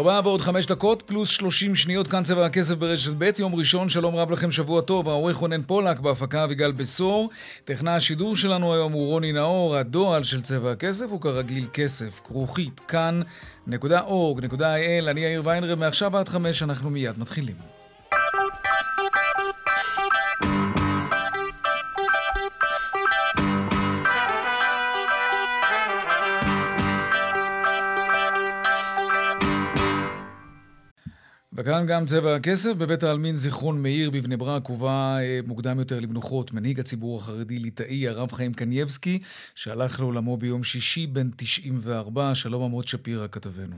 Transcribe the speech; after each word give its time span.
ארבעה 0.00 0.20
ועוד 0.24 0.40
חמש 0.40 0.66
דקות, 0.66 1.02
פלוס 1.06 1.28
שלושים 1.28 1.74
שניות, 1.74 2.08
כאן 2.08 2.22
צבע 2.22 2.46
הכסף 2.46 2.74
ברשת 2.74 3.12
ב', 3.18 3.30
יום 3.38 3.54
ראשון, 3.54 3.88
שלום 3.88 4.16
רב 4.16 4.30
לכם, 4.30 4.50
שבוע 4.50 4.80
טוב, 4.80 5.08
העורך 5.08 5.36
רונן 5.36 5.62
פולק, 5.62 6.00
בהפקה 6.00 6.44
אביגל 6.44 6.72
בשור. 6.72 7.30
טכנה 7.64 7.96
השידור 7.96 8.36
שלנו 8.36 8.74
היום 8.74 8.92
הוא 8.92 9.06
רוני 9.06 9.32
נאור, 9.32 9.76
הדועל 9.76 10.24
של 10.24 10.40
צבע 10.40 10.72
הכסף 10.72 11.06
הוא 11.10 11.20
כרגיל 11.20 11.66
כסף, 11.72 12.20
כרוכית, 12.24 12.80
כאן.org.il, 12.88 15.10
אני 15.10 15.20
יאיר 15.20 15.42
ויינרב, 15.44 15.78
מעכשיו 15.78 16.16
עד 16.16 16.28
חמש, 16.28 16.62
אנחנו 16.62 16.90
מיד 16.90 17.18
מתחילים. 17.18 17.79
וכאן 31.56 31.82
גם 31.90 32.02
צבע 32.10 32.34
הכסף, 32.36 32.72
בבית 32.80 33.02
העלמין 33.02 33.34
זיכרון 33.34 33.76
מאיר 33.82 34.08
בבני 34.14 34.36
ברק 34.36 34.64
הובא 34.68 34.98
אה, 35.22 35.38
מוקדם 35.50 35.76
יותר 35.78 35.98
למנוחות 36.04 36.46
מנהיג 36.54 36.80
הציבור 36.80 37.12
החרדי 37.18 37.58
ליטאי, 37.64 38.00
הרב 38.08 38.30
חיים 38.36 38.52
קנייבסקי, 38.60 39.16
שהלך 39.60 39.92
לעולמו 40.00 40.36
ביום 40.36 40.62
שישי 40.62 41.06
בן 41.06 41.28
94. 41.36 42.22
שלום 42.34 42.62
עמוד 42.66 42.84
שפירא 42.84 43.26
כתבנו. 43.34 43.76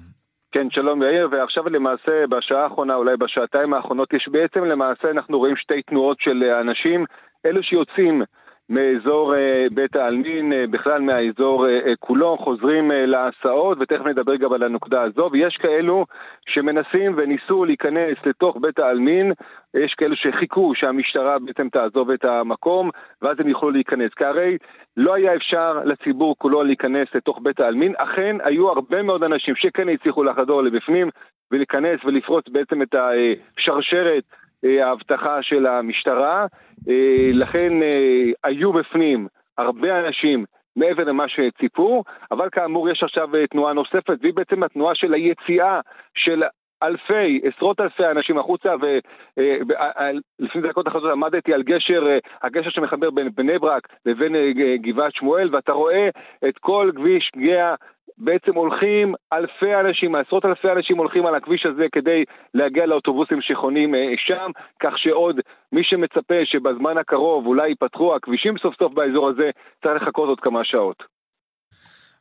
כן, 0.52 0.66
שלום 0.70 1.02
יאיר, 1.02 1.28
ועכשיו 1.32 1.68
למעשה 1.68 2.14
בשעה 2.30 2.62
האחרונה, 2.64 2.94
אולי 2.94 3.16
בשעתיים 3.16 3.74
האחרונות, 3.74 4.12
יש 4.12 4.28
בעצם 4.32 4.64
למעשה 4.64 5.10
אנחנו 5.10 5.38
רואים 5.38 5.56
שתי 5.56 5.82
תנועות 5.82 6.18
של 6.20 6.38
אנשים, 6.60 7.04
אלו 7.46 7.62
שיוצאים 7.62 8.22
מאזור 8.70 9.34
אה, 9.34 9.66
בית 9.72 9.96
העלמין, 9.96 10.52
אה, 10.52 10.64
בכלל 10.70 11.00
מהאזור 11.00 11.68
אה, 11.68 11.96
כולו, 11.98 12.36
חוזרים 12.38 12.90
להסעות, 12.94 13.78
ותכף 13.80 14.06
נדבר 14.06 14.36
גם 14.36 14.52
על 14.52 14.62
הנקודה 14.62 15.02
הזו, 15.02 15.28
ויש 15.32 15.56
כאלו 15.56 16.06
שמנסים 16.46 17.14
וניסו 17.16 17.64
להיכנס 17.64 18.16
לתוך 18.26 18.56
בית 18.60 18.78
העלמין, 18.78 19.32
יש 19.74 19.94
כאלו 19.94 20.16
שחיכו 20.16 20.72
שהמשטרה 20.74 21.38
בעצם 21.38 21.68
תעזוב 21.68 22.10
את 22.10 22.24
המקום, 22.24 22.90
ואז 23.22 23.40
הם 23.40 23.48
יוכלו 23.48 23.70
להיכנס. 23.70 24.14
כי 24.14 24.24
הרי 24.24 24.58
לא 24.96 25.14
היה 25.14 25.34
אפשר 25.34 25.78
לציבור 25.84 26.34
כולו 26.38 26.62
להיכנס 26.62 27.08
לתוך 27.14 27.40
בית 27.42 27.60
העלמין, 27.60 27.94
אכן 27.98 28.36
היו 28.44 28.68
הרבה 28.68 29.02
מאוד 29.02 29.22
אנשים 29.22 29.54
שכן 29.56 29.88
הצליחו 29.88 30.24
לחדור 30.24 30.62
לבפנים 30.62 31.08
ולהיכנס 31.50 32.04
ולפרוץ 32.04 32.48
בעצם 32.48 32.82
את 32.82 32.94
השרשרת 32.94 34.24
האבטחה 34.64 35.42
של 35.42 35.66
המשטרה. 35.66 36.46
אה, 36.88 37.30
לכן 37.32 37.82
אה, 37.82 38.22
היו 38.44 38.72
בפנים 38.72 39.26
הרבה 39.58 40.00
אנשים 40.00 40.44
מעבר 40.76 41.04
למה 41.04 41.24
שציפו, 41.28 42.02
אבל 42.30 42.48
כאמור 42.52 42.90
יש 42.90 43.02
עכשיו 43.02 43.36
אה, 43.36 43.46
תנועה 43.46 43.72
נוספת, 43.72 44.16
והיא 44.20 44.34
בעצם 44.34 44.62
התנועה 44.62 44.94
של 44.94 45.14
היציאה 45.14 45.80
של 46.14 46.42
אלפי, 46.82 47.40
עשרות 47.44 47.80
אלפי 47.80 48.06
אנשים 48.06 48.38
החוצה, 48.38 48.74
ולפני 48.80 50.62
דקות 50.62 50.88
אחרות 50.88 51.12
עמדתי 51.12 51.54
על 51.54 51.62
גשר, 51.62 52.18
הגשר 52.42 52.70
שמחבר 52.70 53.10
בין 53.10 53.28
בני 53.34 53.58
ברק 53.58 53.88
לבין 54.06 54.32
גבעת 54.76 55.14
שמואל, 55.14 55.54
ואתה 55.54 55.72
רואה 55.72 56.08
את 56.48 56.58
כל 56.58 56.90
כביש 56.96 57.30
גאה 57.36 57.74
בעצם 58.18 58.54
הולכים 58.54 59.14
אלפי 59.32 59.74
אנשים, 59.80 60.14
עשרות 60.14 60.44
אלפי 60.44 60.68
אנשים 60.76 60.96
הולכים 60.96 61.26
על 61.26 61.34
הכביש 61.34 61.66
הזה 61.66 61.86
כדי 61.92 62.24
להגיע 62.54 62.86
לאוטובוסים 62.86 63.38
שחונים 63.40 63.94
אה, 63.94 64.00
שם, 64.16 64.50
כך 64.82 64.92
שעוד 64.96 65.36
מי 65.72 65.80
שמצפה 65.84 66.34
שבזמן 66.44 66.98
הקרוב 66.98 67.46
אולי 67.46 67.68
ייפתחו 67.68 68.16
הכבישים 68.16 68.54
סוף 68.62 68.74
סוף 68.78 68.92
באזור 68.94 69.28
הזה, 69.28 69.50
צריך 69.82 70.02
לחכות 70.02 70.28
עוד 70.28 70.40
כמה 70.40 70.60
שעות. 70.64 71.02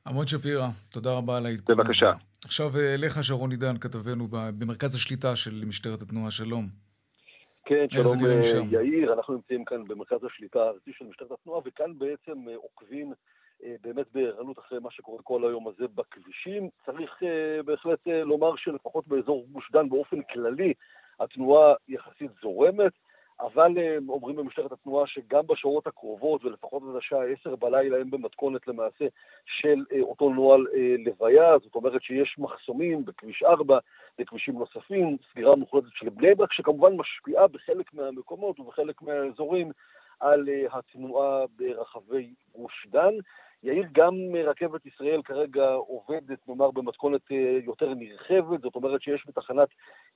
עמוד 0.07 0.27
שפירא, 0.27 0.67
תודה 0.93 1.09
רבה 1.17 1.37
על 1.37 1.45
העדכון 1.45 1.79
הזה. 1.79 1.83
בבקשה. 1.83 2.11
עכשיו 2.45 2.67
אה, 2.77 2.93
אליך 2.93 3.23
שרון 3.23 3.51
עידן, 3.51 3.77
כתבנו 3.77 4.27
במרכז 4.31 4.95
השליטה 4.95 5.35
של 5.35 5.63
משטרת 5.67 6.01
התנועה, 6.01 6.31
שלום. 6.31 6.65
כן, 7.65 7.85
שלום 7.89 8.25
אה, 8.25 8.81
יאיר, 8.81 9.13
אנחנו 9.13 9.33
נמצאים 9.33 9.65
כאן 9.65 9.83
במרכז 9.87 10.23
השליטה 10.23 10.59
הארצי 10.59 10.91
של 10.97 11.05
משטרת 11.05 11.31
התנועה, 11.31 11.61
וכאן 11.65 11.91
בעצם 11.97 12.37
עוקבים 12.55 13.07
אה, 13.07 13.13
באמת 13.81 14.05
בערנות 14.13 14.59
אחרי 14.59 14.79
מה 14.79 14.91
שקורה 14.91 15.21
כל 15.23 15.45
היום 15.47 15.67
הזה 15.67 15.87
בכבישים. 15.95 16.69
צריך 16.85 17.23
אה, 17.23 17.63
בהחלט 17.63 18.07
אה, 18.07 18.23
לומר 18.23 18.55
שלפחות 18.55 19.07
באזור 19.07 19.45
גוש 19.51 19.71
דן 19.71 19.89
באופן 19.89 20.21
כללי 20.21 20.73
התנועה 21.19 21.73
יחסית 21.87 22.31
זורמת, 22.41 22.91
אבל 23.39 23.71
אומרים 24.09 24.35
במשטרת 24.35 24.71
התנועה 24.71 25.07
שגם 25.07 25.47
בשעות 25.47 25.87
הקרובות, 25.87 26.45
ולפחות 26.45 26.83
עד 26.89 26.95
השעה 26.95 27.25
10 27.41 27.55
בלילה, 27.55 27.97
הם 27.97 28.11
במתכונת 28.11 28.67
למעשה 28.67 29.05
של 29.45 29.85
אותו 30.01 30.29
נוהל 30.29 30.67
לוויה, 31.05 31.57
זאת 31.63 31.75
אומרת 31.75 32.01
שיש 32.01 32.35
מחסומים 32.39 33.05
בכביש 33.05 33.43
4, 33.43 33.77
בכבישים 34.19 34.53
נוספים, 34.59 35.17
סגירה 35.31 35.55
מוחלטת 35.55 35.87
של 35.93 36.09
בני 36.09 36.35
ברק, 36.35 36.53
שכמובן 36.53 36.95
משפיעה 36.95 37.47
בחלק 37.47 37.93
מהמקומות 37.93 38.59
ובחלק 38.59 39.01
מהאזורים 39.01 39.71
על 40.21 40.49
התנועה 40.71 41.45
ברחבי 41.57 42.33
גוש 42.55 42.87
דן. 42.89 43.13
יאיר, 43.63 43.85
גם 43.91 44.15
רכבת 44.43 44.85
ישראל 44.85 45.21
כרגע 45.21 45.71
עובדת, 45.71 46.47
נאמר, 46.47 46.71
במתכונת 46.71 47.21
אה, 47.31 47.59
יותר 47.63 47.93
נרחבת, 47.93 48.61
זאת 48.61 48.75
אומרת 48.75 49.01
שיש 49.01 49.23
בתחנת 49.27 49.67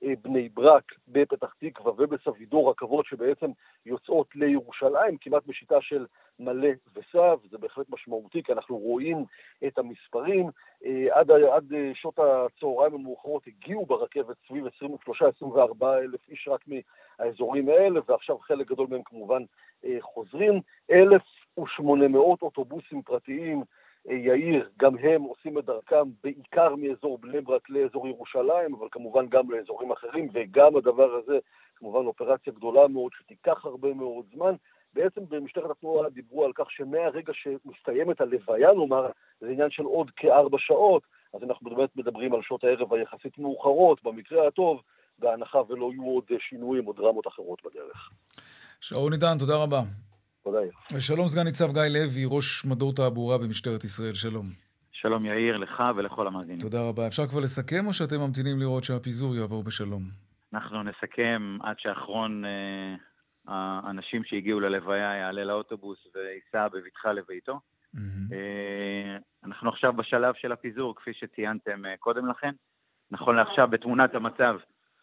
אה, 0.02 0.12
בני 0.22 0.48
ברק, 0.48 0.92
בפתח 1.08 1.54
תקווה 1.60 1.92
ובסבידור 1.92 2.70
רכבות 2.70 3.06
שבעצם 3.06 3.50
יוצאות 3.86 4.26
לירושלים, 4.34 5.16
כמעט 5.20 5.42
בשיטה 5.46 5.80
של 5.80 6.06
מלא 6.38 6.68
וסב, 6.94 7.38
זה 7.50 7.58
בהחלט 7.58 7.86
משמעותי, 7.90 8.42
כי 8.42 8.52
אנחנו 8.52 8.76
רואים 8.76 9.24
את 9.66 9.78
המספרים. 9.78 10.50
אה, 10.84 11.06
עד, 11.10 11.30
עד 11.30 11.72
שעות 11.94 12.18
הצהריים 12.18 12.94
המאוחרות 12.94 13.42
הגיעו 13.46 13.86
ברכבת 13.86 14.36
סביב 14.48 14.66
23-24 14.66 15.84
אלף 15.84 16.28
איש 16.28 16.48
רק 16.48 16.64
מהאזורים 16.68 17.68
האלה, 17.68 18.00
ועכשיו 18.08 18.38
חלק 18.38 18.66
גדול 18.66 18.86
מהם 18.90 19.02
כמובן 19.04 19.42
חוזרים. 20.00 20.60
אלף 20.90 21.22
1,800 21.58 22.42
אוטובוסים 22.42 23.02
פרטיים, 23.02 23.62
אה, 24.10 24.14
יאיר, 24.14 24.68
גם 24.78 24.98
הם 24.98 25.22
עושים 25.22 25.58
את 25.58 25.64
דרכם 25.64 26.04
בעיקר 26.24 26.74
מאזור 26.76 27.18
בני 27.18 27.40
ברק 27.40 27.70
לאזור 27.70 28.08
ירושלים, 28.08 28.74
אבל 28.74 28.88
כמובן 28.90 29.26
גם 29.28 29.50
לאזורים 29.50 29.92
אחרים, 29.92 30.28
וגם 30.32 30.76
הדבר 30.76 31.14
הזה, 31.14 31.38
כמובן 31.76 32.06
אופרציה 32.06 32.52
גדולה 32.52 32.88
מאוד 32.88 33.12
שתיקח 33.18 33.64
הרבה 33.64 33.94
מאוד 33.94 34.24
זמן. 34.34 34.54
בעצם 34.94 35.20
במשטרת 35.28 35.70
התנועה 35.70 36.10
דיברו 36.10 36.44
על 36.44 36.52
כך 36.54 36.70
שמהרגע 36.70 37.32
שמסתיימת 37.32 38.20
הלוויה, 38.20 38.72
נאמר, 38.72 39.10
זה 39.40 39.50
עניין 39.50 39.70
של 39.70 39.82
עוד 39.82 40.10
כארבע 40.16 40.58
שעות, 40.60 41.02
אז 41.34 41.42
אנחנו 41.42 41.70
באמת 41.70 41.96
מדברים 41.96 42.34
על 42.34 42.42
שעות 42.42 42.64
הערב 42.64 42.94
היחסית 42.94 43.38
מאוחרות, 43.38 44.02
במקרה 44.02 44.48
הטוב, 44.48 44.82
בהנחה 45.18 45.60
ולא 45.68 45.90
יהיו 45.92 46.04
עוד 46.04 46.24
שינויים 46.38 46.86
או 46.86 46.92
דרמות 46.92 47.26
אחרות 47.26 47.62
בדרך. 47.64 48.10
שרון 48.80 49.12
עידן, 49.12 49.38
תודה 49.38 49.56
רבה. 49.62 49.80
תודה. 50.44 50.58
שלום 50.98 51.28
סגן 51.28 51.44
ניצב 51.44 51.72
גיא 51.72 51.82
לוי, 51.82 52.24
ראש 52.30 52.64
מדור 52.64 52.94
תעבורה 52.94 53.38
במשטרת 53.38 53.84
ישראל, 53.84 54.14
שלום. 54.14 54.46
שלום 54.92 55.24
יאיר, 55.24 55.56
לך 55.56 55.82
ולכל 55.96 56.26
המאזינים. 56.26 56.60
תודה 56.60 56.88
רבה. 56.88 57.06
אפשר 57.06 57.26
כבר 57.26 57.40
לסכם 57.40 57.86
או 57.86 57.92
שאתם 57.92 58.20
ממתינים 58.20 58.58
לראות 58.58 58.84
שהפיזור 58.84 59.36
יעבור 59.36 59.62
בשלום? 59.64 60.02
אנחנו 60.54 60.82
נסכם 60.82 61.58
עד 61.62 61.76
שאחרון 61.78 62.44
אה, 62.44 62.94
האנשים 63.48 64.24
שהגיעו 64.24 64.60
ללוויה 64.60 65.16
יעלה 65.16 65.44
לאוטובוס 65.44 65.98
וייסע 66.14 66.68
בבטחה 66.68 67.12
לביתו. 67.12 67.52
Mm-hmm. 67.52 68.34
אה, 68.34 69.16
אנחנו 69.44 69.70
עכשיו 69.70 69.92
בשלב 69.92 70.34
של 70.34 70.52
הפיזור, 70.52 70.96
כפי 70.96 71.10
שציינתם 71.14 71.86
אה, 71.86 71.96
קודם 71.98 72.28
לכן. 72.30 72.50
נכון 73.10 73.36
לעכשיו, 73.36 73.68
בתמונת 73.68 74.14
המצב, 74.14 74.56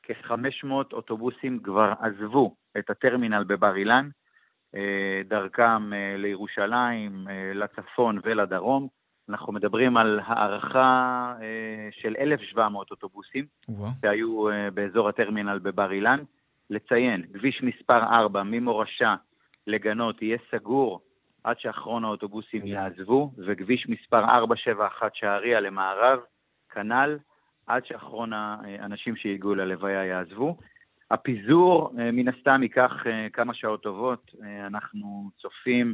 כ-500 0.03 0.93
אוטובוסים 0.93 1.59
כבר 1.63 1.93
עזבו 1.99 2.55
את 2.77 2.89
הטרמינל 2.89 3.43
בבר 3.43 3.75
אילן. 3.75 4.09
אה, 4.75 5.21
דרכם 5.25 5.93
אה, 5.93 6.15
לירושלים, 6.17 7.27
אה, 7.29 7.51
לצפון 7.53 8.19
ולדרום. 8.23 8.87
אנחנו 9.29 9.53
מדברים 9.53 9.97
על 9.97 10.19
הערכה 10.25 11.33
של 11.91 12.15
1,700 12.19 12.91
אוטובוסים 12.91 13.45
ווא. 13.69 13.87
שהיו 14.01 14.45
באזור 14.73 15.09
הטרמינל 15.09 15.59
בבר 15.59 15.91
אילן. 15.91 16.19
לציין, 16.69 17.23
כביש 17.33 17.63
מספר 17.63 18.03
4 18.03 18.43
ממורשה 18.43 19.15
לגנות 19.67 20.21
יהיה 20.21 20.37
סגור 20.51 21.01
עד 21.43 21.59
שאחרון 21.59 22.03
האוטובוסים 22.05 22.65
יעזבו, 22.65 23.31
וכביש 23.37 23.89
מספר 23.89 24.19
471 24.19 25.15
שעריה 25.15 25.59
למערב, 25.59 26.19
כנ"ל, 26.69 27.17
עד 27.67 27.85
שאחרון 27.85 28.33
האנשים 28.33 29.15
שהגיעו 29.15 29.55
ללוויה 29.55 30.05
יעזבו. 30.05 30.57
הפיזור 31.13 31.91
מן 32.13 32.27
הסתם 32.27 32.63
ייקח 32.63 32.91
כמה 33.33 33.53
שעות 33.53 33.83
טובות, 33.83 34.31
אנחנו 34.67 35.29
צופים 35.41 35.93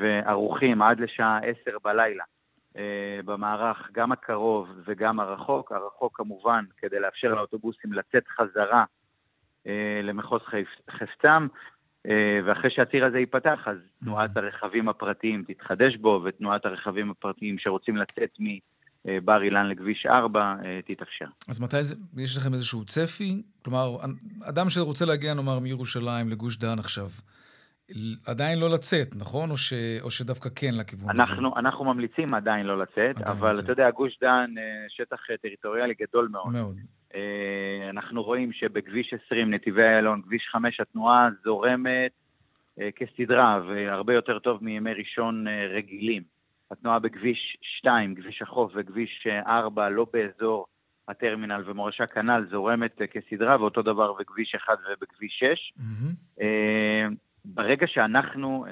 וערוכים 0.00 0.82
עד 0.82 1.00
לשעה 1.00 1.38
10 1.38 1.78
בלילה 1.84 2.24
במערך, 3.24 3.90
גם 3.92 4.12
הקרוב 4.12 4.68
וגם 4.84 5.20
הרחוק. 5.20 5.72
הרחוק 5.72 6.16
כמובן 6.16 6.64
כדי 6.76 7.00
לאפשר 7.00 7.34
לאוטובוסים 7.34 7.92
לצאת 7.92 8.28
חזרה 8.28 8.84
למחוז 10.02 10.40
חפצם, 10.90 11.46
ואחרי 12.44 12.70
שהציר 12.70 13.04
הזה 13.04 13.18
ייפתח, 13.18 13.68
אז 13.68 13.78
תנועת 14.04 14.36
הרכבים 14.36 14.88
הפרטיים 14.88 15.44
תתחדש 15.46 15.96
בו, 15.96 16.20
ותנועת 16.24 16.66
הרכבים 16.66 17.10
הפרטיים 17.10 17.58
שרוצים 17.58 17.96
לצאת 17.96 18.30
מבר 19.06 19.42
אילן 19.42 19.68
לכביש 19.68 20.06
4 20.06 20.54
תתאפשר. 20.84 21.26
אז 21.48 21.60
מתי 21.60 21.84
זה, 21.84 21.94
יש 22.16 22.36
לכם 22.36 22.54
איזשהו 22.54 22.84
צפי? 22.84 23.42
כלומר, 23.64 23.96
אדם 24.42 24.68
שרוצה 24.68 25.04
להגיע, 25.04 25.34
נאמר, 25.34 25.58
מירושלים 25.58 26.28
לגוש 26.28 26.58
דן 26.58 26.78
עכשיו, 26.78 27.08
עדיין 28.26 28.58
לא 28.58 28.70
לצאת, 28.70 29.16
נכון? 29.16 29.50
או, 29.50 29.56
ש... 29.56 29.72
או 30.00 30.10
שדווקא 30.10 30.48
כן 30.56 30.74
לכיוון 30.74 31.10
אנחנו, 31.10 31.48
הזה? 31.48 31.60
אנחנו 31.60 31.84
ממליצים 31.84 32.34
עדיין 32.34 32.66
לא 32.66 32.78
לצאת, 32.78 33.16
עדיין 33.16 33.38
אבל 33.38 33.52
לצאת. 33.52 33.64
אתה 33.64 33.72
יודע, 33.72 33.90
גוש 33.90 34.18
דן, 34.20 34.54
שטח 34.88 35.20
טריטוריאלי 35.42 35.94
גדול 36.00 36.28
מאוד. 36.32 36.52
מאוד. 36.52 36.76
אנחנו 37.90 38.22
רואים 38.22 38.52
שבכביש 38.52 39.14
20, 39.26 39.54
נתיבי 39.54 39.82
איילון, 39.82 40.22
כביש 40.22 40.48
5, 40.52 40.80
התנועה 40.80 41.28
זורמת 41.44 42.12
כסדרה, 42.96 43.60
והרבה 43.68 44.14
יותר 44.14 44.38
טוב 44.38 44.64
מימי 44.64 44.94
ראשון 44.94 45.44
רגילים. 45.76 46.35
התנועה 46.70 46.98
בכביש 46.98 47.56
2, 47.62 48.14
כביש 48.14 48.42
החוף 48.42 48.72
וכביש 48.74 49.26
4, 49.46 49.88
לא 49.88 50.06
באזור 50.12 50.66
הטרמינל 51.08 51.62
ומורשה 51.66 52.06
כנ"ל, 52.06 52.46
זורמת 52.50 53.02
כסדרה, 53.10 53.60
ואותו 53.60 53.82
דבר 53.82 54.12
בכביש 54.12 54.54
1 54.54 54.78
ובכביש 54.90 55.38
6. 55.38 55.72
Mm-hmm. 55.78 56.42
ברגע 57.44 57.86
שאנחנו 57.86 58.64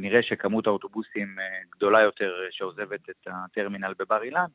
נראה 0.00 0.22
שכמות 0.22 0.66
האוטובוסים 0.66 1.36
גדולה 1.76 2.00
יותר 2.00 2.32
שעוזבת 2.50 3.10
את 3.10 3.26
הטרמינל 3.26 3.94
בבר 3.98 4.22
אילן, 4.22 4.46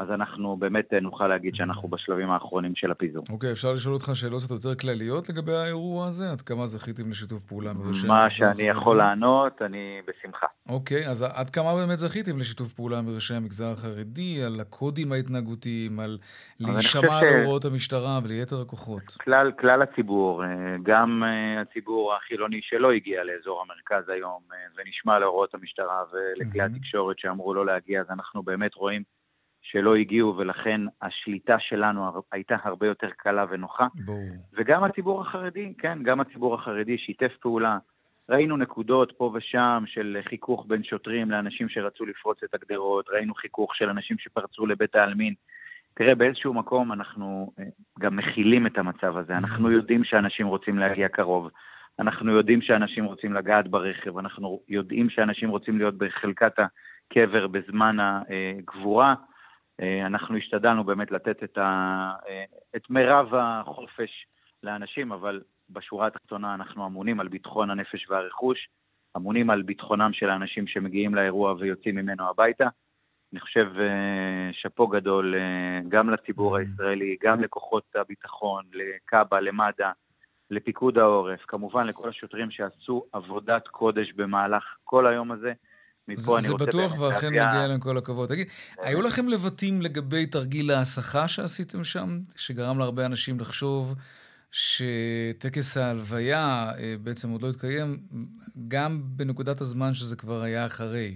אז 0.00 0.10
אנחנו 0.10 0.56
באמת 0.56 0.92
נוכל 1.02 1.28
להגיד 1.28 1.54
שאנחנו 1.54 1.88
בשלבים 1.88 2.30
האחרונים 2.30 2.72
של 2.74 2.90
הפיזור. 2.90 3.24
אוקיי, 3.30 3.48
okay, 3.48 3.52
אפשר 3.52 3.72
לשאול 3.72 3.94
אותך 3.94 4.10
שאלות 4.14 4.42
קצת 4.42 4.50
יותר 4.50 4.74
כלליות 4.74 5.28
לגבי 5.28 5.52
האירוע 5.52 6.06
הזה? 6.06 6.32
עד 6.32 6.40
כמה 6.40 6.66
זכיתם 6.66 7.10
לשיתוף 7.10 7.44
פעולה 7.44 7.72
מראשי 7.72 8.06
מה 8.06 8.30
שאני 8.30 8.62
יכול 8.62 8.96
לענות, 8.96 9.62
אני 9.62 10.00
בשמחה. 10.06 10.46
אוקיי, 10.68 11.06
okay, 11.06 11.10
אז 11.10 11.22
עד 11.22 11.50
כמה 11.50 11.74
באמת 11.74 11.98
זכיתם 11.98 12.38
לשיתוף 12.38 12.72
פעולה 12.72 13.02
מראשי 13.02 13.34
המגזר 13.34 13.70
החרדי, 13.72 14.42
על 14.46 14.60
הקודים 14.60 15.12
ההתנהגותיים, 15.12 16.00
על 16.00 16.18
להישמע 16.60 17.18
על 17.18 17.26
הוראות 17.28 17.64
המשטרה 17.64 18.18
וליתר 18.24 18.60
הכוחות? 18.60 19.16
כלל, 19.24 19.52
כלל 19.60 19.82
הציבור, 19.82 20.42
גם 20.82 21.22
הציבור 21.62 22.14
החילוני 22.14 22.60
שלא 22.62 22.92
הגיע 22.92 23.24
לאזור 23.24 23.62
המרכז 23.62 24.08
היום, 24.08 24.40
ונשמע 24.76 25.18
להוראות 25.18 25.54
המשטרה 25.54 26.02
ולכלי 26.12 26.62
התקשורת 26.62 27.18
שאמרו 27.18 27.54
לא 27.54 27.66
להגיע, 27.66 28.00
אז 28.00 28.06
אנחנו 28.10 28.42
באמת 28.42 28.74
רואים 28.74 29.02
שלא 29.72 29.96
הגיעו, 29.96 30.36
ולכן 30.36 30.80
השליטה 31.02 31.58
שלנו 31.58 32.22
הייתה 32.32 32.56
הרבה 32.62 32.86
יותר 32.86 33.10
קלה 33.16 33.44
ונוחה. 33.50 33.86
בואו. 34.04 34.18
וגם 34.52 34.84
הציבור 34.84 35.20
החרדי, 35.20 35.72
כן, 35.78 35.98
גם 36.02 36.20
הציבור 36.20 36.54
החרדי 36.54 36.98
שיתף 36.98 37.32
פעולה. 37.40 37.78
ראינו 38.28 38.56
נקודות 38.56 39.12
פה 39.16 39.32
ושם 39.34 39.84
של 39.86 40.18
חיכוך 40.28 40.64
בין 40.68 40.84
שוטרים 40.84 41.30
לאנשים 41.30 41.68
שרצו 41.68 42.06
לפרוץ 42.06 42.42
את 42.42 42.54
הגדרות, 42.54 43.08
ראינו 43.08 43.34
חיכוך 43.34 43.76
של 43.76 43.88
אנשים 43.88 44.18
שפרצו 44.18 44.66
לבית 44.66 44.94
העלמין. 44.94 45.34
תראה, 45.94 46.14
באיזשהו 46.14 46.54
מקום 46.54 46.92
אנחנו 46.92 47.52
אה, 47.58 47.64
גם 47.98 48.16
מכילים 48.16 48.66
את 48.66 48.78
המצב 48.78 49.16
הזה. 49.16 49.36
אנחנו 49.36 49.70
יודעים 49.70 50.04
שאנשים 50.04 50.46
רוצים 50.46 50.78
להגיע 50.78 51.08
קרוב. 51.08 51.50
אנחנו 51.98 52.32
יודעים 52.32 52.62
שאנשים 52.62 53.04
רוצים 53.04 53.34
לגעת 53.34 53.68
ברכב, 53.68 54.18
אנחנו 54.18 54.60
יודעים 54.68 55.10
שאנשים 55.10 55.50
רוצים 55.50 55.78
להיות 55.78 55.98
בחלקת 55.98 56.52
הקבר 56.58 57.46
בזמן 57.46 57.96
הגבורה. 58.00 59.14
אה, 59.80 60.06
אנחנו 60.06 60.36
השתדלנו 60.36 60.84
באמת 60.84 61.10
לתת 61.10 61.44
את, 61.44 61.58
ה, 61.58 62.12
אה, 62.28 62.44
את 62.76 62.90
מירב 62.90 63.34
החופש 63.34 64.26
לאנשים, 64.62 65.12
אבל 65.12 65.42
בשורה 65.70 66.06
התחתונה 66.06 66.54
אנחנו 66.54 66.86
אמונים 66.86 67.20
על 67.20 67.28
ביטחון 67.28 67.70
הנפש 67.70 68.10
והרכוש, 68.10 68.68
אמונים 69.16 69.50
על 69.50 69.62
ביטחונם 69.62 70.10
של 70.12 70.30
האנשים 70.30 70.66
שמגיעים 70.66 71.14
לאירוע 71.14 71.54
ויוצאים 71.58 71.94
ממנו 71.94 72.28
הביתה. 72.28 72.68
אני 73.32 73.40
חושב 73.40 73.66
אה, 73.78 74.50
שאפו 74.52 74.86
גדול 74.86 75.34
גם 75.88 76.10
לציבור 76.10 76.56
mm. 76.56 76.60
הישראלי, 76.60 77.16
גם 77.22 77.40
לכוחות 77.40 77.84
הביטחון, 77.94 78.64
לקאבה, 78.72 79.40
למד"א, 79.40 79.90
לפיקוד 80.50 80.98
העורף, 80.98 81.40
כמובן 81.48 81.86
לכל 81.86 82.08
השוטרים 82.08 82.50
שעשו 82.50 83.04
עבודת 83.12 83.68
קודש 83.68 84.12
במהלך 84.12 84.76
כל 84.84 85.06
היום 85.06 85.32
הזה. 85.32 85.52
מפה 86.10 86.38
אני 86.38 86.48
רוצה... 86.48 86.64
זה 86.64 86.70
בטוח 86.70 87.00
ואכן 87.00 87.28
מגיע 87.28 87.66
להם 87.68 87.80
כל 87.80 87.98
הכבוד. 87.98 88.28
תגיד, 88.28 88.46
היו 88.82 89.02
לכם 89.02 89.28
לבטים 89.28 89.82
לגבי 89.82 90.26
תרגיל 90.26 90.70
ההסחה 90.70 91.28
שעשיתם 91.28 91.84
שם, 91.84 92.18
שגרם 92.36 92.78
להרבה 92.78 93.06
אנשים 93.06 93.40
לחשוב 93.40 93.94
שטקס 94.52 95.76
ההלוויה 95.76 96.70
אה, 96.78 96.94
בעצם 97.02 97.30
עוד 97.30 97.42
לא 97.42 97.48
התקיים, 97.48 97.98
גם 98.68 99.00
בנקודת 99.02 99.60
הזמן 99.60 99.94
שזה 99.94 100.16
כבר 100.16 100.42
היה 100.42 100.66
אחרי? 100.66 101.14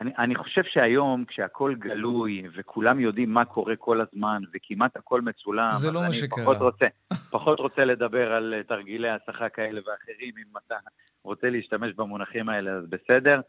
אני, 0.00 0.10
אני 0.18 0.34
חושב 0.34 0.62
שהיום, 0.64 1.24
כשהכול 1.28 1.74
גלוי 1.74 2.42
וכולם 2.56 3.00
יודעים 3.00 3.30
מה 3.30 3.44
קורה 3.44 3.76
כל 3.76 4.00
הזמן 4.00 4.42
וכמעט 4.54 4.96
הכל 4.96 5.20
מצולם, 5.20 5.70
זה 5.70 5.92
לא 5.92 6.02
מה 6.02 6.12
שקרה. 6.12 6.44
פחות 6.44 6.56
רוצה, 6.56 6.86
פחות 7.30 7.58
רוצה 7.60 7.84
לדבר 7.84 8.32
על 8.32 8.54
תרגילי 8.68 9.08
הסחה 9.10 9.48
כאלה 9.48 9.80
ואחרים, 9.80 10.34
אם 10.38 10.56
אתה 10.66 10.74
רוצה 11.22 11.50
להשתמש 11.50 11.92
במונחים 11.96 12.48
האלה, 12.48 12.70
אז 12.70 12.84
בסדר. 12.88 13.40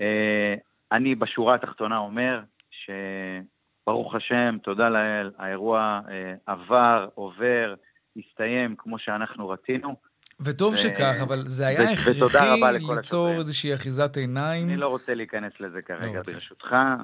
אה, 0.00 0.54
אני 0.92 1.14
בשורה 1.14 1.54
התחתונה 1.54 1.98
אומר 1.98 2.40
שברוך 2.70 4.14
השם, 4.14 4.56
תודה 4.62 4.88
לאל, 4.88 5.30
האירוע 5.38 6.00
אה, 6.08 6.34
עבר, 6.46 7.08
עובר, 7.14 7.74
הסתיים 8.16 8.74
כמו 8.78 8.98
שאנחנו 8.98 9.48
רצינו. 9.48 9.96
וטוב 10.40 10.74
ו... 10.74 10.76
שכך, 10.76 11.14
אבל 11.22 11.38
זה 11.46 11.66
היה 11.66 11.80
ו- 11.80 11.92
הכרחי 11.92 12.60
ליצור 12.96 13.32
איזושהי 13.32 13.74
אחיזת 13.74 14.16
עיניים. 14.16 14.68
אני 14.68 14.76
לא 14.76 14.88
רוצה 14.88 15.14
להיכנס 15.14 15.52
לזה 15.60 15.82
כרגע, 15.82 16.06
לא 16.06 16.32
ברשותך. 16.32 16.72
אה, 16.72 16.98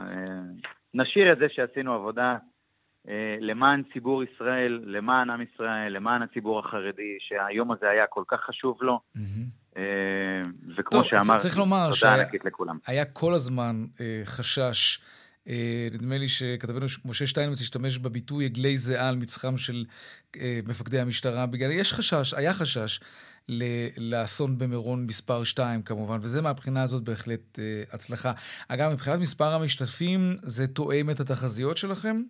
נשאיר 0.95 1.33
את 1.33 1.39
זה 1.39 1.47
שעשינו 1.49 1.95
עבודה 1.95 2.37
למען 3.41 3.83
ציבור 3.93 4.23
ישראל, 4.23 4.81
למען 4.85 5.31
עם 5.31 5.43
ישראל, 5.43 5.93
למען 5.93 6.23
הציבור 6.23 6.59
החרדי, 6.59 7.17
שהיום 7.19 7.73
הזה 7.73 7.91
היה 7.91 8.07
כל 8.07 8.23
כך 8.29 8.41
חשוב 8.41 8.83
לו. 8.83 9.01
Mm-hmm. 9.17 9.68
אה, 9.79 9.85
וכמו 10.79 11.05
שאמרתי, 11.05 11.43
צריך 11.43 11.59
לומר 11.59 11.91
תודה 12.01 12.15
ענקית 12.15 12.45
לכולם. 12.45 12.79
היה 12.87 13.05
כל 13.05 13.35
הזמן 13.35 13.87
אה, 14.01 14.21
חשש. 14.25 15.01
אה, 15.49 15.89
נדמה 15.93 16.19
לי 16.19 16.29
שכתבנו 16.29 16.87
משה 17.05 17.27
שטיינמץ 17.27 17.61
השתמש 17.61 17.99
בביטוי 17.99 18.45
עגלי 18.45 18.77
זיעה 18.77 19.09
על 19.09 19.17
מצחם 19.17 19.57
של 19.57 19.85
מפקדי 20.67 21.01
המשטרה, 21.01 21.47
בגלל, 21.47 21.71
יש 21.71 21.93
חשש, 21.93 22.35
היה 22.35 22.55
חשש 22.55 23.01
לאסון 23.99 24.59
במירון 24.59 25.07
מספר 25.07 25.45
2 25.45 25.83
כמובן, 25.83 26.19
וזה 26.23 26.43
מהבחינה 26.43 26.83
הזאת 26.83 27.03
בהחלט 27.03 27.59
הצלחה. 27.93 28.33
אגב, 28.69 28.93
מבחינת 28.93 29.21
מספר 29.21 29.55
המשתתפים, 29.55 30.35
זה 30.43 30.67
תואם 30.67 31.11
את 31.11 31.21
התחזיות 31.21 31.77
שלכם? 31.77 32.23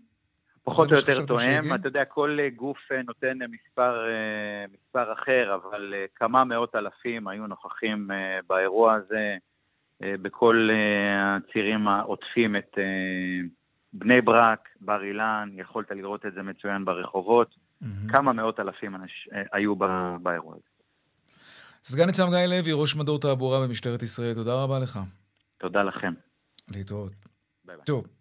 פחות 0.70 0.92
או 0.92 0.96
יותר 0.96 1.24
תואם, 1.26 1.74
אתה 1.74 1.88
יודע, 1.88 2.04
כל 2.04 2.38
אה, 2.40 2.48
גוף 2.50 2.78
אה, 2.92 3.02
נותן 3.02 3.38
מספר, 3.50 4.06
אה, 4.08 4.64
מספר 4.72 5.12
אחר, 5.12 5.54
אבל 5.54 5.94
כמה 6.14 6.44
מאות 6.44 6.74
אלפים 6.74 7.28
היו 7.28 7.46
נוכחים 7.46 8.10
באירוע 8.48 8.94
הזה, 8.94 9.36
בכל 10.02 10.68
הצירים 11.18 11.88
העוטפים 11.88 12.56
את 12.56 12.78
בני 13.92 14.20
ברק, 14.20 14.68
בר 14.80 15.04
אילן, 15.04 15.48
יכולת 15.52 15.90
לראות 15.90 16.26
את 16.26 16.34
זה 16.34 16.42
מצוין 16.42 16.84
ברחובות, 16.84 17.54
mm-hmm. 17.54 17.86
כמה 18.12 18.32
מאות 18.32 18.60
אלפים 18.60 18.94
אנש, 18.94 19.28
היו 19.52 19.76
באירוע 20.22 20.54
הזה. 20.54 20.68
סגן 21.82 22.06
ניצב 22.06 22.28
גיא 22.30 22.46
לוי, 22.46 22.72
ראש 22.72 22.96
מדור 22.96 23.20
תעבורה 23.20 23.66
במשטרת 23.66 24.02
ישראל, 24.02 24.34
תודה 24.34 24.62
רבה 24.62 24.78
לך. 24.78 24.98
תודה 25.58 25.82
לכם. 25.82 26.12
להתראות. 26.70 27.12
ביי 27.64 27.76
ביי. 27.76 27.84
טוב. 27.84 28.17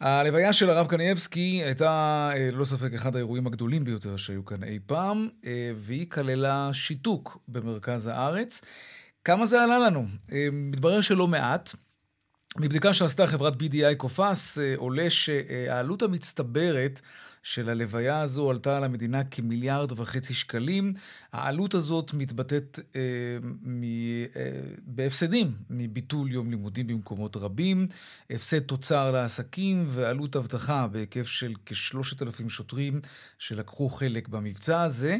הלוויה 0.00 0.52
של 0.52 0.70
הרב 0.70 0.86
קנייבסקי 0.86 1.62
הייתה 1.64 2.30
אה, 2.34 2.50
ללא 2.52 2.64
ספק 2.64 2.94
אחד 2.94 3.16
האירועים 3.16 3.46
הגדולים 3.46 3.84
ביותר 3.84 4.16
שהיו 4.16 4.44
כאן 4.44 4.64
אי 4.64 4.78
פעם, 4.86 5.28
אה, 5.46 5.72
והיא 5.76 6.06
כללה 6.10 6.70
שיתוק 6.72 7.38
במרכז 7.48 8.06
הארץ. 8.06 8.60
כמה 9.24 9.46
זה 9.46 9.62
עלה 9.62 9.78
לנו? 9.78 10.06
אה, 10.32 10.48
מתברר 10.52 11.00
שלא 11.00 11.28
מעט. 11.28 11.74
מבדיקה 12.56 12.92
שעשתה 12.92 13.26
חברת 13.26 13.52
BDI 13.62 13.94
קופס 13.96 14.58
עולה 14.76 15.10
שהעלות 15.10 16.02
המצטברת 16.02 17.00
של 17.42 17.68
הלוויה 17.68 18.20
הזו 18.20 18.50
עלתה 18.50 18.76
על 18.76 18.84
המדינה 18.84 19.24
כמיליארד 19.24 19.92
וחצי 19.98 20.34
שקלים. 20.34 20.92
העלות 21.32 21.74
הזאת 21.74 22.14
מתבטאת 22.14 22.78
אה, 22.96 23.00
מ, 23.62 23.82
אה, 23.82 24.28
בהפסדים 24.82 25.52
מביטול 25.70 26.32
יום 26.32 26.50
לימודים 26.50 26.86
במקומות 26.86 27.36
רבים, 27.36 27.86
הפסד 28.30 28.60
תוצר 28.60 29.10
לעסקים 29.10 29.84
ועלות 29.88 30.36
אבטחה 30.36 30.86
בהיקף 30.86 31.26
של 31.26 31.52
כשלושת 31.66 32.22
אלפים 32.22 32.48
שוטרים 32.48 33.00
שלקחו 33.38 33.88
חלק 33.88 34.28
במבצע 34.28 34.82
הזה. 34.82 35.18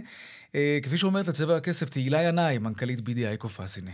אה, 0.55 0.79
כפי 0.83 0.99
שאומרת 0.99 1.29
לצבע 1.29 1.57
הכסף, 1.57 1.89
תהילה 1.89 2.23
ינאי, 2.23 2.59
מנכ"לית 2.59 2.99
BDI 2.99 3.37
קופסיני. 3.39 3.93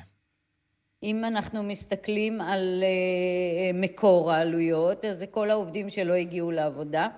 אם 1.03 1.25
אנחנו 1.25 1.63
מסתכלים 1.63 2.41
על 2.41 2.85
uh, 2.85 3.77
מקור 3.77 4.33
העלויות, 4.33 5.05
אז 5.05 5.19
זה 5.19 5.27
כל 5.27 5.51
העובדים 5.51 5.91
שלא 5.91 6.13
הגיעו 6.13 6.51
לעבודה, 6.51 7.09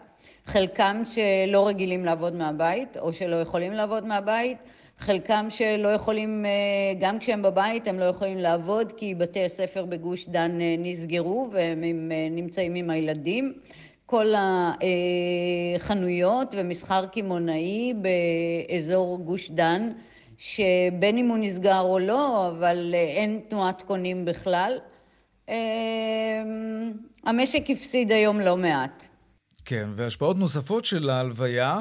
חלקם 0.48 1.02
שלא 1.04 1.68
רגילים 1.68 2.04
לעבוד 2.04 2.34
מהבית 2.34 2.96
או 2.96 3.12
שלא 3.12 3.36
יכולים 3.36 3.72
לעבוד 3.72 4.06
מהבית, 4.06 4.58
חלקם 4.98 5.46
שלא 5.50 5.88
יכולים, 5.88 6.44
uh, 6.44 7.00
גם 7.00 7.18
כשהם 7.18 7.42
בבית 7.42 7.88
הם 7.88 7.98
לא 7.98 8.04
יכולים 8.04 8.38
לעבוד 8.38 8.92
כי 8.96 9.14
בתי 9.14 9.44
הספר 9.44 9.84
בגוש 9.84 10.28
דן 10.28 10.50
uh, 10.50 10.62
נסגרו 10.78 11.48
והם 11.52 11.82
uh, 11.82 12.32
נמצאים 12.32 12.74
עם 12.74 12.90
הילדים. 12.90 13.52
כל 14.06 14.32
החנויות 15.76 16.54
ומסחר 16.56 17.06
קמעונאי 17.06 17.94
באזור 17.94 19.18
גוש 19.18 19.50
דן 19.50 19.92
שבין 20.38 21.18
אם 21.18 21.28
הוא 21.28 21.38
נסגר 21.38 21.80
או 21.80 21.98
לא, 21.98 22.48
אבל 22.48 22.94
אה, 22.94 23.00
אין 23.00 23.40
תנועת 23.48 23.82
קונים 23.82 24.24
בכלל. 24.24 24.78
אה, 25.48 26.42
המשק 27.24 27.70
הפסיד 27.70 28.12
היום 28.12 28.40
לא 28.40 28.56
מעט. 28.56 29.07
כן, 29.68 29.88
והשפעות 29.96 30.36
נוספות 30.36 30.84
של 30.84 31.10
ההלוויה, 31.10 31.78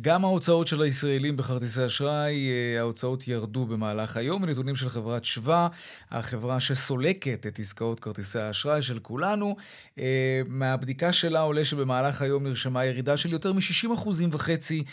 גם 0.00 0.24
ההוצאות 0.24 0.66
של 0.66 0.82
הישראלים 0.82 1.36
בכרטיסי 1.36 1.86
אשראי, 1.86 2.48
אה, 2.48 2.80
ההוצאות 2.80 3.28
ירדו 3.28 3.66
במהלך 3.66 4.16
היום. 4.16 4.44
נתונים 4.44 4.76
של 4.76 4.88
חברת 4.88 5.24
שווה, 5.24 5.68
החברה 6.10 6.60
שסולקת 6.60 7.46
את 7.46 7.58
עסקאות 7.58 8.00
כרטיסי 8.00 8.38
האשראי 8.38 8.82
של 8.82 8.98
כולנו, 8.98 9.56
אה, 9.98 10.40
מהבדיקה 10.46 11.12
שלה 11.12 11.40
עולה 11.40 11.64
שבמהלך 11.64 12.22
היום 12.22 12.44
נרשמה 12.44 12.84
ירידה 12.84 13.16
של 13.16 13.32
יותר 13.32 13.52
מ-60 13.52 13.94
אחוזים 13.94 14.30
וחצי, 14.32 14.84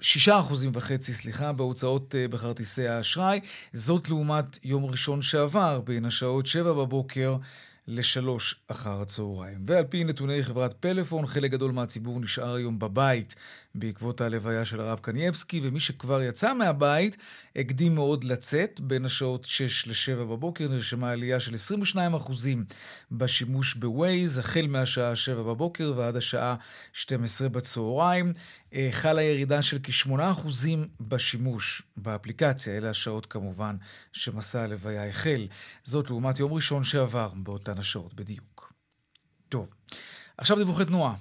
6 0.00 0.28
אחוזים 0.28 0.70
וחצי, 0.74 1.12
סליחה, 1.12 1.52
בהוצאות 1.52 2.14
אה, 2.14 2.28
בכרטיסי 2.28 2.88
האשראי. 2.88 3.40
זאת 3.72 4.08
לעומת 4.08 4.58
יום 4.64 4.84
ראשון 4.84 5.22
שעבר, 5.22 5.80
בין 5.80 6.04
השעות 6.04 6.46
7 6.46 6.72
בבוקר 6.72 7.36
לשלוש 7.88 8.56
אחר 8.68 9.00
הצהריים. 9.00 9.58
ועל 9.66 9.84
פי 9.84 10.04
נתוני 10.04 10.42
חברת 10.42 10.72
פלאפון, 10.72 11.26
חלק 11.26 11.50
גדול 11.50 11.72
מהציבור 11.72 12.20
נשאר 12.20 12.54
היום 12.54 12.78
בבית 12.78 13.34
בעקבות 13.74 14.20
הלוויה 14.20 14.64
של 14.64 14.80
הרב 14.80 14.98
קנייבסקי, 14.98 15.60
ומי 15.62 15.80
שכבר 15.80 16.22
יצא 16.22 16.54
מהבית 16.54 17.16
הקדים 17.56 17.94
מאוד 17.94 18.24
לצאת. 18.24 18.80
בין 18.80 19.04
השעות 19.04 19.44
6 19.44 19.86
ל-7 19.86 20.24
בבוקר 20.24 20.68
נרשמה 20.68 21.10
עלייה 21.10 21.40
של 21.40 21.54
22% 21.94 21.96
בשימוש 23.10 23.74
בווייז, 23.74 24.38
החל 24.38 24.66
מהשעה 24.68 25.16
7 25.16 25.42
בבוקר 25.42 25.92
ועד 25.96 26.16
השעה 26.16 26.56
12 26.92 27.48
בצהריים. 27.48 28.32
אה, 28.76 28.88
חלה 28.90 29.22
ירידה 29.22 29.62
של 29.62 29.78
כ-8% 29.82 30.48
בשימוש 31.00 31.82
באפליקציה, 31.96 32.76
אלה 32.76 32.90
השעות 32.90 33.26
כמובן 33.26 33.76
שמסע 34.12 34.62
הלוויה 34.62 35.08
החל. 35.08 35.46
זאת 35.84 36.10
לעומת 36.10 36.38
יום 36.38 36.52
ראשון 36.52 36.84
שעבר 36.84 37.30
באותן 37.34 37.78
השעות 37.78 38.14
בדיוק. 38.14 38.72
טוב, 39.48 39.66
עכשיו 40.38 40.56
דיווחי 40.56 40.84
תנועה. 40.84 41.14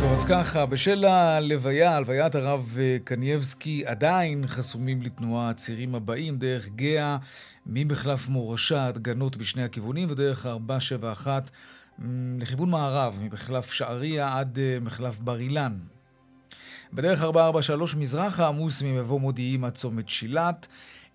טוב, 0.00 0.12
אז 0.12 0.24
ככה, 0.28 0.66
בשל 0.66 1.04
הלוויה, 1.04 1.96
הלוויית 1.96 2.34
הרב 2.34 2.76
קנייבסקי, 3.04 3.86
עדיין 3.86 4.46
חסומים 4.46 5.02
לתנועה 5.02 5.50
הצירים 5.50 5.94
הבאים, 5.94 6.38
דרך 6.38 6.68
גאה, 6.68 7.18
ממחלף 7.66 8.28
מורשה 8.28 8.86
עד 8.86 8.98
גנות 8.98 9.36
בשני 9.36 9.62
הכיוונים, 9.62 10.10
ודרך 10.10 10.46
471 10.46 11.50
לכיוון 12.38 12.70
מערב, 12.70 13.18
ממחלף 13.22 13.72
שעריה 13.72 14.38
עד 14.38 14.58
אה, 14.58 14.78
מחלף 14.80 15.18
בר 15.18 15.38
אילן. 15.38 15.78
בדרך 16.92 17.22
443 17.22 17.94
מזרחה 17.94 18.48
עמוס 18.48 18.82
ממבוא 18.82 19.20
מודיעין 19.20 19.64
עד 19.64 19.72
צומת 19.72 20.08
שילת. 20.08 20.66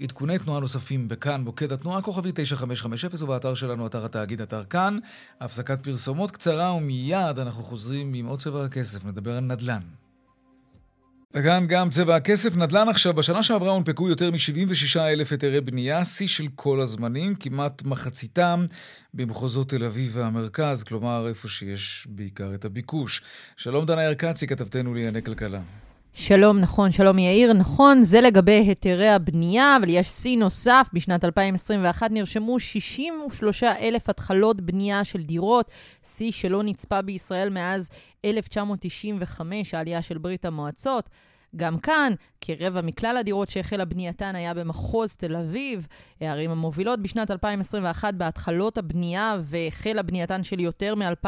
עדכוני 0.01 0.39
תנועה 0.39 0.59
נוספים 0.59 1.07
בכאן, 1.07 1.41
מוקד 1.41 1.71
התנועה, 1.71 2.01
כוכבי 2.01 2.31
9550 2.33 3.23
ובאתר 3.23 3.53
שלנו, 3.53 3.87
אתר 3.87 4.05
התאגיד, 4.05 4.41
אתר 4.41 4.63
כאן. 4.63 4.99
הפסקת 5.41 5.83
פרסומות 5.83 6.31
קצרה 6.31 6.73
ומיד 6.73 7.39
אנחנו 7.39 7.63
חוזרים 7.63 8.13
עם 8.13 8.25
עוד 8.25 8.39
צבע 8.39 8.65
הכסף, 8.65 9.05
נדבר 9.05 9.37
על 9.37 9.43
נדל"ן. 9.43 10.04
וגם 11.37 11.67
גם 11.67 11.89
צבע 11.89 12.15
הכסף, 12.15 12.55
נדל"ן 12.55 12.89
עכשיו, 12.89 13.13
בשנה 13.13 13.43
שעברה 13.43 13.71
הונפקו 13.71 14.09
יותר 14.09 14.31
מ-76 14.31 14.99
אלף 14.99 15.31
היתרי 15.31 15.61
בנייה, 15.61 16.05
שיא 16.05 16.27
של 16.27 16.47
כל 16.55 16.79
הזמנים, 16.79 17.35
כמעט 17.35 17.83
מחציתם 17.83 18.65
במחוזות 19.13 19.69
תל 19.69 19.85
אביב 19.85 20.11
והמרכז, 20.13 20.83
כלומר 20.83 21.27
איפה 21.27 21.47
שיש 21.47 22.07
בעיקר 22.09 22.53
את 22.53 22.65
הביקוש. 22.65 23.21
שלום 23.57 23.85
דנה 23.85 24.03
ירקצי, 24.03 24.47
כתבתנו 24.47 24.93
לענייני 24.93 25.21
כלכלה. 25.21 25.61
שלום, 26.17 26.59
נכון, 26.59 26.91
שלום 26.91 27.19
יאיר. 27.19 27.53
נכון, 27.53 28.01
זה 28.03 28.21
לגבי 28.21 28.51
היתרי 28.51 29.09
הבנייה, 29.09 29.77
אבל 29.77 29.89
יש 29.89 30.07
שיא 30.07 30.37
נוסף. 30.37 30.87
בשנת 30.93 31.25
2021 31.25 32.11
נרשמו 32.11 32.59
63 32.59 33.63
אלף 33.63 34.09
התחלות 34.09 34.61
בנייה 34.61 35.03
של 35.03 35.23
דירות, 35.23 35.71
שיא 36.03 36.31
שלא 36.31 36.63
נצפה 36.63 37.01
בישראל 37.01 37.49
מאז 37.49 37.89
1995, 38.25 39.73
העלייה 39.73 40.01
של 40.01 40.17
ברית 40.17 40.45
המועצות. 40.45 41.09
גם 41.55 41.77
כאן, 41.77 42.13
כרבע 42.41 42.81
מכלל 42.81 43.17
הדירות 43.17 43.47
שהחלה 43.47 43.85
בנייתן 43.85 44.35
היה 44.35 44.53
במחוז 44.53 45.15
תל 45.15 45.35
אביב. 45.35 45.87
הערים 46.21 46.51
המובילות 46.51 47.01
בשנת 47.01 47.31
2021 47.31 48.13
בהתחלות 48.13 48.77
הבנייה 48.77 49.37
והחלה 49.43 50.01
בנייתן 50.01 50.43
של 50.43 50.59
יותר 50.59 50.95
מ-2,000 50.95 51.27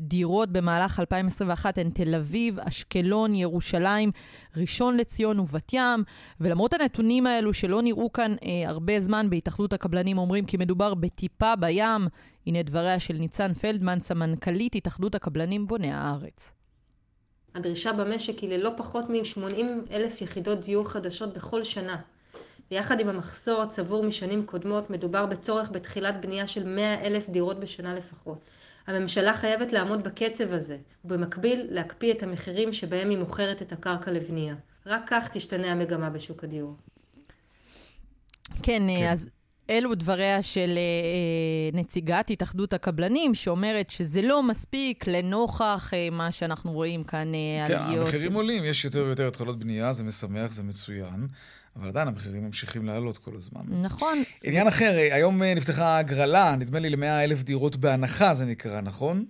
דירות 0.00 0.52
במהלך 0.52 1.00
2021 1.00 1.78
הן 1.78 1.90
תל 1.90 2.14
אביב, 2.14 2.58
אשקלון, 2.60 3.34
ירושלים, 3.34 4.10
ראשון 4.56 4.96
לציון 4.96 5.40
ובת 5.40 5.72
ים. 5.72 6.04
ולמרות 6.40 6.72
הנתונים 6.72 7.26
האלו 7.26 7.52
שלא 7.52 7.82
נראו 7.82 8.12
כאן 8.12 8.34
אה, 8.44 8.68
הרבה 8.68 9.00
זמן 9.00 9.30
בהתאחדות 9.30 9.72
הקבלנים 9.72 10.18
אומרים 10.18 10.44
כי 10.44 10.56
מדובר 10.56 10.94
בטיפה 10.94 11.56
בים, 11.56 12.06
הנה 12.46 12.62
דבריה 12.62 12.98
של 13.00 13.14
ניצן 13.14 13.54
פלדמן, 13.54 14.00
סמנכ"לית 14.00 14.74
התאחדות 14.74 15.14
הקבלנים 15.14 15.66
בוני 15.66 15.92
הארץ. 15.92 16.59
הדרישה 17.54 17.92
במשק 17.92 18.38
היא 18.38 18.50
ללא 18.50 18.70
פחות 18.76 19.10
מ-80 19.10 19.62
אלף 19.90 20.22
יחידות 20.22 20.60
דיור 20.60 20.90
חדשות 20.90 21.34
בכל 21.34 21.62
שנה. 21.62 21.96
ביחד 22.70 23.00
עם 23.00 23.08
המחסור 23.08 23.62
הצבור 23.62 24.04
משנים 24.04 24.46
קודמות, 24.46 24.90
מדובר 24.90 25.26
בצורך 25.26 25.70
בתחילת 25.70 26.20
בנייה 26.20 26.46
של 26.46 26.66
100 26.66 27.06
אלף 27.06 27.28
דירות 27.28 27.60
בשנה 27.60 27.94
לפחות. 27.94 28.38
הממשלה 28.86 29.34
חייבת 29.34 29.72
לעמוד 29.72 30.04
בקצב 30.04 30.52
הזה, 30.52 30.76
ובמקביל 31.04 31.66
להקפיא 31.70 32.12
את 32.12 32.22
המחירים 32.22 32.72
שבהם 32.72 33.10
היא 33.10 33.18
מוכרת 33.18 33.62
את 33.62 33.72
הקרקע 33.72 34.10
לבנייה. 34.10 34.54
רק 34.86 35.02
כך 35.06 35.28
תשתנה 35.32 35.72
המגמה 35.72 36.10
בשוק 36.10 36.44
הדיור. 36.44 36.74
כן, 38.62 38.82
כן. 38.88 39.08
אז 39.12 39.30
אלו 39.70 39.94
דבריה 39.94 40.42
של 40.42 40.78
אה, 40.78 41.78
נציגת 41.78 42.30
התאחדות 42.30 42.72
הקבלנים, 42.72 43.34
שאומרת 43.34 43.90
שזה 43.90 44.22
לא 44.22 44.42
מספיק 44.42 45.06
לנוכח 45.06 45.90
אה, 45.94 46.08
מה 46.12 46.32
שאנחנו 46.32 46.72
רואים 46.72 47.04
כאן, 47.04 47.32
אה, 47.34 47.68
כן, 47.68 47.74
עליות. 47.74 47.94
כן, 47.94 48.00
המחירים 48.00 48.32
עולים, 48.32 48.64
יש 48.64 48.84
יותר 48.84 49.04
ויותר 49.04 49.28
התחלות 49.28 49.58
בנייה, 49.58 49.92
זה 49.92 50.04
משמח, 50.04 50.52
זה 50.52 50.62
מצוין. 50.62 51.26
אבל 51.76 51.88
עדיין 51.88 52.08
המחירים 52.08 52.44
ממשיכים 52.44 52.86
לעלות 52.86 53.18
כל 53.18 53.36
הזמן. 53.36 53.60
נכון. 53.82 54.22
עניין 54.44 54.66
אחר, 54.66 54.90
היום 55.12 55.42
נפתחה 55.42 55.98
הגרלה, 55.98 56.56
נדמה 56.56 56.78
לי 56.78 56.90
ל-100 56.90 57.24
אלף 57.24 57.42
דירות 57.42 57.76
בהנחה, 57.76 58.34
זה 58.34 58.44
נקרא, 58.44 58.80
נכון? 58.80 59.24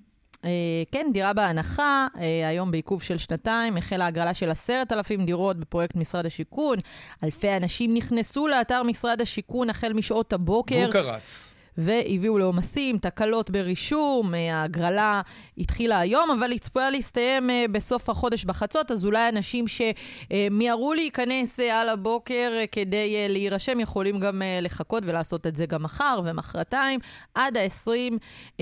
אה, 0.44 0.50
כן, 0.92 1.11
דירה 1.12 1.32
בהנחה, 1.32 2.06
אה, 2.20 2.49
היום 2.49 2.70
בעיכוב 2.70 3.02
של 3.02 3.18
שנתיים, 3.18 3.76
החלה 3.76 4.06
הגרלה 4.06 4.35
של 4.35 4.50
עשרת 4.50 4.92
אלפים 4.92 5.26
דירות 5.26 5.56
בפרויקט 5.56 5.97
משרד 5.97 6.26
השיכון. 6.26 6.78
אלפי 7.25 7.56
אנשים 7.56 7.94
נכנסו 7.94 8.49
לאתר 8.49 8.82
משרד 8.82 9.20
השיכון 9.20 9.70
החל 9.70 9.92
משעות 9.92 10.32
הבוקר. 10.32 10.76
והוא 10.76 10.92
קרס. 10.92 11.52
והביאו 11.80 12.38
לעומסים, 12.38 12.99
תקלות 12.99 13.50
ברישום, 13.50 14.34
אה, 14.34 14.56
ההגרלה 14.56 15.22
התחילה 15.58 15.99
היום, 15.99 16.30
אבל 16.30 16.50
היא 16.50 16.58
צפויה 16.58 16.90
להסתיים 16.90 17.50
אה, 17.50 17.64
בסוף 17.72 18.10
החודש 18.10 18.44
בחצות, 18.44 18.90
אז 18.90 19.04
אולי 19.04 19.28
אנשים 19.28 19.64
שמיהרו 19.68 20.94
להיכנס 20.94 21.60
אה, 21.60 21.80
על 21.80 21.88
הבוקר 21.88 22.52
כדי 22.72 23.28
להירשם 23.28 23.80
יכולים 23.80 24.20
גם 24.20 24.42
לחכות 24.62 25.02
ולעשות 25.06 25.46
את 25.46 25.56
זה 25.56 25.66
גם 25.66 25.82
מחר 25.82 26.20
ומחרתיים. 26.25 27.00
עד 27.34 27.56
ה-29 27.56 28.60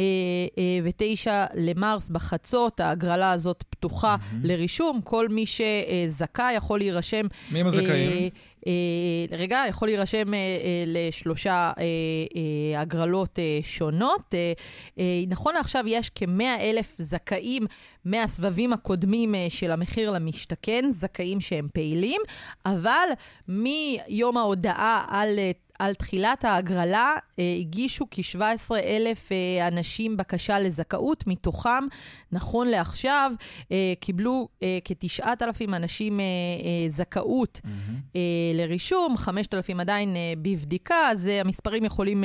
למרס 1.55 2.11
בחצות, 2.11 2.81
ההגרלה 2.81 3.33
הזאת 3.33 3.65
פתוחה 3.71 4.15
mm-hmm. 4.15 4.37
לרישום. 4.45 5.01
כל 5.05 5.29
מי 5.29 5.45
שזכאי 5.47 6.53
יכול 6.53 6.79
להירשם. 6.79 7.27
מי 7.51 7.61
הם 7.61 7.67
הזכאים? 7.67 8.31
רגע, 9.31 9.63
יכול 9.69 9.89
להירשם 9.89 10.27
לשלושה 10.87 11.73
הגרלות 12.77 13.39
שונות. 13.63 14.35
נכון 15.29 15.55
לעכשיו 15.55 15.85
יש 15.87 16.11
כ-100 16.15 16.61
אלף 16.61 16.95
זכאים 16.99 17.67
מהסבבים 18.05 18.73
הקודמים 18.73 19.35
של 19.49 19.71
המחיר 19.71 20.11
למשתכן, 20.11 20.85
זכאים 20.91 21.41
שהם 21.41 21.69
פעילים, 21.75 22.21
אבל 22.67 23.09
מיום 23.49 24.37
ההודעה 24.37 25.05
על 25.09 25.29
על 25.79 25.95
תחילת 25.95 26.45
ההגרלה 26.45 27.15
אה, 27.39 27.55
הגישו 27.61 28.07
כ-17 28.11 28.75
אלף 28.85 29.33
אה, 29.33 29.69
אנשים 29.69 30.17
בקשה 30.17 30.59
לזכאות, 30.59 31.27
מתוכם, 31.27 31.85
נכון 32.33 32.69
לעכשיו, 32.69 33.33
אה, 33.73 33.93
קיבלו 34.01 34.49
אה, 34.63 34.79
כ-9,000 34.85 35.77
אנשים 35.77 36.21
זכאות 36.89 37.61
mm-hmm. 37.65 38.19
לרישום, 38.55 39.17
5,000 39.17 39.81
עדיין 39.81 40.17
בבדיקה, 40.43 41.09
אז 41.11 41.27
המספרים 41.27 41.85
יכולים 41.85 42.25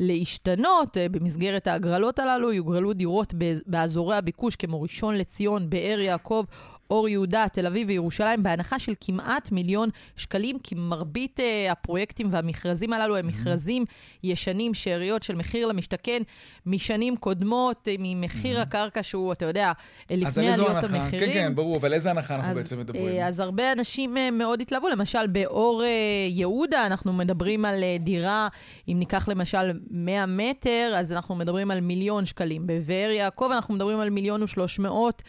להשתנות. 0.00 0.96
במסגרת 1.10 1.66
ההגרלות 1.66 2.18
הללו 2.18 2.52
יוגרלו 2.52 2.92
דירות 2.92 3.34
באזורי 3.66 4.16
הביקוש 4.16 4.56
כמו 4.56 4.82
ראשון 4.82 5.14
לציון, 5.14 5.70
באר 5.70 5.98
יעקב 6.00 6.44
אור 6.90 7.08
יהודה, 7.08 7.46
תל 7.52 7.66
אביב 7.66 7.88
וירושלים, 7.88 8.42
בהנחה 8.42 8.78
של 8.78 8.92
כמעט 9.00 9.52
מיליון 9.52 9.88
שקלים, 10.16 10.58
כי 10.58 10.74
מרבית 10.78 11.40
uh, 11.40 11.72
הפרויקטים 11.72 12.28
והמכרזים 12.30 12.92
הללו 12.92 13.16
הם 13.16 13.26
מכרזים 13.26 13.84
ישנים, 14.24 14.74
שאריות 14.74 15.22
של 15.22 15.34
מחיר 15.34 15.66
למשתכן 15.66 16.22
משנים 16.66 17.16
קודמות, 17.16 17.88
uh, 17.88 17.96
ממחיר 17.98 18.60
הקרקע 18.60 19.02
שהוא, 19.02 19.32
אתה 19.32 19.44
יודע, 19.44 19.72
לפני 20.10 20.52
עליות 20.52 20.76
הנחה? 20.84 20.96
המחירים. 20.96 21.28
כן, 21.28 21.34
כן, 21.34 21.54
ברור, 21.54 21.76
אבל 21.76 21.92
איזה 21.92 22.10
הנחה 22.10 22.34
אנחנו 22.34 22.50
אז, 22.50 22.56
בעצם 22.56 22.78
מדברים? 22.78 23.18
Uh, 23.18 23.22
אז 23.22 23.40
הרבה 23.40 23.72
אנשים 23.72 24.16
uh, 24.16 24.20
מאוד 24.32 24.60
התלהבו. 24.60 24.88
למשל, 24.88 25.26
באור 25.26 25.82
uh, 25.82 25.86
יהודה 26.30 26.86
אנחנו 26.86 27.12
מדברים 27.12 27.64
על 27.64 27.74
uh, 27.74 28.02
דירה, 28.02 28.48
אם 28.88 28.96
ניקח 28.98 29.28
למשל 29.28 29.72
100 29.90 30.26
מטר, 30.26 30.94
אז 30.96 31.12
אנחנו 31.12 31.34
מדברים 31.34 31.70
על 31.70 31.80
מיליון 31.80 32.26
שקלים. 32.26 32.66
בבאר 32.66 33.10
יעקב 33.10 33.50
אנחנו 33.52 33.74
מדברים 33.74 34.00
על 34.00 34.10
מיליון 34.10 34.42
ושלוש 34.42 34.78
מאות. 34.78 35.22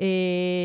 אה, 0.00 0.06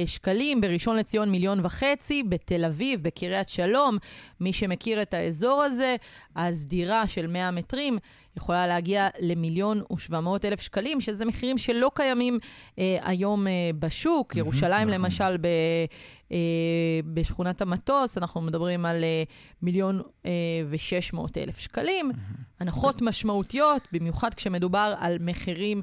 שקלים, 0.05 0.61
בראשון 0.61 0.95
לציון 0.95 1.29
מיליון 1.29 1.59
וחצי, 1.63 2.23
בתל 2.23 2.65
אביב, 2.65 3.03
בקריית 3.03 3.49
שלום, 3.49 3.97
מי 4.39 4.53
שמכיר 4.53 5.01
את 5.01 5.13
האזור 5.13 5.63
הזה, 5.63 5.95
אז 6.35 6.67
דירה 6.67 7.07
של 7.07 7.27
100 7.27 7.51
מטרים 7.51 7.97
יכולה 8.37 8.67
להגיע 8.67 9.07
למיליון 9.19 9.81
ושבע 9.93 10.19
מאות 10.19 10.45
אלף 10.45 10.61
שקלים, 10.61 11.01
שזה 11.01 11.25
מחירים 11.25 11.57
שלא 11.57 11.91
קיימים 11.95 12.39
אה, 12.79 12.97
היום 13.01 13.47
אה, 13.47 13.51
בשוק. 13.79 14.35
ירושלים, 14.35 14.87
נכון. 14.87 15.01
למשל, 15.01 15.37
ב, 15.37 15.47
אה, 16.31 16.37
בשכונת 17.13 17.61
המטוס, 17.61 18.17
אנחנו 18.17 18.41
מדברים 18.41 18.85
על 18.85 19.03
אה, 19.03 19.23
מיליון 19.61 20.01
אה, 20.25 20.31
ושש 20.69 21.13
מאות 21.13 21.37
אלף 21.37 21.59
שקלים. 21.59 22.11
הנחות 22.59 23.01
משמעותיות, 23.01 23.87
במיוחד 23.91 24.33
כשמדובר 24.33 24.93
על 24.99 25.17
מחירים 25.19 25.81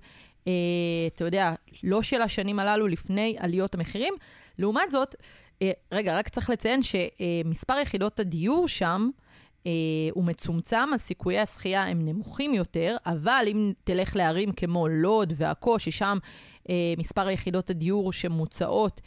אתה 1.14 1.24
יודע, 1.24 1.54
לא 1.82 2.02
של 2.02 2.22
השנים 2.22 2.58
הללו 2.58 2.86
לפני 2.86 3.36
עליות 3.38 3.74
המחירים. 3.74 4.14
לעומת 4.58 4.90
זאת, 4.90 5.14
אה, 5.62 5.70
רגע, 5.92 6.18
רק 6.18 6.28
צריך 6.28 6.50
לציין 6.50 6.80
שמספר 6.82 7.78
יחידות 7.82 8.20
הדיור 8.20 8.68
שם, 8.68 9.10
אה, 9.66 9.72
הוא 10.12 10.24
מצומצם, 10.24 10.88
אז 10.94 11.00
סיכויי 11.00 11.40
הזכייה 11.40 11.84
הם 11.84 12.08
נמוכים 12.08 12.54
יותר, 12.54 12.96
אבל 13.06 13.44
אם 13.46 13.72
תלך 13.84 14.16
לערים 14.16 14.52
כמו 14.52 14.88
לוד 14.88 15.32
ועכו, 15.36 15.78
ששם 15.78 16.18
אה, 16.68 16.94
מספר 16.98 17.30
יחידות 17.30 17.70
הדיור 17.70 18.12
שמוצעות, 18.12 19.00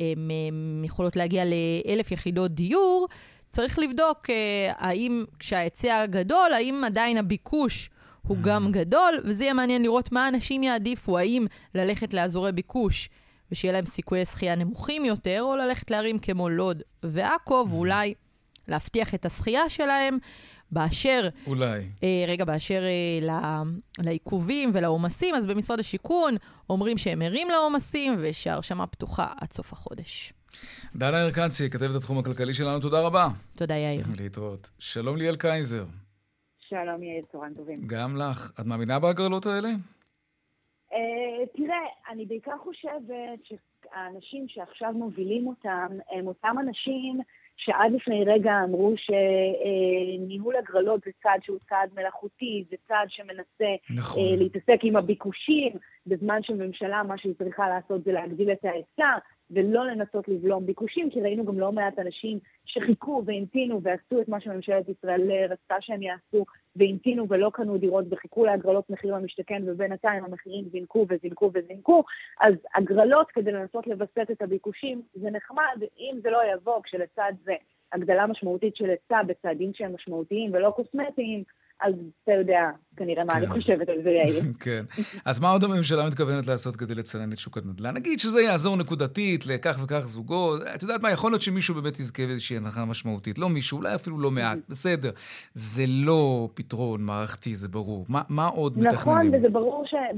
הן 0.00 0.84
יכולות 0.84 1.16
להגיע 1.16 1.44
לאלף 1.44 2.10
יחידות 2.12 2.50
דיור, 2.50 3.06
צריך 3.48 3.78
לבדוק 3.78 4.30
אה, 4.30 4.72
האם 4.76 5.24
כשההיצע 5.38 6.06
גדול, 6.06 6.52
האם 6.52 6.82
עדיין 6.86 7.16
הביקוש 7.16 7.90
הוא 8.26 8.36
גם 8.40 8.72
גדול, 8.72 9.20
וזה 9.24 9.44
יהיה 9.44 9.54
מעניין 9.54 9.82
לראות 9.82 10.12
מה 10.12 10.28
אנשים 10.28 10.62
יעדיפו, 10.62 11.18
האם 11.18 11.46
ללכת 11.74 12.14
לאזורי 12.14 12.52
ביקוש 12.52 13.08
ושיהיה 13.52 13.72
להם 13.72 13.86
סיכויי 13.86 14.24
זכייה 14.24 14.54
נמוכים 14.54 15.04
יותר, 15.04 15.42
או 15.42 15.56
ללכת 15.56 15.90
לערים 15.90 16.18
כמו 16.18 16.48
לוד 16.48 16.82
ועכו, 17.02 17.66
ואולי 17.70 18.14
להבטיח 18.68 19.14
את 19.14 19.26
הזכייה 19.26 19.68
שלהם. 19.68 20.18
באשר... 20.70 21.28
אולי. 21.46 21.88
אה, 22.02 22.24
רגע, 22.28 22.44
באשר 22.44 22.82
אה, 22.82 23.26
לה, 23.26 23.62
לעיכובים 23.98 24.70
ולעומסים, 24.74 25.34
אז 25.34 25.46
במשרד 25.46 25.80
השיכון 25.80 26.36
אומרים 26.70 26.98
שהם 26.98 27.22
ערים 27.22 27.48
לעומסים 27.50 28.16
ושההרשמה 28.18 28.86
פתוחה 28.86 29.26
עד 29.40 29.52
סוף 29.52 29.72
החודש. 29.72 30.32
דנה 30.96 31.22
ארקנצי, 31.22 31.70
כתבת 31.70 31.94
התחום 31.96 32.18
הכלכלי 32.18 32.54
שלנו, 32.54 32.80
תודה 32.80 33.00
רבה. 33.00 33.28
תודה, 33.56 33.74
יאיר. 33.74 34.04
להתראות. 34.16 34.70
שלום 34.78 35.16
ליאל 35.16 35.36
קייזר. 35.36 35.84
שלום 36.74 37.02
יעל, 37.02 37.24
צהריים 37.32 37.54
טובים. 37.54 37.80
גם 37.86 38.16
לך. 38.16 38.60
את 38.60 38.66
מאמינה 38.66 38.98
בהגרלות 38.98 39.46
האלה? 39.46 39.68
Uh, 40.90 40.96
תראה, 41.56 41.86
אני 42.08 42.26
בעיקר 42.26 42.58
חושבת 42.58 43.40
שהאנשים 43.44 44.48
שעכשיו 44.48 44.92
מובילים 44.92 45.46
אותם 45.46 45.88
הם 46.10 46.26
אותם 46.26 46.56
אנשים 46.60 47.20
שעד 47.56 47.92
לפני 47.92 48.24
רגע 48.26 48.52
אמרו 48.64 48.94
שניהול 48.96 50.56
הגרלות 50.56 51.00
זה 51.04 51.10
צעד 51.22 51.42
שהוא 51.42 51.58
צעד 51.68 51.90
מלאכותי, 51.94 52.64
זה 52.70 52.76
צעד 52.88 53.08
שמנסה 53.08 53.94
נכון. 53.96 54.22
uh, 54.22 54.38
להתעסק 54.38 54.78
עם 54.82 54.96
הביקושים, 54.96 55.72
בזמן 56.06 56.42
שממשלה 56.42 57.02
מה 57.02 57.18
שהיא 57.18 57.34
צריכה 57.38 57.68
לעשות 57.68 58.04
זה 58.04 58.12
להגדיל 58.12 58.52
את 58.52 58.64
ההיצע, 58.64 59.18
ולא 59.50 59.86
לנסות 59.86 60.28
לבלום 60.28 60.66
ביקושים, 60.66 61.10
כי 61.10 61.20
ראינו 61.20 61.44
גם 61.44 61.60
לא 61.60 61.72
מעט 61.72 61.98
אנשים 61.98 62.38
שחיכו 62.64 63.22
והמתינו 63.26 63.82
ועשו 63.82 64.20
את 64.20 64.28
מה 64.28 64.40
שממשלת 64.40 64.88
ישראל 64.88 65.30
רצתה 65.50 65.74
שהם 65.80 66.02
יעשו, 66.02 66.44
והמתינו 66.76 67.28
ולא 67.28 67.50
קנו 67.54 67.78
דירות 67.78 68.04
וחיכו 68.10 68.44
להגרלות 68.44 68.90
מחיר 68.90 69.16
למשתכן, 69.16 69.62
ובינתיים 69.66 70.24
המחירים 70.24 70.64
זינקו 70.72 71.06
וזינקו 71.08 71.50
וזינקו. 71.54 72.04
אז 72.40 72.54
הגרלות 72.74 73.30
כדי 73.30 73.52
לנסות 73.52 73.86
לווסת 73.86 74.30
את 74.32 74.42
הביקושים 74.42 75.02
זה 75.14 75.30
נחמד, 75.30 75.82
אם 75.98 76.18
זה 76.22 76.30
לא 76.30 76.40
יבוא 76.54 76.82
כשלצד 76.82 77.32
זה 77.44 77.54
הגדלה 77.92 78.26
משמעותית 78.26 78.76
של 78.76 78.90
היצע 78.90 79.22
בצעדים 79.22 79.70
שהם 79.74 79.94
משמעותיים 79.94 80.50
ולא 80.54 80.70
קוסמטיים, 80.70 81.44
אז 81.84 81.94
אתה 82.24 82.32
יודע 82.32 82.70
כנראה 82.96 83.24
מה 83.24 83.34
אני 83.34 83.46
כן. 83.46 83.52
חושבת 83.52 83.88
על 83.88 84.02
זה, 84.02 84.10
יאיר. 84.10 84.42
כן. 84.64 84.84
אז 85.24 85.40
מה 85.40 85.50
עוד 85.50 85.64
הממשלה 85.64 86.06
מתכוונת 86.06 86.46
לעשות 86.46 86.76
כדי 86.76 86.94
לצנן 86.94 87.32
את 87.32 87.38
שוק 87.38 87.58
הנדל"ן? 87.58 87.94
נגיד 87.94 88.18
שזה 88.18 88.40
יעזור 88.42 88.76
נקודתית 88.76 89.46
לכך 89.46 89.78
וכך 89.84 90.00
זוגות. 90.00 90.62
את 90.74 90.82
יודעת 90.82 91.02
מה, 91.02 91.10
יכול 91.10 91.30
להיות 91.30 91.42
שמישהו 91.42 91.74
באמת 91.74 91.98
יזכה 91.98 92.26
באיזושהי 92.26 92.56
הנחה 92.56 92.84
משמעותית. 92.84 93.38
לא 93.38 93.48
מישהו, 93.48 93.78
אולי 93.78 93.94
אפילו 93.94 94.18
לא 94.18 94.30
מעט, 94.30 94.58
בסדר. 94.70 95.10
זה 95.54 95.82
לא 95.88 96.48
פתרון 96.54 97.02
מערכתי, 97.02 97.54
זה 97.54 97.68
ברור. 97.68 98.06
מה, 98.08 98.46
עוד 98.46 98.78
מתכננים? 98.78 98.94
נכון, 98.94 99.34
וזה 99.34 99.48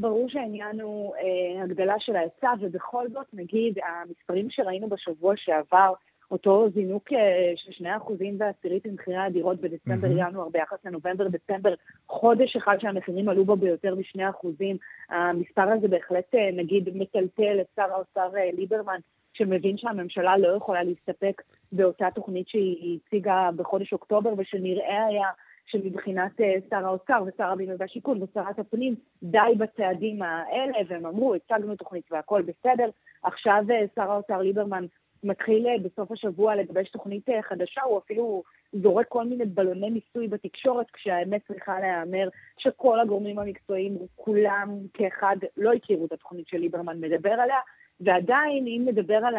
ברור, 0.01 0.29
שהעניין 0.29 0.81
הוא 0.81 1.15
אה, 1.15 1.63
הגדלה 1.65 1.95
של 1.99 2.17
ההיצע, 2.17 2.51
ובכל 2.61 3.05
זאת, 3.13 3.27
נגיד, 3.33 3.79
המספרים 3.79 4.47
שראינו 4.51 4.89
בשבוע 4.89 5.35
שעבר, 5.37 5.93
אותו 6.31 6.69
זינוק 6.75 7.13
אה, 7.13 7.53
של 7.57 7.73
שני 7.73 7.97
אחוזים 7.97 8.37
ועשירית 8.39 8.87
במחירי 8.87 9.17
הדירות 9.17 9.61
בדצמבר-ינואר 9.61 10.49
ביחס 10.49 10.77
לנובמבר-דצמבר, 10.85 11.75
חודש 12.09 12.57
אחד 12.57 12.77
שהמחירים 12.81 13.29
עלו 13.29 13.45
בו 13.45 13.57
ביותר 13.57 13.95
משני 13.95 14.31
אחוזים. 14.31 14.77
המספר 15.11 15.63
הזה 15.63 15.89
בהחלט, 15.89 16.35
אה, 16.35 16.51
נגיד, 16.53 16.97
מטלטל 16.97 17.61
את 17.61 17.67
שר 17.77 17.93
האוצר 17.93 18.37
אה, 18.37 18.51
ליברמן, 18.53 18.99
שמבין 19.33 19.79
שהממשלה 19.79 20.37
לא 20.37 20.49
יכולה 20.57 20.83
להסתפק 20.83 21.43
באותה 21.73 22.09
תוכנית 22.15 22.49
שהיא 22.49 22.99
הציגה 23.07 23.51
בחודש 23.57 23.93
אוקטובר, 23.93 24.31
ושנראה 24.39 25.07
היה 25.07 25.29
שמבחינת 25.67 26.41
שר 26.71 26.87
האוצר 26.87 27.23
ושר 27.27 27.45
הבינוי 27.45 27.77
והשיכון 27.79 28.23
ושרת 28.23 28.59
הפנים 28.59 28.95
די 29.23 29.39
בצעדים 29.59 30.23
האלה, 30.23 30.79
והם 30.89 31.07
אמרו, 31.07 31.35
הצגנו 31.35 31.77
תוכנית 31.77 32.05
והכל 32.13 32.43
בסדר. 32.43 32.91
עכשיו 33.23 33.65
שר 33.95 34.13
האוצר 34.13 34.39
ליברמן 34.39 34.85
מתחיל 35.25 35.67
אה, 35.67 35.79
בסוף 35.79 36.13
השבוע 36.13 36.57
לגבש 36.57 36.91
תוכנית 36.91 37.29
אה, 37.29 37.43
חדשה, 37.43 37.83
הוא 37.83 37.99
אפילו 37.99 38.43
זורק 38.73 39.09
כל 39.09 39.25
מיני 39.25 39.45
בלוני 39.45 39.91
ניסוי 39.91 40.29
בתקשורת, 40.29 40.91
כשהאמת 40.91 41.41
צריכה 41.49 41.81
להיאמר 41.81 42.29
שכל 42.59 43.01
הגורמים 43.01 43.39
המקצועיים, 43.39 43.99
כולם 44.17 44.79
כאחד, 44.95 45.37
לא 45.57 45.73
הכירו 45.73 46.07
את 46.07 46.13
התוכנית 46.13 46.49
שליברמן 46.49 47.01
מדבר 47.01 47.33
עליה, 47.33 47.59
ועדיין, 48.01 48.67
אם 48.67 48.83
נדבר 48.87 49.21
על 49.25 49.35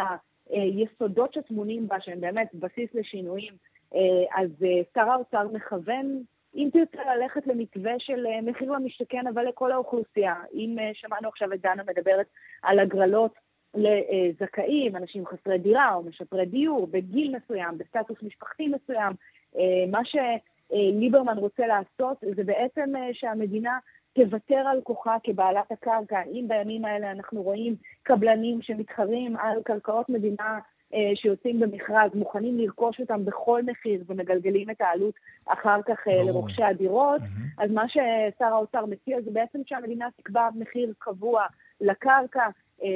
היסודות 0.49 1.33
שטמונים 1.33 1.87
בה, 1.87 2.01
שהם 2.01 2.21
באמת 2.21 2.47
בסיס 2.53 2.89
לשינויים, 2.93 3.53
אה, 3.95 4.41
אז 4.41 4.49
שר 4.93 5.11
האוצר 5.11 5.47
מכוון 5.53 6.21
אם 6.55 6.69
תרצה 6.73 7.15
ללכת 7.15 7.47
למתווה 7.47 7.91
של 7.99 8.25
מחיר 8.43 8.71
למשתכן, 8.71 9.27
אבל 9.27 9.47
לכל 9.47 9.71
האוכלוסייה. 9.71 10.35
אם 10.53 10.77
שמענו 10.93 11.29
עכשיו 11.29 11.53
את 11.53 11.61
דנה 11.61 11.83
מדברת 11.87 12.25
על 12.61 12.79
הגרלות 12.79 13.31
לזכאים, 13.77 14.95
אנשים 14.95 15.25
חסרי 15.25 15.57
דירה 15.57 15.93
או 15.93 16.03
משפרי 16.03 16.45
דיור, 16.45 16.87
בגיל 16.91 17.35
מסוים, 17.37 17.77
בסטטוס 17.77 18.17
משפחתי 18.23 18.67
מסוים. 18.67 19.13
אה, 19.57 19.85
מה 19.91 19.99
שליברמן 20.05 21.37
רוצה 21.37 21.67
לעשות 21.67 22.17
זה 22.35 22.43
בעצם 22.43 22.95
אה, 22.95 23.09
שהמדינה 23.13 23.77
תוותר 24.13 24.63
על 24.71 24.81
כוחה 24.83 25.15
כבעלת 25.23 25.71
הקרקע. 25.71 26.21
אם 26.31 26.45
בימים 26.47 26.85
האלה 26.85 27.11
אנחנו 27.11 27.41
רואים 27.41 27.75
קבלנים 28.03 28.61
שמתחרים 28.61 29.37
על 29.37 29.63
קרקעות 29.63 30.09
מדינה 30.09 30.59
אה, 30.93 31.11
שיוצאים 31.15 31.59
במכרז 31.59 32.11
מוכנים 32.13 32.57
לרכוש 32.57 32.99
אותם 32.99 33.25
בכל 33.25 33.61
מחיר 33.63 34.03
ומגלגלים 34.07 34.69
את 34.69 34.81
העלות 34.81 35.13
אחר 35.45 35.81
כך 35.85 36.07
אה, 36.07 36.23
לרוכשי 36.23 36.63
הדירות, 36.63 37.21
mm-hmm. 37.21 37.63
אז 37.63 37.71
מה 37.71 37.89
ששר 37.89 38.45
האוצר 38.45 38.85
מציע 38.85 39.21
זה 39.21 39.31
בעצם 39.31 39.59
שהמדינה 39.65 40.07
תקבע 40.17 40.49
מחיר 40.55 40.93
קבוע 40.99 41.45
לקרקע, 41.81 42.47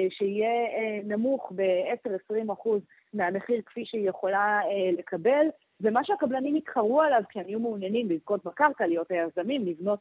שיהיה 0.10 0.70
נמוך 1.04 1.52
ב-10-20 1.56 2.54
אחוז 2.54 2.82
מהמחיר 3.14 3.62
כפי 3.66 3.86
שהיא 3.86 4.10
יכולה 4.10 4.60
לקבל, 4.98 5.46
ומה 5.82 6.04
שהקבלנים 6.04 6.56
יתחרו 6.56 7.02
עליו 7.02 7.22
כשהם 7.30 7.48
יהיו 7.48 7.60
מעוניינים 7.60 8.10
לזכות 8.10 8.46
בקרקע, 8.46 8.88
להיות 8.88 9.12
היזמים, 9.12 9.66
לבנות 9.66 10.00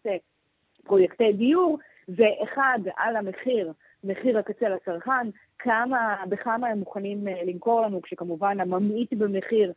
פרויקטי 0.84 1.32
דיור, 1.32 1.78
זה 2.06 2.26
אחד, 2.42 2.78
על 2.96 3.16
המחיר, 3.16 3.72
מחיר 4.04 4.38
הקצה 4.38 4.68
לצרכן, 4.68 5.28
כמה, 5.58 6.24
בכמה 6.28 6.68
הם 6.68 6.78
מוכנים 6.78 7.26
למכור 7.46 7.80
לנו, 7.80 8.02
כשכמובן 8.02 8.60
הממעיט 8.60 9.12
במחיר 9.12 9.72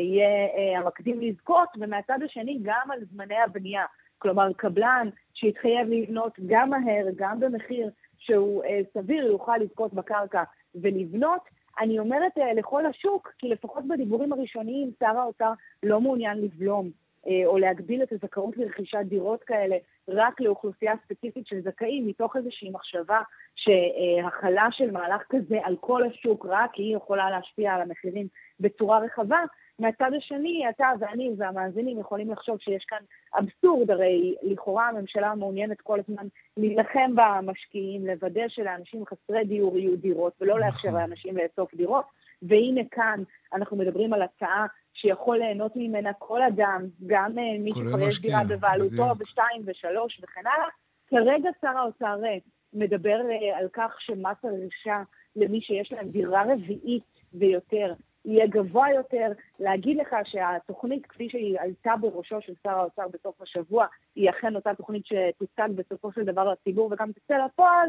יהיה 0.00 0.78
המקדים 0.78 1.20
לזכות, 1.20 1.68
ומהצד 1.78 2.18
השני 2.24 2.58
גם 2.62 2.90
על 2.90 2.98
זמני 3.12 3.36
הבנייה. 3.36 3.84
כלומר, 4.18 4.52
קבלן 4.52 5.08
שיתחייב 5.34 5.88
לבנות 5.88 6.32
גם 6.46 6.70
מהר, 6.70 7.06
גם 7.16 7.40
במחיר 7.40 7.90
שהוא 8.26 8.64
uh, 8.64 8.68
סביר, 8.94 9.26
יוכל 9.26 9.56
לזכות 9.56 9.94
בקרקע 9.94 10.42
ולבנות. 10.74 11.40
אני 11.80 11.98
אומרת 11.98 12.38
uh, 12.38 12.54
לכל 12.56 12.86
השוק, 12.86 13.32
כי 13.38 13.48
לפחות 13.48 13.88
בדיבורים 13.88 14.32
הראשוניים 14.32 14.90
שר 15.00 15.18
האוצר 15.18 15.52
לא 15.82 16.00
מעוניין 16.00 16.40
לבלום 16.40 16.90
אה, 17.26 17.46
או 17.46 17.58
להגביל 17.58 18.02
את 18.02 18.12
הזכאות 18.12 18.56
לרכישת 18.56 19.04
דירות 19.04 19.44
כאלה 19.44 19.76
רק 20.08 20.40
לאוכלוסייה 20.40 20.92
ספציפית 21.04 21.46
של 21.46 21.60
זכאים, 21.60 22.06
מתוך 22.06 22.36
איזושהי 22.36 22.70
מחשבה 22.70 23.20
שהכלה 23.56 24.66
של 24.70 24.90
מהלך 24.90 25.22
כזה 25.28 25.58
על 25.62 25.76
כל 25.80 26.02
השוק, 26.06 26.46
רק 26.48 26.74
היא 26.74 26.96
יכולה 26.96 27.30
להשפיע 27.30 27.74
על 27.74 27.82
המחירים 27.82 28.26
בצורה 28.60 28.98
רחבה. 28.98 29.38
מהצד 29.78 30.10
השני, 30.16 30.68
אתה 30.68 30.86
ואני 31.00 31.30
והמאזינים 31.38 32.00
יכולים 32.00 32.30
לחשוב 32.30 32.58
שיש 32.60 32.84
כאן 32.84 32.98
אבסורד, 33.38 33.90
הרי 33.90 34.34
לכאורה 34.42 34.88
הממשלה 34.88 35.34
מעוניינת 35.34 35.80
כל 35.80 36.00
הזמן 36.00 36.26
להילחם 36.56 37.14
במשקיעים, 37.14 38.06
לוודא 38.06 38.48
שלאנשים 38.48 39.04
חסרי 39.06 39.44
דיור 39.44 39.78
יהיו 39.78 39.96
דירות, 39.96 40.32
ולא 40.40 40.60
לאפשר 40.60 40.88
נכון. 40.88 41.00
לאנשים 41.00 41.36
לאסוף 41.36 41.74
דירות. 41.74 42.04
והנה 42.42 42.80
כאן 42.90 43.22
אנחנו 43.52 43.76
מדברים 43.76 44.12
על 44.12 44.22
הצעה 44.22 44.66
שיכול 44.94 45.38
ליהנות 45.38 45.72
ממנה 45.76 46.12
כל 46.12 46.42
אדם, 46.42 46.82
גם 47.06 47.38
אה, 47.38 47.58
מי 47.58 47.70
שכבר 47.70 48.00
יש 48.00 48.20
דירה 48.20 48.40
בבעלותו, 48.48 49.14
בשתיים 49.18 49.62
ושלוש 49.66 50.20
וכן 50.22 50.46
הלאה. 50.46 50.68
כרגע 51.06 51.50
שר 51.60 51.78
האוצר 51.78 52.24
אה, 52.24 52.36
מדבר 52.72 53.20
אה, 53.30 53.58
על 53.58 53.68
כך 53.72 53.96
שמס 54.00 54.36
הרכישה 54.44 55.02
למי 55.36 55.60
שיש 55.60 55.92
להם 55.92 56.08
דירה 56.08 56.42
רביעית 56.52 57.04
ויותר 57.34 57.94
יהיה 58.24 58.46
גבוה 58.46 58.86
יותר. 58.94 59.32
להגיד 59.60 59.96
לך 59.96 60.16
שהתוכנית, 60.24 61.06
כפי 61.06 61.28
שהיא 61.30 61.60
עלתה 61.60 61.92
בראשו 62.00 62.36
של 62.40 62.52
שר 62.62 62.70
האוצר 62.70 63.02
בסוף 63.12 63.42
השבוע, 63.42 63.86
היא 64.16 64.30
אכן 64.30 64.56
אותה 64.56 64.70
תוכנית 64.74 65.02
שתוצג 65.06 65.68
בסופו 65.74 66.12
של 66.12 66.24
דבר 66.24 66.52
לציבור 66.52 66.92
וגם 66.92 67.12
תצא 67.12 67.34
לפועל, 67.46 67.88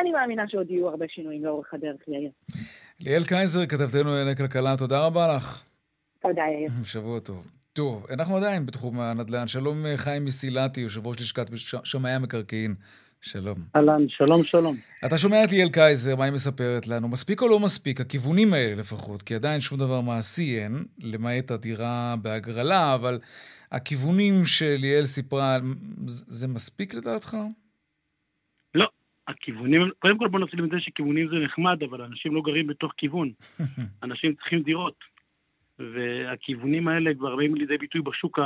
אני 0.00 0.10
מאמינה 0.10 0.48
שעוד 0.48 0.70
יהיו 0.70 0.88
הרבה 0.88 1.06
שינויים 1.08 1.44
לאורך 1.44 1.74
הדרך, 1.74 2.08
יאיר. 2.08 2.30
ליאל 3.00 3.24
קייזר, 3.24 3.66
כתבתנו 3.66 4.10
לענייני 4.10 4.36
כלכלה, 4.36 4.76
תודה 4.78 5.06
רבה 5.06 5.36
לך. 5.36 5.64
תודה, 6.22 6.42
יאיר. 6.42 6.70
שבוע 6.92 7.20
טוב. 7.20 7.50
טוב, 7.72 8.06
אנחנו 8.10 8.36
עדיין 8.36 8.66
בתחום 8.66 9.00
הנדל"ן. 9.00 9.48
שלום 9.48 9.84
חיים 9.96 10.24
מסילתי, 10.24 10.80
יושב 10.80 11.06
ראש 11.06 11.20
לשכת 11.20 11.46
שמאי 11.84 12.10
המקרקעין. 12.10 12.74
שלום. 13.22 13.58
אהלן, 13.76 14.08
שלום, 14.08 14.42
שלום. 14.44 14.76
אתה 15.06 15.18
שומע 15.18 15.44
את 15.44 15.52
ליאל 15.52 15.68
קייזר, 15.68 16.16
מה 16.16 16.24
היא 16.24 16.32
מספרת 16.32 16.88
לנו? 16.88 17.08
מספיק 17.08 17.42
או 17.42 17.48
לא 17.48 17.60
מספיק? 17.60 18.00
הכיוונים 18.00 18.52
האלה 18.52 18.74
לפחות, 18.74 19.22
כי 19.22 19.34
עדיין 19.34 19.60
שום 19.60 19.78
דבר 19.78 20.00
מעשי 20.00 20.58
אין, 20.58 20.72
למעט 21.02 21.50
הדירה 21.50 22.14
בהגרלה, 22.22 22.94
אבל 22.94 23.18
הכיוונים 23.72 24.34
שליאל 24.44 25.04
סיפרה, 25.04 25.58
זה 26.06 26.48
מספיק 26.48 26.94
לדעתך? 26.94 27.36
לא, 28.74 28.88
הכיוונים, 29.28 29.90
קודם 29.98 30.18
כל 30.18 30.28
בוא 30.28 30.40
נתחיל 30.40 30.60
זה 30.70 30.80
שכיוונים 30.80 31.28
זה 31.28 31.36
נחמד, 31.44 31.82
אבל 31.82 32.02
אנשים 32.02 32.34
לא 32.34 32.42
גרים 32.42 32.66
בתוך 32.66 32.92
כיוון. 32.96 33.32
אנשים 34.04 34.34
צריכים 34.34 34.62
דירות. 34.62 34.96
והכיוונים 35.78 36.88
האלה 36.88 37.14
כבר 37.14 37.36
באים 37.36 37.54
לידי 37.54 37.78
ביטוי 37.78 38.02
בשוק 38.02 38.38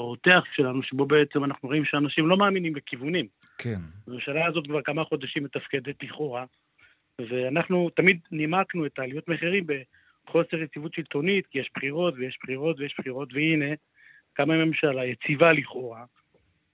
הרותח 0.00 0.44
שלנו, 0.54 0.82
שבו 0.82 1.06
בעצם 1.06 1.44
אנחנו 1.44 1.68
רואים 1.68 1.84
שאנשים 1.84 2.28
לא 2.28 2.36
מאמינים 2.36 2.72
בכיוונים. 2.72 3.26
כן. 3.58 3.78
הממשלה 4.06 4.46
הזאת 4.46 4.66
כבר 4.66 4.82
כמה 4.82 5.04
חודשים 5.04 5.44
מתפקדת 5.44 6.02
לכאורה, 6.02 6.44
ואנחנו 7.18 7.90
תמיד 7.96 8.20
נימקנו 8.32 8.86
את 8.86 8.98
העליות 8.98 9.28
מחירים 9.28 9.66
בחוסר 9.66 10.56
יציבות 10.56 10.94
שלטונית, 10.94 11.46
כי 11.46 11.58
יש 11.58 11.70
בחירות 11.74 12.14
ויש 12.16 12.38
בחירות 12.42 12.80
ויש 12.80 12.94
בחירות, 12.98 13.28
והנה, 13.32 13.74
קמה 14.32 14.64
ממשלה 14.64 15.04
יציבה 15.04 15.52
לכאורה, 15.52 16.04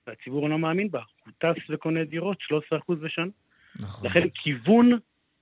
והציבור 0.07 0.49
לא 0.49 0.59
מאמין 0.59 0.91
בה. 0.91 1.03
הוא 1.25 1.33
טס 1.39 1.63
וקונה 1.71 2.05
דירות 2.05 2.39
13% 2.91 2.95
בשנה. 2.95 3.27
נכון. 3.81 4.11
לכן 4.11 4.29
כיוון 4.35 4.93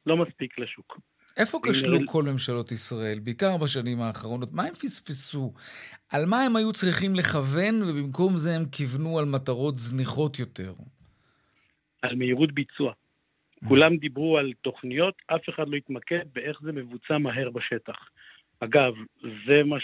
לא 0.06 0.16
מספיק 0.16 0.58
לשוק. 0.58 0.98
איפה 1.36 1.58
כשלו 1.62 1.98
כל 2.06 2.22
ממשלות 2.22 2.72
ישראל, 2.72 3.18
בעיקר 3.18 3.56
בשנים 3.56 4.00
האחרונות? 4.00 4.52
מה 4.52 4.62
הם 4.62 4.74
פספסו? 4.74 5.52
על 6.12 6.26
מה 6.26 6.42
הם 6.42 6.56
היו 6.56 6.72
צריכים 6.72 7.14
לכוון, 7.14 7.82
ובמקום 7.82 8.36
זה 8.36 8.56
הם 8.56 8.64
כיוונו 8.72 9.18
על 9.18 9.24
מטרות 9.24 9.74
זניחות 9.76 10.38
יותר? 10.38 10.72
על 12.02 12.16
מהירות 12.16 12.52
ביצוע. 12.52 12.92
כולם 13.68 13.96
דיברו 13.96 14.38
על 14.38 14.52
תוכניות, 14.62 15.14
אף 15.26 15.48
אחד 15.48 15.68
לא 15.68 15.76
התמקד 15.76 16.24
באיך 16.32 16.58
זה 16.62 16.72
מבוצע 16.72 17.18
מהר 17.18 17.50
בשטח. 17.50 17.96
אגב, 18.60 18.92
זה 19.46 19.62
מה 19.64 19.76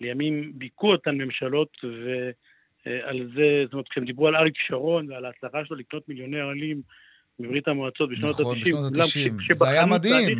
שלימים 0.00 0.52
ביכו 0.54 0.92
אותן 0.92 1.14
ממשלות, 1.14 1.76
ועל 1.84 3.30
זה, 3.34 3.62
זאת 3.64 3.72
אומרת, 3.72 3.88
כשהם 3.88 4.04
דיברו 4.04 4.28
על 4.28 4.36
אריק 4.36 4.54
שרון 4.66 5.10
ועל 5.10 5.24
ההצלחה 5.24 5.64
שלו 5.64 5.76
לקנות 5.76 6.08
מיליוני 6.08 6.40
עולים 6.40 6.82
מברית 7.38 7.68
המועצות 7.68 8.10
בשנות 8.10 8.30
ה-90. 8.30 8.40
נכון, 8.40 8.60
בשנות 8.60 8.96
ה-90. 8.96 9.54
זה 9.54 9.68
היה 9.68 9.86
מדהים. 9.86 10.38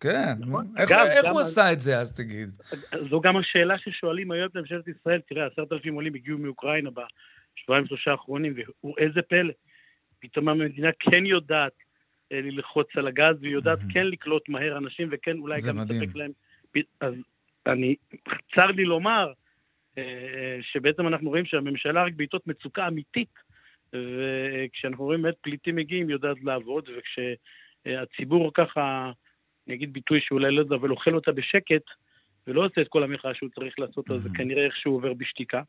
כן, 0.00 0.32
נכון? 0.40 0.66
איך, 0.76 1.26
הוא 1.32 1.40
עשה 1.40 1.72
את 1.72 1.80
זה 1.80 1.98
אז, 1.98 2.12
תגיד? 2.12 2.48
זו 3.10 3.20
גם 3.20 3.36
השאלה 3.36 3.78
ששואלים 3.78 4.30
היום 4.30 4.46
את 4.46 4.56
ממשלת 4.56 4.88
ישראל. 4.88 5.20
תראה, 5.28 5.46
עשרת 5.46 5.72
אלפים 5.72 5.94
עולים 5.94 6.14
הגיעו 6.14 6.38
מאוקראינה 6.38 6.90
בשבועיים 6.90 7.86
שלושה 7.86 8.10
האחרונים, 8.10 8.54
ואיזה 8.84 9.22
פלא. 9.22 9.52
פתאום 10.20 10.48
המדינה 10.48 10.88
כן 11.00 11.26
יודעת 11.26 11.72
אה, 12.32 12.40
ללחוץ 12.40 12.86
על 12.94 13.06
הגז, 13.06 13.36
והיא 13.40 13.52
יודעת 13.52 13.78
כן 13.92 14.06
לקלוט 14.06 14.48
מהר 14.48 14.78
אנשים, 14.78 15.08
וכן 15.12 15.38
אולי 15.38 15.58
גם 15.68 15.78
לספק 15.78 16.16
להם... 16.16 16.30
אז 17.00 17.14
אני, 17.66 17.94
צר 18.54 18.66
לי 18.66 18.84
לומר, 18.84 19.32
אה, 19.98 20.02
אה, 20.02 20.58
שבעצם 20.72 21.06
אנחנו 21.06 21.28
רואים 21.28 21.44
שהממשלה 21.46 22.04
רק 22.04 22.12
בעיתות 22.16 22.46
מצוקה 22.46 22.88
אמיתית 22.88 23.34
וכשאנחנו 24.16 25.04
רואים 25.04 25.22
באמת 25.22 25.34
פליטים 25.40 25.76
מגיעים, 25.76 26.08
היא 26.08 26.14
יודעת 26.14 26.36
לעבוד, 26.42 26.88
וכשהציבור 26.88 28.50
ככה, 28.54 29.10
אני 29.66 29.74
אגיד 29.74 29.92
ביטוי 29.92 30.20
שאולי 30.22 30.54
לא 30.54 30.60
יודע, 30.60 30.76
אבל 30.76 30.90
אוכל 30.90 31.14
אותה 31.14 31.32
בשקט, 31.32 31.82
ולא 32.46 32.64
עושה 32.66 32.80
את 32.80 32.88
כל 32.88 33.02
המחאה 33.02 33.34
שהוא 33.34 33.50
צריך 33.54 33.78
לעשות, 33.78 34.10
אז 34.10 34.22
זה 34.22 34.28
mm-hmm. 34.28 34.36
כנראה 34.36 34.64
איכשהו 34.64 34.92
עובר 34.92 35.12
בשתיקה. 35.14 35.62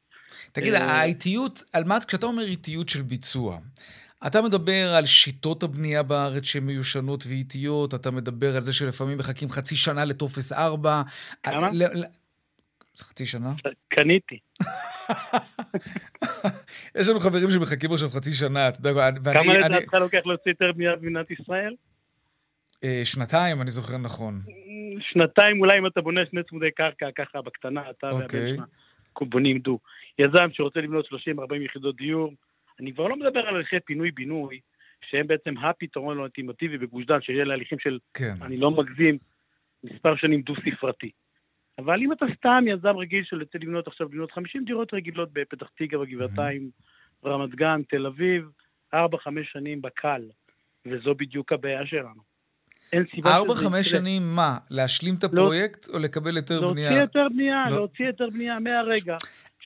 תגיד, 0.52 0.74
אה, 0.74 1.02
האיטיות, 1.02 1.64
על 1.74 1.84
מה, 1.84 1.98
כשאתה 2.08 2.26
אומר 2.26 2.44
איטיות 2.44 2.90
של 2.90 3.02
ביצוע, 3.02 3.58
אתה 4.28 4.42
מדבר 4.42 4.94
על 4.98 5.06
שיטות 5.06 5.64
הבנייה 5.64 6.04
בארץ 6.04 6.44
שהן 6.44 6.64
מיושנות 6.64 7.24
ואיטיות, 7.28 7.94
אתה 7.94 8.12
מדבר 8.12 8.56
על 8.56 8.62
זה 8.62 8.74
שלפעמים 8.74 9.18
מחכים 9.18 9.50
חצי 9.50 9.76
שנה 9.76 10.06
לטופס 10.06 10.54
4. 10.54 11.02
כמה? 11.44 11.70
חצי 13.02 13.26
שנה? 13.26 13.54
קניתי. 13.88 14.40
יש 17.00 17.10
לנו 17.10 17.20
חברים 17.20 17.50
שמחכים 17.50 17.92
עכשיו 17.92 18.10
חצי 18.10 18.32
שנה, 18.32 18.68
אתה 18.68 18.78
יודע, 18.80 19.10
ואני... 19.24 19.44
כמה 19.44 19.58
לדעתך 19.58 19.94
לוקח 19.94 20.22
להוציא 20.26 20.52
היתר 20.52 20.72
בנייה 20.72 20.96
במדינת 20.96 21.32
ישראל? 21.32 21.76
אה, 22.84 23.02
שנתיים, 23.04 23.62
אני 23.62 23.72
זוכר 23.72 23.98
נכון. 23.98 24.34
שנתיים, 25.00 25.60
אולי 25.60 25.80
אם 25.80 25.88
אתה 25.88 26.02
בונה 26.02 26.22
שני 26.32 26.44
צמודי 26.44 26.72
קרקע 26.72 27.10
ככה 27.16 27.42
בקטנה, 27.42 27.90
אתה 27.90 28.08
והבן 28.08 28.24
אוקיי. 28.24 28.56
שלך 28.56 28.64
בונים 29.22 29.60
דו. 29.60 29.80
יזם 30.20 30.48
שרוצה 30.52 30.80
לבנות 30.80 31.06
30-40 31.06 31.10
יחידות 31.66 31.96
דיור, 31.96 32.34
אני 32.80 32.94
כבר 32.94 33.08
לא 33.08 33.16
מדבר 33.16 33.40
על 33.40 33.56
הליכי 33.56 33.80
פינוי-בינוי, 33.86 34.60
שהם 35.10 35.28
בעצם 35.28 35.58
הפתרון 35.58 36.18
האולטימטיבי 36.18 36.78
בגוש 36.78 37.06
דן, 37.06 37.22
שיהיה 37.22 37.44
להליכים 37.44 37.80
של, 37.80 38.00
כן. 38.14 38.34
אני 38.42 38.58
לא 38.58 38.72
מגזים, 38.72 39.18
מספר 39.84 40.16
שנים 40.16 40.42
דו-ספרתי. 40.42 41.12
אבל 41.78 42.02
אם 42.02 42.12
אתה 42.12 42.26
סתם 42.38 42.64
יזם 42.68 42.98
רגיל 42.98 43.24
שרוצה 43.24 43.58
לבנות 43.62 43.88
עכשיו, 43.88 44.08
לבנות 44.08 44.32
50 44.32 44.64
דירות 44.66 44.94
רגילות 44.94 45.30
בפתח 45.34 45.68
תקווה, 45.78 46.06
בגבעתיים, 46.06 46.70
רמת 47.26 47.56
גן, 47.56 47.82
תל 47.90 48.06
אביב, 48.06 48.50
4-5 48.96 48.98
שנים 49.44 49.82
בקל, 49.82 50.22
וזו 50.86 51.16
בדיוק 51.16 51.54
הבעיה 51.54 51.86
שלנו. 51.86 52.22
אין 52.94 53.06
סיבה 53.16 53.30
שזה... 53.56 53.68
4-5 53.68 53.84
שנים 53.84 54.36
מה? 54.36 54.58
להשלים 54.72 55.16
את 55.16 55.24
לא- 55.24 55.30
הפרויקט 55.30 55.88
לא, 55.88 55.94
או 55.94 56.00
לקבל 56.00 56.36
היתר 56.36 56.70
בנייה? 56.72 56.90
להוציא 56.90 57.02
היתר 57.02 57.28
בנייה, 57.34 57.66
לא... 57.70 57.76
להוציא 57.76 58.06
היתר 58.06 58.30
בנייה 58.30 58.60
מהרגע 58.60 59.18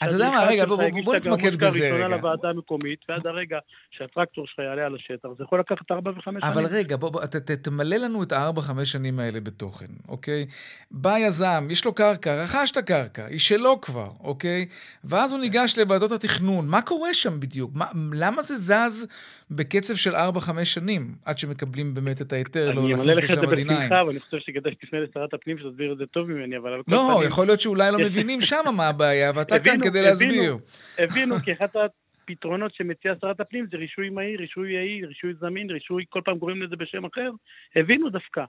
אתה 0.03 0.11
יודע 0.11 0.29
מה, 0.29 0.43
רגע, 0.43 0.65
בוא 0.65 1.15
נתמקד 1.15 1.55
בזה 1.55 1.77
רגע. 1.77 1.87
הראשונה 1.87 2.15
לוועדה 2.15 2.49
המקומית, 2.49 2.99
ועד 3.09 3.27
הרגע 3.27 3.57
שהטרקטור 3.91 4.47
שלך 4.47 4.59
יעלה 4.59 4.85
על 4.85 4.95
השטח, 4.95 5.29
זה 5.37 5.43
יכול 5.43 5.59
לקחת 5.59 5.91
4 5.91 6.11
ו-5 6.11 6.23
שנים. 6.23 6.37
אבל 6.41 6.65
רגע, 6.65 6.97
בוא, 6.97 7.25
תמלא 7.61 7.95
לנו 7.95 8.23
את 8.23 8.31
ה-4-5 8.31 8.85
שנים 8.85 9.19
האלה 9.19 9.39
בתוכן, 9.39 9.85
אוקיי? 10.07 10.45
בא 10.91 11.17
יזם, 11.17 11.67
יש 11.69 11.85
לו 11.85 11.93
קרקע, 11.93 12.43
רכש 12.43 12.71
את 12.71 12.77
הקרקע, 12.77 13.25
היא 13.25 13.39
שלו 13.39 13.81
כבר, 13.81 14.09
אוקיי? 14.19 14.65
ואז 15.03 15.31
הוא 15.31 15.39
ניגש 15.39 15.77
לוועדות 15.77 16.11
התכנון, 16.11 16.67
מה 16.67 16.81
קורה 16.81 17.13
שם 17.13 17.39
בדיוק? 17.39 17.71
למה 18.13 18.41
זה 18.41 18.55
זז 18.57 19.07
בקצב 19.51 19.95
של 19.95 20.15
4-5 20.15 20.17
שנים, 20.63 21.15
עד 21.25 21.37
שמקבלים 21.37 21.93
באמת 21.93 22.21
את 22.21 22.33
ההיתר, 22.33 22.71
לא 22.71 22.89
להכניס 22.89 23.17
לשם 23.17 23.41
עדיניים? 23.47 23.69
אני 23.69 23.75
אמלא 23.75 23.77
לך 23.77 23.77
את 23.77 23.79
זה 23.79 23.85
בשמחה, 23.85 24.05
ואני 24.07 24.19
חושב 24.19 24.37
שכדאי 24.39 24.71
שתפנה 24.71 24.99
לשרת 24.99 25.33
הפנים 25.33 25.57
שתסביר 25.57 25.93
את 25.93 25.97
זה 25.97 26.05
טוב 26.05 26.27
ממני, 26.31 26.57
אבל... 26.57 26.81
לא, 26.87 27.21
יכול 27.27 27.45
להיות 27.45 27.59
שאולי 27.59 27.91
לא 27.91 27.99
מבינים 27.99 28.41
שם 28.41 28.63
מה 28.75 28.87
הבעיה, 28.87 29.31
ואתה 29.35 29.59
כאן 29.59 29.77
כדי 29.83 30.01
להסביר. 30.01 30.57
הבינו, 30.99 31.35
כי 31.39 31.53
אחד 31.53 31.67
הפתרונות 32.23 32.73
שמציעה 32.75 33.15
שרת 33.21 33.39
הפנים 33.39 33.65
זה 33.71 33.77
רישוי 33.77 34.09
מהיר, 34.09 34.39
רישוי 34.39 34.73
יעיל, 34.73 35.05
רישוי 35.05 35.33
זמין, 35.39 35.69
רישוי, 35.69 36.05
כל 36.09 36.21
פעם 36.25 36.39
קוראים 36.39 36.61
לזה 36.61 36.75
בשם 36.75 37.05
אחר, 37.05 37.29
הבינו 37.75 38.09
דווקא. 38.09 38.43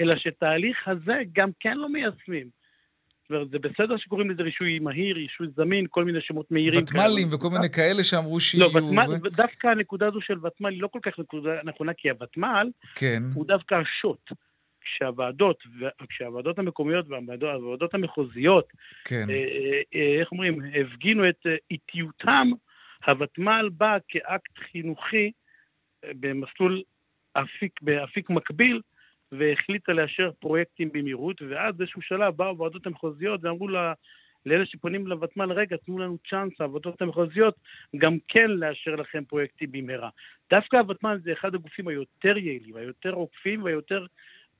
אלא 0.00 0.14
שתהליך 0.16 0.88
הזה 0.88 1.14
גם 1.32 1.50
כן 1.60 1.76
לא 1.76 1.88
מיישמים. 1.88 2.46
זאת 3.28 3.30
אומרת, 3.30 3.50
זה 3.50 3.58
בסדר 3.58 3.96
שקוראים 3.96 4.30
לזה 4.30 4.42
רישוי 4.42 4.78
מהיר, 4.78 5.16
רישוי 5.16 5.46
זמין, 5.56 5.86
כל 5.90 6.04
מיני 6.04 6.18
שמות 6.20 6.50
מהירים. 6.50 6.82
ותמ"לים 6.82 7.28
וכל 7.32 7.50
מיני 7.50 7.70
כאלה 7.70 8.02
שאמרו 8.02 8.40
שיהיו. 8.40 8.64
לא, 8.64 8.78
ותמ"ל, 8.78 9.10
ו... 9.24 9.30
דווקא 9.30 9.66
הנקודה 9.66 10.06
הזו 10.06 10.20
של 10.20 10.46
ותמ"ל 10.46 10.72
היא 10.72 10.82
לא 10.82 10.88
כל 10.88 10.98
כך 11.02 11.18
נקודה 11.18 11.50
נכונה, 11.64 11.92
כי 11.94 12.10
הוותמ"ל 12.10 12.70
כן. 12.94 13.22
הוא 13.34 13.46
דווקא 13.46 13.74
השוט. 13.74 14.30
כשהוועדות, 14.80 15.62
כשהוועדות 16.08 16.58
המקומיות 16.58 17.06
והוועדות 17.08 17.94
המחוזיות, 17.94 18.68
כן. 19.04 19.26
אה, 19.30 19.34
אה, 19.34 19.80
אה, 19.94 20.20
איך 20.20 20.32
אומרים, 20.32 20.60
הפגינו 20.80 21.28
את 21.28 21.46
איטיותם, 21.70 22.48
הוותמ"ל 23.06 23.68
בא 23.72 23.96
כאקט 24.08 24.58
חינוכי 24.72 25.32
במסלול 26.06 26.82
אפיק, 27.32 27.80
באפיק 27.82 28.30
מקביל, 28.30 28.80
והחליטה 29.32 29.92
לאשר 29.92 30.30
פרויקטים 30.40 30.88
במהירות, 30.92 31.42
ואז 31.42 31.74
באיזשהו 31.76 32.02
שלב 32.02 32.36
באו 32.36 32.48
הוועדות 32.48 32.86
המחוזיות 32.86 33.44
ואמרו 33.44 33.68
לה, 33.68 33.92
לאלה 34.46 34.66
שפונים 34.66 35.06
לוותמ"ל, 35.06 35.52
רגע, 35.52 35.76
תנו 35.86 35.98
לנו 35.98 36.16
צ'אנס, 36.30 36.52
הוועדות 36.60 37.02
המחוזיות, 37.02 37.54
גם 37.96 38.16
כן 38.28 38.50
לאשר 38.50 38.90
לכם 38.90 39.24
פרויקטים 39.24 39.72
במהרה. 39.72 40.08
דווקא 40.50 40.76
הוותמ"ל 40.76 41.20
זה 41.24 41.32
אחד 41.32 41.54
הגופים 41.54 41.88
היותר 41.88 42.36
יעילים, 42.38 42.76
היותר 42.76 43.10
עוקפים 43.10 43.62
והיותר 43.62 44.06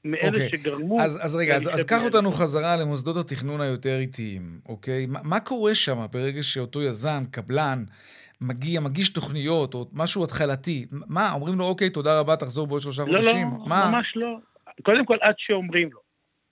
מאלה 0.05 0.23
okay. 0.23 0.27
אוקיי. 0.27 0.49
שגרמו... 0.51 1.01
אז, 1.01 1.25
אז 1.25 1.37
רגע, 1.37 1.57
אז, 1.57 1.69
אז 1.75 1.85
קח 1.85 2.05
אותנו 2.05 2.31
חזרה 2.31 2.77
למוסדות 2.77 3.17
התכנון 3.17 3.61
היותר 3.61 3.99
איטיים, 3.99 4.61
אוקיי? 4.69 5.07
מה, 5.07 5.21
מה 5.25 5.41
קורה 5.41 5.75
שם 5.75 5.99
ברגע 6.13 6.43
שאותו 6.43 6.83
יזם, 6.83 7.23
קבלן, 7.31 7.85
מגיע, 8.41 8.81
מגיש 8.81 9.09
תוכניות, 9.09 9.75
או 9.75 9.87
משהו 9.93 10.25
התחלתי? 10.25 10.87
מה, 10.91 11.33
אומרים 11.33 11.59
לו, 11.59 11.65
אוקיי, 11.65 11.91
תודה 11.91 12.21
רבה, 12.21 12.37
תחזור 12.37 12.67
בעוד 12.67 12.81
שלושה 12.81 13.03
לא, 13.03 13.07
חודשים? 13.07 13.49
לא, 13.51 13.59
לא, 13.59 13.91
ממש 13.91 14.13
לא. 14.17 14.39
קודם 14.83 15.07
כל, 15.07 15.17
עד 15.21 15.35
שאומרים 15.39 15.93
לו. 15.93 16.07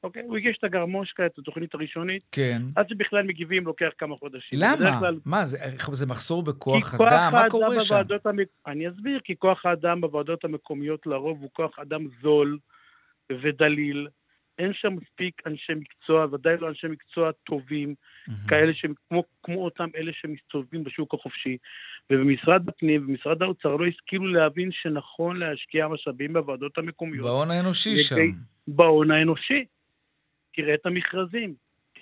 אוקיי? 0.05 0.23
הוא 0.23 0.37
הגיש 0.37 0.59
את 0.59 0.65
הגרמושקה, 0.65 1.27
את 1.27 1.39
התוכנית 1.39 1.75
הראשונית. 1.75 2.23
כן. 2.33 2.63
עד 2.77 2.89
שבכלל 2.89 3.23
מגיבים 3.23 3.67
לוקח 3.67 3.89
כמה 3.99 4.17
חודשים. 4.17 4.59
למה? 4.63 5.01
כלל... 5.01 5.19
מה, 5.25 5.47
זה, 5.47 5.59
זה 5.93 6.07
מחסור 6.07 6.43
בכוח 6.43 6.95
אדם? 6.95 7.33
מה 7.33 7.43
קורה 7.51 7.81
שם? 7.81 8.03
המק... 8.25 8.49
אני 8.67 8.89
אסביר, 8.89 9.21
כי 9.25 9.37
כוח 9.39 9.67
האדם 9.67 10.01
בוועדות 10.01 10.45
המקומיות 10.45 11.07
לרוב 11.07 11.41
הוא 11.41 11.51
כוח 11.53 11.79
אדם 11.79 12.07
זול 12.23 12.59
ודליל. 13.43 14.09
אין 14.59 14.73
שם 14.75 14.95
מספיק 14.95 15.43
אנשי 15.47 15.73
מקצוע, 15.75 16.27
ודאי 16.33 16.57
לא 16.57 16.69
אנשי 16.69 16.87
מקצוע 16.87 17.33
טובים, 17.33 17.95
mm-hmm. 17.95 18.49
כאלה 18.49 18.75
שהם 18.75 18.95
כמו, 19.09 19.25
כמו 19.43 19.65
אותם 19.65 19.89
אלה 19.97 20.13
שמסתובבים 20.15 20.85
בשוק 20.85 21.15
החופשי. 21.15 21.57
ובמשרד 22.11 22.69
הפנים 22.69 23.03
ובמשרד 23.05 23.43
האוצר 23.43 23.77
לא 23.77 23.87
השכילו 23.87 24.27
להבין 24.27 24.71
שנכון 24.73 25.37
להשקיע 25.37 25.89
משאבים 25.89 26.33
בוועדות 26.33 26.79
המקומיות. 26.79 27.27
בהון 27.27 27.51
האנושי 27.51 27.97
שם. 27.97 28.17
בהון 28.69 29.11
האנושי. 29.11 29.65
תראה 30.57 30.75
את 30.75 30.87
המכרזים, 30.87 31.55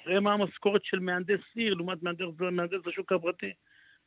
תראה 0.04 0.20
מה 0.20 0.32
המשכורת 0.32 0.84
של 0.84 0.98
מהנדס 0.98 1.40
עיר 1.54 1.74
לעומת 1.74 2.02
מהנדס, 2.02 2.26
מהנדס 2.40 2.80
בשוק 2.86 3.12
הפרטי. 3.12 3.52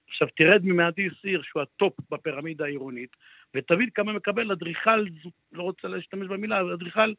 עכשיו 0.10 0.27
תרד 0.38 0.62
ממהנדס 0.63 1.13
עיר 1.23 1.41
שהוא 1.43 1.62
הטופ 1.62 1.93
בפירמידה 2.12 2.65
העירונית, 2.65 3.10
ותבין 3.55 3.89
כמה 3.95 4.13
מקבל 4.13 4.51
אדריכל, 4.51 5.05
לא 5.51 5.63
רוצה 5.63 5.88
להשתמש 5.88 6.27
במילה, 6.27 6.62
אדריכל 6.73 7.13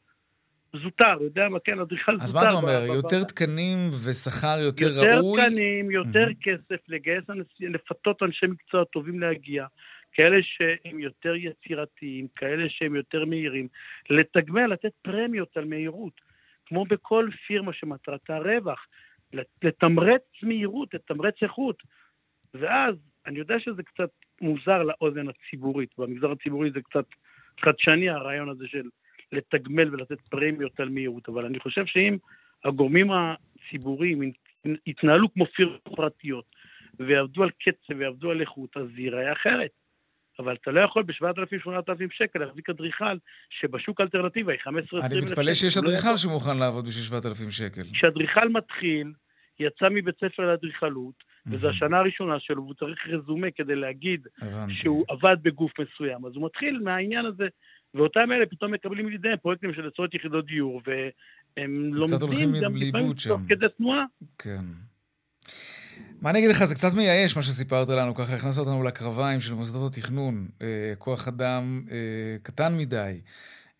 זוטר, 0.82 1.22
יודע 1.22 1.48
מה, 1.48 1.58
כן, 1.58 1.80
אדריכל 1.80 2.12
זוטר. 2.12 2.24
אז 2.24 2.34
מה 2.34 2.42
אתה 2.42 2.52
אומר, 2.52 2.82
יותר 2.86 3.24
תקנים 3.24 3.78
ושכר 4.04 4.56
יותר 4.60 4.86
ראוי? 4.86 5.40
יותר 5.40 5.50
תקנים, 5.50 5.90
יותר 5.90 6.28
כסף, 6.40 6.88
לגייס, 6.88 7.24
לפתות 7.60 8.22
אנשי 8.22 8.46
מקצוע 8.46 8.84
טובים 8.84 9.20
להגיע. 9.20 9.66
כאלה 10.12 10.36
שהם 10.42 10.98
יותר 10.98 11.34
יצירתיים, 11.34 12.26
כאלה 12.36 12.64
שהם 12.68 12.96
יותר 12.96 13.24
מהירים, 13.24 13.68
לתגמל, 14.10 14.66
לתת 14.66 14.92
פרמיות 15.02 15.56
על 15.56 15.64
מהירות. 15.64 16.20
כמו 16.66 16.84
בכל 16.84 17.28
פירמה 17.46 17.72
שמטרתה 17.72 18.38
רווח, 18.38 18.86
לתמרץ 19.62 20.22
מהירות, 20.42 20.94
לתמרץ 20.94 21.34
איכות. 21.42 21.82
ואז, 22.54 22.94
אני 23.26 23.38
יודע 23.38 23.60
שזה 23.60 23.82
קצת 23.82 24.10
מוזר 24.40 24.82
לאוזן 24.82 25.26
הציבורית, 25.28 25.90
במגזר 25.98 26.30
הציבורי 26.30 26.70
זה 26.70 26.80
קצת 26.80 27.04
חדשני 27.60 28.10
הרעיון 28.10 28.48
הזה 28.48 28.64
של 28.68 28.88
לתגמל 29.32 29.94
ולתת 29.94 30.20
פרמיות 30.20 30.80
על 30.80 30.88
מהירות, 30.88 31.28
אבל 31.28 31.44
אני 31.44 31.60
חושב 31.60 31.86
שאם 31.86 32.16
הגורמים 32.64 33.10
הציבוריים 33.10 34.32
יתנהלו 34.86 35.32
כמו 35.32 35.46
פירמות 35.46 35.88
פרטיות 35.96 36.44
ויעבדו 36.98 37.42
על 37.42 37.50
קצב 37.50 37.98
ויעבדו 37.98 38.30
על 38.30 38.40
איכות, 38.40 38.76
אז 38.76 38.86
זה 38.94 39.00
ייראה 39.00 39.32
אחרת. 39.32 39.70
אבל 40.38 40.54
אתה 40.54 40.70
לא 40.70 40.80
יכול 40.80 41.02
ב-7,000-8,000 41.02 41.92
שקל 42.10 42.38
להחזיק 42.38 42.70
אדריכל 42.70 43.16
שבשוק 43.50 44.00
האלטרנטיבה 44.00 44.52
היא 44.52 44.60
15-20 44.60 44.70
אלף 44.70 44.84
שקל. 44.86 44.98
אני 45.06 45.20
מתפלא 45.20 45.54
שיש 45.54 45.76
אדריכל 45.76 46.16
שמוכן 46.16 46.58
לעבוד 46.58 46.86
בשביל 46.86 47.20
7,000 47.20 47.50
שקל. 47.50 47.82
כשאדריכל 47.92 48.48
מתחיל, 48.48 49.12
יצא 49.60 49.88
מבית 49.90 50.14
ספר 50.20 50.46
לאדריכלות, 50.46 51.14
וזו 51.46 51.68
השנה 51.68 51.98
הראשונה 51.98 52.40
שלו, 52.40 52.62
והוא 52.62 52.74
צריך 52.74 53.06
רזומה 53.06 53.46
כדי 53.50 53.76
להגיד 53.76 54.26
שהוא 54.68 55.04
עבד 55.08 55.36
בגוף 55.42 55.72
מסוים. 55.80 56.26
אז 56.26 56.32
הוא 56.34 56.46
מתחיל 56.46 56.80
מהעניין 56.84 57.26
הזה, 57.26 57.48
ואותם 57.96 58.32
אלה 58.32 58.46
פתאום 58.46 58.72
מקבלים 58.72 59.08
לידיהם 59.08 59.36
פרויקטים 59.36 59.74
של 59.74 59.88
עשרות 59.92 60.14
יחידות 60.14 60.46
דיור, 60.46 60.82
והם 60.86 61.74
לומדים 61.76 62.54
גם 62.62 62.76
לפעמים 62.76 63.12
תוך 63.28 63.40
כדי 63.48 63.66
תנועה. 63.76 64.04
כן. 64.38 64.64
מה 66.22 66.30
אני 66.30 66.38
אגיד 66.38 66.50
לך, 66.50 66.64
זה 66.64 66.74
קצת 66.74 66.94
מייאש 66.96 67.36
מה 67.36 67.42
שסיפרת 67.42 67.88
לנו, 67.88 68.14
ככה 68.14 68.34
הכנסת 68.34 68.58
אותנו 68.58 68.82
לקרביים 68.82 69.40
של 69.40 69.54
מוסדות 69.54 69.92
התכנון. 69.92 70.34
אה, 70.62 70.92
כוח 70.98 71.28
אדם 71.28 71.82
אה, 71.90 72.36
קטן 72.42 72.76
מדי, 72.76 73.20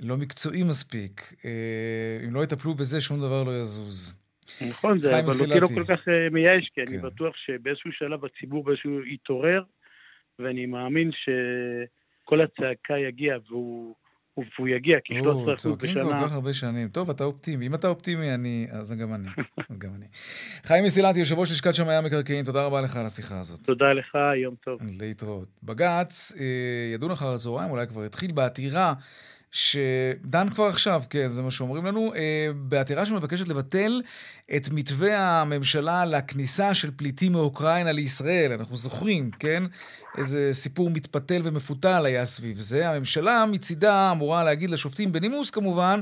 לא 0.01 0.17
מקצועי 0.17 0.63
מספיק. 0.63 1.21
אה, 1.45 2.27
אם 2.27 2.35
לא 2.35 2.45
יטפלו 2.45 2.75
בזה, 2.75 3.01
שום 3.01 3.19
דבר 3.19 3.45
לא 3.45 3.51
יזוז. 3.51 4.15
נכון, 4.69 5.01
זה 5.01 5.19
אבל 5.19 5.29
אותי 5.41 5.61
לא 5.61 5.67
כל 5.67 5.85
כך 5.85 6.09
אה, 6.09 6.31
מייאש, 6.31 6.71
כי 6.75 6.81
כן. 6.87 6.93
אני 6.93 6.99
בטוח 6.99 7.37
שבאיזשהו 7.37 7.93
שלב 7.93 8.25
הציבור 8.25 8.65
באיזשהו 8.65 9.07
יתעורר, 9.07 9.63
ואני 10.39 10.67
מאמין 10.67 11.11
שכל 11.13 12.41
הצעקה 12.41 12.99
יגיע, 12.99 13.37
והוא... 13.49 13.95
והוא 14.37 14.69
יגיע, 14.69 14.99
כי 15.05 15.21
13% 15.21 15.23
בשנה... 15.23 15.57
צועקים 15.57 15.95
כל 15.95 16.15
כך 16.21 16.33
הרבה 16.33 16.53
שנים. 16.53 16.89
טוב, 16.89 17.11
אתה 17.11 17.25
אופטימי. 17.25 17.67
אם 17.67 17.75
אתה 17.75 17.89
אופטימי, 17.89 18.35
אני... 18.35 18.67
אז 18.71 18.93
גם 18.93 19.15
אני. 19.15 19.29
אז 19.71 19.79
גם 19.79 19.91
אני. 19.97 20.07
חיים 20.65 20.85
מסילתי, 20.85 21.19
יושב 21.19 21.39
ראש 21.39 21.51
לשכת 21.53 21.75
שמאי 21.75 21.95
המקרקעין, 21.95 22.45
תודה 22.45 22.67
רבה 22.67 22.81
לך 22.81 22.97
על 22.97 23.07
השיחה 23.07 23.41
הזאת. 23.41 23.61
תודה 23.61 23.93
לך, 23.93 24.19
יום 24.43 24.55
טוב. 24.65 24.81
להתראות. 25.01 25.49
בג"ץ 25.63 26.33
אה, 26.41 26.45
ידון 26.95 27.11
אחר 27.11 27.35
הצהריים, 27.35 27.71
אולי 27.71 27.87
כבר 27.87 28.03
התחיל 28.03 28.33
בעתירה 28.33 28.95
שדן 29.51 30.49
כבר 30.49 30.65
עכשיו, 30.65 31.03
כן, 31.11 31.29
זה 31.29 31.43
מה 31.43 31.51
שאומרים 31.51 31.87
לנו, 31.87 32.15
אה, 32.15 32.51
בעתירה 32.57 33.07
שמבקשת 33.07 33.49
לבטל 33.49 34.03
את 34.57 34.69
מתווה 34.73 35.41
הממשלה 35.41 36.05
לכניסה 36.05 36.75
של 36.75 36.91
פליטים 36.97 37.33
מאוקראינה 37.33 37.93
לישראל. 37.93 38.53
אנחנו 38.53 38.77
זוכרים, 38.77 39.31
כן? 39.39 39.63
איזה 40.19 40.51
סיפור 40.53 40.91
מתפתל 40.91 41.41
ומפותל 41.45 42.07
היה 42.07 42.27
סביב 42.27 42.61
זה. 42.61 42.91
הממשלה 42.91 43.47
מצידה 43.47 44.13
אמורה 44.13 44.45
להגיד 44.45 44.71
לשופטים, 44.71 45.13
בנימוס 45.13 45.51
כמובן, 45.51 46.01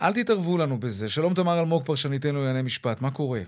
אל 0.00 0.12
תתערבו 0.12 0.58
לנו 0.58 0.80
בזה. 0.80 1.08
שלום 1.08 1.34
תמר 1.34 1.60
אלמוג, 1.60 1.84
פרשניתנו 1.84 2.38
לענייני 2.38 2.62
משפט, 2.62 3.00
מה 3.00 3.10
קורה? 3.10 3.40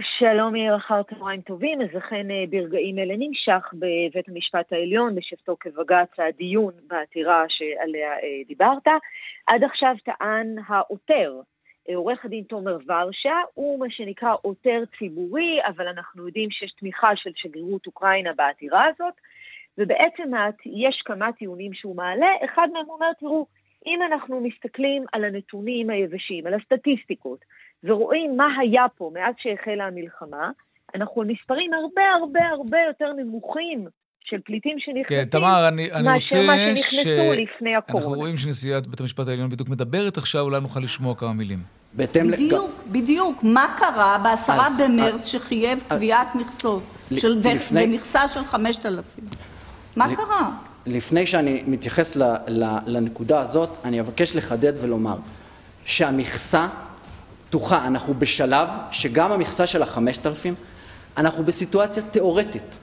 שלום 0.00 0.56
יאיר 0.56 0.76
אחר 0.76 1.02
צהריים 1.02 1.40
טובים, 1.40 1.80
אז 1.82 1.88
אכן 1.98 2.30
אה, 2.30 2.44
ברגעים 2.50 2.98
אלה 2.98 3.14
נמשך 3.18 3.74
בבית 3.74 4.28
המשפט 4.28 4.72
העליון 4.72 5.14
בשבתו 5.14 5.56
כבג"ץ 5.60 6.08
הדיון 6.18 6.72
בעתירה 6.86 7.44
שעליה 7.48 8.12
אה, 8.12 8.42
דיברת. 8.48 8.86
עד 9.46 9.64
עכשיו 9.64 9.94
טען 10.04 10.56
העותר, 10.66 11.40
אה, 11.88 11.96
עורך 11.96 12.24
הדין 12.24 12.44
תומר 12.44 12.78
ורשה, 12.86 13.34
הוא 13.54 13.80
מה 13.80 13.86
שנקרא 13.90 14.34
עותר 14.42 14.82
ציבורי, 14.98 15.58
אבל 15.66 15.88
אנחנו 15.88 16.26
יודעים 16.26 16.50
שיש 16.50 16.72
תמיכה 16.72 17.16
של 17.16 17.30
שגרירות 17.36 17.86
אוקראינה 17.86 18.32
בעתירה 18.36 18.84
הזאת, 18.84 19.14
ובעצם 19.78 20.30
יש 20.66 21.02
כמה 21.04 21.32
טיעונים 21.32 21.74
שהוא 21.74 21.96
מעלה, 21.96 22.30
אחד 22.44 22.68
מהם 22.72 22.90
אומר, 22.90 23.12
תראו, 23.20 23.46
אם 23.86 24.02
אנחנו 24.02 24.40
מסתכלים 24.40 25.04
על 25.12 25.24
הנתונים 25.24 25.90
היבשים, 25.90 26.46
על 26.46 26.54
הסטטיסטיקות, 26.54 27.44
ורואים 27.84 28.36
מה 28.36 28.46
היה 28.60 28.82
פה 28.96 29.10
מאז 29.14 29.34
שהחלה 29.38 29.84
המלחמה, 29.86 30.50
אנחנו 30.94 31.22
מספרים 31.22 31.70
הרבה 31.74 32.02
הרבה 32.20 32.40
הרבה 32.56 32.78
יותר 32.88 33.12
נמוכים 33.12 33.86
של 34.24 34.36
פליטים 34.44 34.76
שנכנסים, 34.78 35.04
כן, 35.08 35.24
תמר, 35.24 35.68
אני, 35.68 35.92
אני 35.92 36.02
מאשר 36.02 36.36
רוצה 36.36 36.46
מה 36.46 36.56
שנכנסו 36.58 37.02
ש... 37.02 37.06
לפני 37.06 37.76
הקורונה. 37.76 38.04
אנחנו 38.04 38.18
רואים 38.18 38.36
שנשיאת 38.36 38.86
בית 38.86 39.00
המשפט 39.00 39.28
העליון 39.28 39.50
בדיוק 39.50 39.68
מדברת 39.68 40.16
עכשיו, 40.16 40.40
אולי 40.40 40.60
נוכל 40.60 40.80
לשמוע 40.80 41.14
כמה 41.14 41.32
מילים. 41.32 41.58
בדיוק. 41.94 42.70
בדיוק. 42.92 43.42
מה 43.42 43.74
קרה 43.78 44.18
בעשרה 44.22 44.66
אז- 44.66 44.80
במרץ 44.80 45.14
אז- 45.14 45.26
שחייב 45.26 45.78
קביעת 45.88 46.34
מכסות 46.34 46.82
ל- 47.10 47.18
של, 47.18 47.40
לפני- 47.44 47.86
במכסה 47.86 48.28
של 48.28 48.44
5,000? 48.44 49.24
מה 49.96 50.06
ל- 50.08 50.14
קרה? 50.16 50.50
לפני 50.86 51.26
שאני 51.26 51.62
מתייחס 51.66 52.16
ל, 52.16 52.22
ל, 52.48 52.64
לנקודה 52.86 53.40
הזאת, 53.40 53.70
אני 53.84 54.00
אבקש 54.00 54.36
לחדד 54.36 54.72
ולומר 54.84 55.16
שהמכסה 55.84 56.66
פתוחה, 57.48 57.86
אנחנו 57.86 58.14
בשלב 58.18 58.68
שגם 58.90 59.32
המכסה 59.32 59.66
של 59.66 59.82
החמשת 59.82 60.26
אלפים, 60.26 60.54
אנחנו 61.16 61.44
בסיטואציה 61.44 62.02
תיאורטית, 62.02 62.78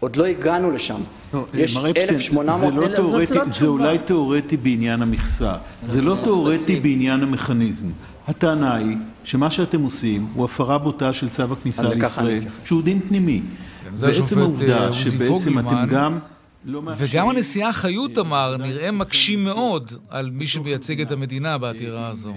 עוד 0.00 0.16
לא 0.16 0.24
הגענו 0.24 0.70
לשם. 0.70 1.00
לא, 1.34 1.44
יש 1.54 1.76
מר 1.76 1.90
אפשטיין, 1.90 2.08
1,800... 2.08 2.60
זה 2.60 2.66
לא 2.66 2.72
זאת 2.72 2.90
לא 2.90 2.94
תיאורטי, 2.96 3.34
זה 3.34 3.50
תשובה. 3.50 3.84
אולי 3.84 3.98
תיאורטי 3.98 4.56
בעניין 4.56 5.02
המכסה, 5.02 5.54
זה 5.82 6.02
לא 6.02 6.16
תיאורטי. 6.24 6.80
בעניין 6.80 7.22
המכניזם. 7.22 7.86
הטענה 8.28 8.74
היא 8.74 8.96
שמה 9.24 9.50
שאתם 9.50 9.82
עושים 9.82 10.26
הוא 10.34 10.44
הפרה 10.44 10.78
בוטה 10.78 11.12
של 11.12 11.28
צו 11.28 11.42
הכניסה 11.52 11.82
לישראל. 11.82 12.40
שהוא 12.64 12.82
דין 12.82 13.00
פנימי. 13.08 13.42
כן, 13.84 13.96
זה 13.96 14.06
בעצם 14.06 14.38
אה, 14.38 14.42
העובדה 14.42 14.92
שבעצם. 14.92 15.58
אתם 15.58 15.86
גם 15.90 16.18
לא 16.64 16.82
מאפשרים... 16.82 17.10
וגם 17.12 17.30
הנשיאה 17.30 17.72
חיות 17.72 18.18
אמר, 18.18 18.56
נראה 18.58 18.92
מקשים 18.92 19.44
מאוד 19.44 19.90
על 20.10 20.30
מי 20.32 20.46
שמייצג 20.46 21.00
את 21.00 21.10
המדינה 21.10 21.58
בעתירה 21.58 22.08
הזו. 22.08 22.32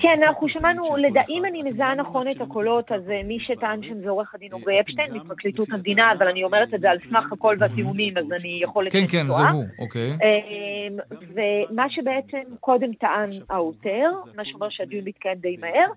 כן, 0.00 0.22
אנחנו 0.26 0.48
שמענו, 0.48 0.82
אם 1.28 1.44
אני 1.44 1.62
מזהה 1.62 1.94
נכון 1.94 2.28
את 2.28 2.40
הקולות, 2.40 2.92
אז 2.92 3.10
אה, 3.10 3.22
מי 3.24 3.38
שטען 3.40 3.82
שם 3.82 3.94
זה 3.94 4.10
עורך 4.10 4.34
הדין 4.34 4.54
עמרי 4.54 4.80
אפשטיין 4.80 5.14
מפרקליטות 5.14 5.70
המדינה, 5.70 6.12
אבל 6.18 6.28
אני 6.28 6.44
אומרת 6.44 6.74
את 6.74 6.80
זה 6.80 6.90
על 6.90 6.98
סמך 7.08 7.32
הקול 7.32 7.56
והטיעונים, 7.60 8.18
אז 8.18 8.24
אני 8.40 8.58
יכולת 8.62 8.92
כן, 8.92 9.06
כן, 9.10 9.28
זה 9.28 9.48
הוא, 9.48 9.64
אוקיי. 9.78 10.16
ומה 11.34 11.86
שבעצם 11.90 12.56
קודם 12.60 12.92
טען 12.92 13.30
העותר, 13.50 14.10
מה 14.36 14.44
שאומר 14.44 14.68
שהדיון 14.70 15.04
מתקיים 15.04 15.38
די 15.38 15.56
מהר, 15.56 15.88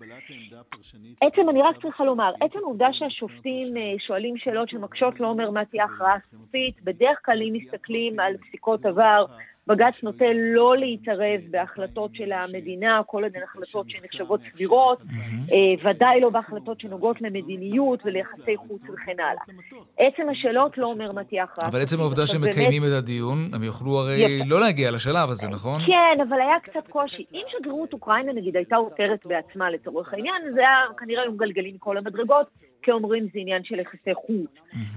עצם, 1.21 1.49
אני 1.49 1.61
רק 1.61 1.81
צריכה 1.81 2.03
לומר, 2.03 2.31
עצם 2.41 2.59
העובדה 2.59 2.87
שהשופטים 2.91 3.77
אה, 3.77 3.93
שואלים 4.07 4.37
שאלות 4.37 4.69
שמקשות 4.69 5.19
לא 5.19 5.27
אומר 5.27 5.51
מה 5.51 5.65
תהיה 5.65 5.83
הכרעה 5.83 6.17
סופית, 6.31 6.83
בדרך 6.83 7.17
כלל 7.25 7.41
אם 7.41 7.58
מסתכלים 7.65 8.19
על 8.19 8.37
פסיקות 8.37 8.85
עבר, 8.85 9.25
בג"ץ 9.69 10.03
נוטה 10.03 10.25
לא 10.33 10.77
להתערב 10.77 11.41
בהחלטות 11.49 12.11
של 12.13 12.31
המדינה, 12.31 13.01
כל 13.05 13.23
עוד 13.23 13.35
הן 13.35 13.43
החלטות 13.43 13.89
שנחשבות 13.89 14.41
סבירות, 14.53 15.01
אה, 15.01 15.89
ודאי 15.89 16.21
לא 16.21 16.29
בהחלטות 16.29 16.79
שנוגעות 16.79 17.21
למדיניות 17.21 17.99
וליחסי 18.05 18.57
חוץ 18.57 18.81
וכן 18.81 19.19
הלאה. 19.19 19.59
עצם 19.97 20.29
השאלות 20.29 20.77
לא 20.77 20.87
אומר 20.87 21.11
מה 21.11 21.23
תהיה 21.23 21.43
הכרעה 21.43 21.69
אבל 21.69 21.81
עצם. 21.81 21.99
העובדה 21.99 22.27
שהם 22.27 22.41
מקיימים 22.41 22.83
את 22.83 22.91
הדיון, 22.97 23.37
הם 23.53 23.63
יוכלו 23.63 23.99
הרי. 23.99 24.39
לא 24.45 24.59
להגיע 24.59 24.91
לשלב 24.91 25.29
הזה, 25.29 25.47
נכון? 25.47 25.81
כן, 25.85 26.21
אבל 26.29 26.41
היה 26.41 26.59
קצת 26.59 26.87
קושי. 26.89 27.23
אם 27.33 27.41
שגרירות 27.47 27.93
אוקראינה 27.93 28.33
נגיד 28.33 28.55
הייתה 28.55 28.75
עותרת 28.75 29.25
בעצמה 29.25 29.69
לצורך 29.69 30.13
העניין, 30.13 30.41
זה 30.53 30.59
היה 30.59 30.77
כנראה 30.97 31.23
היו 31.23 31.31
מגלגלים 31.31 31.75
מכל 31.75 31.97
המדרגות, 31.97 32.47
כי 32.81 32.91
אומרים 32.91 33.23
זה 33.23 33.39
עניין 33.39 33.63
של 33.63 33.79
יחסי 33.79 34.13
חוץ. 34.13 34.51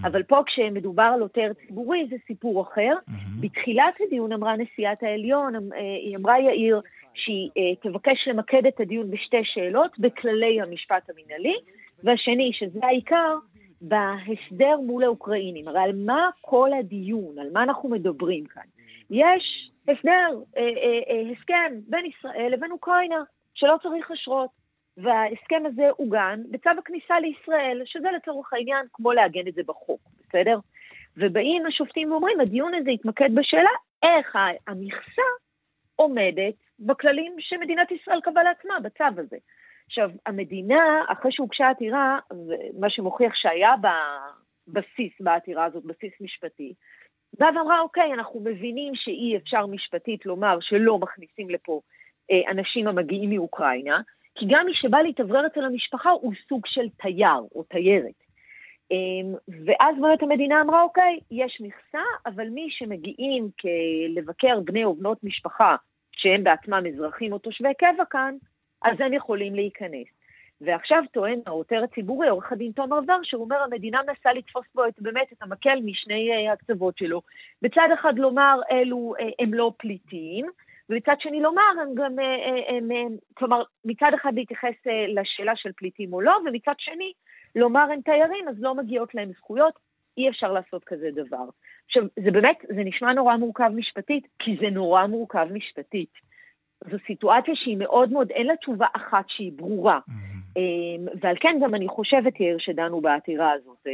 אבל 0.04 0.22
פה 0.22 0.42
כשמדובר 0.46 1.11
על 1.14 1.20
עותר 1.20 1.52
ציבורי 1.66 2.06
זה 2.11 2.16
סיפור 2.26 2.62
אחר. 2.62 2.94
בתחילת 3.40 3.95
הדיון 4.07 4.33
אמרה 4.33 4.57
נשיאת 4.57 5.03
העליון, 5.03 5.57
אמ- 5.57 5.73
אה, 5.73 5.79
היא 5.79 6.16
אמרה 6.16 6.40
יאיר 6.40 6.81
שהיא 7.14 7.51
אה, 7.57 7.75
תבקש 7.83 8.29
למקד 8.29 8.66
את 8.66 8.81
הדיון 8.81 9.11
בשתי 9.11 9.45
שאלות, 9.45 9.99
בכללי 9.99 10.61
המשפט 10.61 11.11
המינהלי, 11.11 11.57
והשני, 12.05 12.51
שזה 12.53 12.79
העיקר, 12.83 13.37
בהסדר 13.81 14.77
מול 14.87 15.05
האוקראינים. 15.05 15.68
הרי 15.68 15.81
על 15.81 15.92
מה 16.07 16.31
כל 16.40 16.71
הדיון, 16.79 17.38
על 17.38 17.49
מה 17.53 17.62
אנחנו 17.62 17.88
מדברים 17.88 18.45
כאן? 18.45 18.62
יש 19.11 19.71
הסדר, 19.88 20.38
אה, 20.57 21.33
הסכם 21.33 21.73
בין 21.88 22.07
ישראל 22.07 22.53
לבין 22.53 22.71
אוקראינה, 22.71 23.23
שלא 23.55 23.77
צריך 23.83 24.11
אשרות. 24.11 24.62
וההסכם 24.97 25.62
הזה 25.66 25.90
עוגן 25.90 26.40
בצו 26.51 26.71
הכניסה 26.79 27.21
לישראל, 27.21 27.83
שזה 27.85 28.09
לצורך 28.16 28.53
העניין 28.53 28.87
כמו 28.92 29.12
לעגן 29.12 29.49
את 29.49 29.55
זה 29.55 29.62
בחוק, 29.66 30.01
בסדר? 30.29 30.59
ובאים 31.16 31.66
השופטים 31.66 32.12
ואומרים, 32.12 32.40
הדיון 32.40 32.75
הזה 32.75 32.90
יתמקד 32.90 33.35
בשאלה 33.35 33.70
איך 34.03 34.37
המכסה 34.66 35.22
עומדת 35.96 36.55
בכללים 36.79 37.37
שמדינת 37.38 37.90
ישראל 37.90 38.20
קבעה 38.20 38.44
לעצמה 38.44 38.81
בצו 38.81 39.20
הזה. 39.20 39.37
עכשיו, 39.87 40.11
המדינה, 40.27 41.05
אחרי 41.09 41.33
שהוגשה 41.33 41.68
עתירה, 41.68 42.18
מה 42.79 42.90
שמוכיח 42.90 43.35
שהיה 43.35 43.77
בה 43.81 43.94
בסיס 44.68 45.12
בעתירה 45.20 45.64
הזאת, 45.64 45.85
בסיס 45.85 46.12
משפטי, 46.20 46.75
באה 47.38 47.48
ואמרה, 47.57 47.81
אוקיי, 47.81 48.12
אנחנו 48.12 48.40
מבינים 48.40 48.94
שאי 48.94 49.37
אפשר 49.37 49.66
משפטית 49.66 50.27
לומר 50.27 50.59
שלא 50.61 50.98
מכניסים 50.98 51.51
לפה 51.51 51.81
אה, 52.31 52.51
אנשים 52.51 52.88
המגיעים 52.88 53.31
מאוקראינה, 53.31 54.01
כי 54.35 54.46
גם 54.51 54.66
מי 54.66 54.75
שבא 54.75 54.98
להתאוורר 54.98 55.46
אצל 55.46 55.64
המשפחה 55.64 56.11
הוא 56.11 56.33
סוג 56.48 56.66
של 56.66 56.88
תייר 56.88 57.40
או 57.55 57.62
תיירת. 57.62 58.21
אמ, 58.92 59.35
ואז 59.66 59.96
באמת 60.00 60.22
המדינה 60.22 60.61
אמרה, 60.61 60.83
אוקיי, 60.83 61.20
יש 61.31 61.61
מכסה, 61.61 62.02
אבל 62.26 62.48
מי 62.48 62.66
שמגיעים 62.70 63.48
לבקר 64.09 64.61
בני 64.61 64.85
או 64.85 64.94
בנות 64.94 65.24
משפחה 65.24 65.76
שהם 66.12 66.44
בעצמם 66.44 66.83
אזרחים 66.94 67.33
או 67.33 67.38
תושבי 67.38 67.74
קבע 67.78 68.05
כאן, 68.11 68.35
אז 68.83 69.00
הם 69.00 69.12
יכולים 69.12 69.55
להיכנס. 69.55 70.07
ועכשיו 70.61 71.02
טוען 71.12 71.40
העותר 71.46 71.83
הציבורי, 71.85 72.28
עורך 72.28 72.52
הדין 72.52 72.72
תומר 72.72 72.96
ורשר, 72.96 73.37
אומר, 73.37 73.57
המדינה 73.57 74.00
מנסה 74.07 74.33
לתפוס 74.33 74.66
בו 74.74 74.87
את, 74.87 74.94
באמת 74.98 75.33
את 75.33 75.42
המקל 75.42 75.78
משני 75.85 76.31
אה, 76.33 76.52
הקצוות 76.52 76.98
שלו. 76.98 77.22
בצד 77.62 77.88
אחד 77.94 78.18
לומר, 78.18 78.61
אלו 78.70 79.14
אה, 79.20 79.28
הם 79.38 79.55
לא 79.55 79.72
פליטים, 79.76 80.46
ומצד 80.90 81.14
שני 81.18 81.40
לומר, 81.40 81.72
הם 81.83 81.94
גם, 81.94 82.18
אה, 82.18 82.76
הם, 82.76 82.90
הם, 82.90 83.16
כלומר, 83.35 83.62
מצד 83.85 84.11
אחד 84.14 84.33
להתייחס 84.35 84.74
לשאלה 85.09 85.57
של 85.57 85.70
פליטים 85.76 86.12
או 86.12 86.20
לא, 86.20 86.38
ומצד 86.46 86.74
שני, 86.78 87.12
לומר 87.57 87.87
הם 87.93 88.01
תיירים, 88.01 88.49
אז 88.49 88.55
לא 88.59 88.75
מגיעות 88.75 89.15
להם 89.15 89.31
זכויות, 89.38 89.75
אי 90.19 90.29
אפשר 90.29 90.53
לעשות 90.53 90.85
כזה 90.85 91.09
דבר. 91.15 91.45
עכשיו, 91.87 92.03
זה 92.25 92.31
באמת, 92.31 92.57
זה 92.69 92.81
נשמע 92.85 93.12
נורא 93.12 93.37
מורכב 93.37 93.71
משפטית, 93.75 94.27
כי 94.38 94.57
זה 94.61 94.71
נורא 94.71 95.07
מורכב 95.07 95.47
משפטית. 95.53 96.11
זו 96.91 96.97
סיטואציה 97.07 97.55
שהיא 97.57 97.77
מאוד 97.77 98.12
מאוד, 98.12 98.31
אין 98.31 98.47
לה 98.47 98.57
תשובה 98.57 98.87
אחת 98.97 99.25
שהיא 99.29 99.53
ברורה. 99.57 100.01
אמ, 100.57 101.07
ועל 101.21 101.37
כן 101.41 101.59
גם 101.62 101.75
אני 101.75 101.88
חושבת, 101.88 102.41
יאיר, 102.41 102.57
שדנו 102.59 103.01
בעתירה 103.01 103.53
הזאת, 103.53 103.79
אה, 103.87 103.93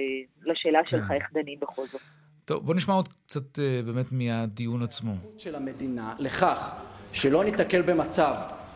לשאלה 0.52 0.84
שלך 0.84 1.10
איך 1.10 1.32
דנים 1.32 1.60
בכל 1.60 1.86
זאת. 1.86 2.00
טוב, 2.44 2.66
בוא 2.66 2.74
נשמע 2.74 2.94
עוד 2.94 3.08
קצת 3.08 3.58
אה, 3.58 3.80
באמת 3.86 4.06
מהדיון 4.12 4.82
עצמו. 4.82 5.12
של 5.38 5.54
המדינה 5.54 6.14
לכך 6.18 6.84
שלא 7.12 7.44
ניתקל 7.44 7.82
במצב 7.82 8.34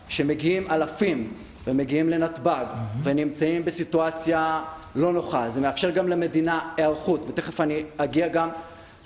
שמגיעים 0.09 0.63
אלפים 0.71 1.33
ומגיעים 1.67 2.09
לנתב"ג 2.09 2.65
ונמצאים 3.03 3.65
בסיטואציה 3.65 4.63
לא 4.95 5.13
נוחה. 5.13 5.49
זה 5.49 5.61
מאפשר 5.61 5.89
גם 5.89 6.07
למדינה 6.09 6.69
היערכות, 6.77 7.25
ותכף 7.27 7.61
אני 7.61 7.83
אגיע 7.97 8.27
גם 8.27 8.49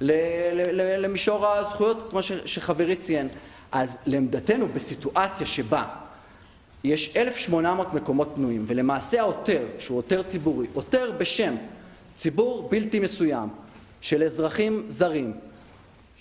ל- 0.01 0.11
ל- 0.53 0.81
ל- 0.81 1.05
למישור 1.05 1.47
הזכויות, 1.47 2.07
כמו 2.09 2.19
שחברי 2.45 2.95
ציין. 2.95 3.27
אז 3.71 3.97
לעמדתנו, 4.05 4.67
בסיטואציה 4.73 5.47
שבה 5.47 5.85
יש 6.83 7.17
1,800 7.17 7.93
מקומות 7.93 8.31
פנויים, 8.35 8.63
ולמעשה 8.67 9.19
העותר, 9.21 9.65
שהוא 9.79 9.97
עותר 9.97 10.23
ציבורי, 10.23 10.67
עותר 10.73 11.11
בשם 11.17 11.55
ציבור 12.15 12.67
בלתי 12.71 12.99
מסוים 12.99 13.49
של 14.01 14.23
אזרחים 14.23 14.85
זרים, 14.87 15.33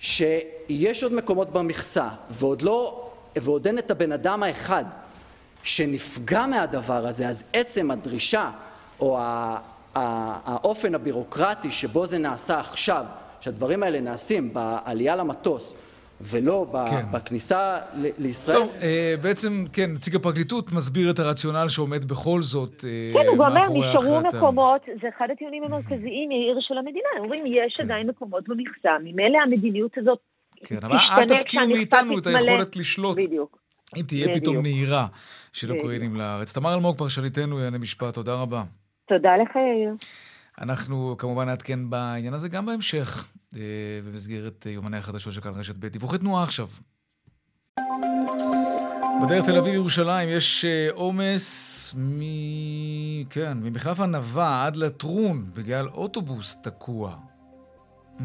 שיש 0.00 1.02
עוד 1.02 1.12
מקומות 1.12 1.52
במכסה, 1.52 2.08
ועוד 2.30 2.62
לא, 2.62 3.10
ועוד 3.36 3.66
אין 3.66 3.78
את 3.78 3.90
הבן 3.90 4.12
אדם 4.12 4.42
האחד 4.42 4.84
שנפגע 5.66 6.46
מהדבר 6.46 7.06
הזה, 7.06 7.28
אז 7.28 7.44
עצם 7.52 7.90
הדרישה 7.90 8.50
או 9.00 9.18
האופן 9.94 10.94
הבירוקרטי 10.94 11.70
שבו 11.70 12.06
זה 12.06 12.18
נעשה 12.18 12.60
עכשיו, 12.60 13.04
שהדברים 13.40 13.82
האלה 13.82 14.00
נעשים 14.00 14.54
בעלייה 14.54 15.16
למטוס 15.16 15.74
ולא 16.20 16.66
כן. 16.90 17.02
בכניסה 17.12 17.78
ל- 17.94 18.06
לישראל, 18.18 18.56
טוב, 18.56 18.70
אה, 18.82 19.14
בעצם, 19.22 19.64
כן, 19.72 19.90
נציג 19.92 20.16
הפרקליטות 20.16 20.72
מסביר 20.72 21.10
את 21.10 21.18
הרציונל 21.18 21.68
שעומד 21.68 22.04
בכל 22.04 22.42
זאת 22.42 22.84
אה, 22.84 23.12
כן, 23.12 23.28
הוא 23.28 23.38
גם 23.38 23.50
אומר, 23.50 23.68
נשארו. 23.68 24.20
מקומות, 24.20 24.80
זה 25.02 25.08
אחד 25.16 25.26
הטיעונים 25.32 25.64
המרכזיים, 25.64 26.30
יאיר, 26.30 26.58
של 26.60 26.78
המדינה. 26.78 27.08
הם 27.16 27.24
אומרים, 27.24 27.44
יש 27.46 27.80
עדיין 27.80 28.06
מקומות 28.06 28.48
במכסה, 28.48 28.90
ממילא 29.04 29.38
המדיניות 29.46 29.98
הזאת 29.98 30.18
כן, 30.64 30.78
אבל 30.82 30.96
אל 31.18 31.28
תפקיעו 31.28 31.68
מאיתנו 31.68 32.18
את. 32.18 32.26
היכולת 32.26 32.76
לשלוט. 32.76 33.16
בדיוק. 33.16 33.65
אם 33.96 34.02
תהיה 34.02 34.28
בדיוק. 34.28 34.42
פתאום 34.42 34.56
נהירה 34.62 35.06
של. 35.52 35.72
אוקראינים 35.72 36.16
לארץ. 36.16 36.52
תמר 36.52 36.74
אלמוג, 36.74 36.98
פרשניתנו 36.98 37.56
לענייני 37.56 37.78
משפט, 37.78 38.14
תודה 38.14 38.34
רבה. 38.34 38.64
תודה 39.08 39.36
לך, 39.36 39.56
יאיר. 39.56 39.94
אנחנו 40.60 41.16
כמובן 41.18 41.46
נעדכן 41.46 41.90
בעניין 41.90 42.34
הזה 42.34 42.48
גם 42.48 42.66
בהמשך, 42.66 43.26
אה, 43.56 43.60
במסגרת 44.06 44.66
אה, 44.66 44.72
יומני 44.72 44.96
החדשות 44.96 45.32
של 45.32 45.40
כאן 45.40 45.52
רשת 45.54 45.76
ב'. 45.76 45.86
דיווחי 45.86 46.18
תנועה 46.18 46.42
עכשיו. 46.42 46.68
בדרך 49.22 49.44
תל 49.46 49.58
אביב-ירושלים 49.58 50.28
יש 50.28 50.64
אה, 50.64 50.88
עומס 50.92 51.94
כן, 53.30 53.58
ממחלף 53.62 54.00
ענווה 54.00 54.66
עד 54.66 54.76
לטרון, 54.76 55.50
בגלל 55.54 55.88
אוטובוס 55.88 56.56
תקוע. 56.62 57.16
Mm. 58.18 58.22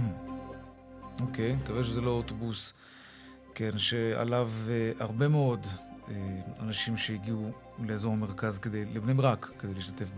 אוקיי, 1.22 1.56
מקווה 1.56 1.84
שזה 1.84 2.02
לא 2.02 2.10
אוטובוס, 2.10 2.74
כן, 3.56 3.78
שעליו 3.78 4.52
אה, 4.70 4.92
הרבה 5.00 5.28
מאוד 5.28 5.68
אה, 6.10 6.16
אנשים 6.60 6.98
שהגיעו 6.98 7.52
לאזור 7.88 8.14
המרכז 8.14 8.60
כדי, 8.60 8.86
לבני 8.94 9.14
ברק, 9.14 9.52
כדי 9.60 9.74
להשתתף 9.74 10.10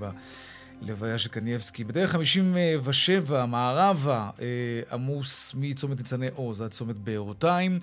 בלוויה 0.82 1.18
של 1.18 1.30
קנייבסקי. 1.30 1.84
בדרך 1.84 2.12
57 2.12 3.46
מערבה 3.46 4.30
אה, 4.42 4.82
עמוס 4.92 5.54
מצומת 5.58 5.98
ניצני 5.98 6.28
עוז 6.36 6.62
עד 6.62 6.72
צומת 6.72 6.98
בארותיים. 7.00 7.80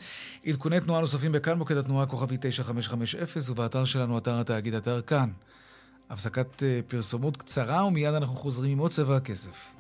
עדכוני 0.47 0.81
תנועה 0.81 1.01
נוספים 1.01 1.33
בכאן 1.33 1.59
מוקד 1.59 1.77
התנועה 1.77 2.07
כוכבי 2.07 2.37
9550 2.41 3.53
ובאתר 3.53 3.85
שלנו, 3.85 4.19
אתר 4.19 4.41
התאגיד, 4.41 4.75
אתר 4.75 5.01
כאן. 5.01 5.31
הפסקת 6.11 6.63
אה, 6.63 6.81
פרסומות 6.87 7.37
קצרה 7.37 7.85
ומיד 7.85 8.15
אנחנו 8.15 8.35
חוזרים 8.35 8.73
עם 8.73 8.79
עוד 8.79 8.91
צבע 8.91 9.17
הכסף. 9.17 9.80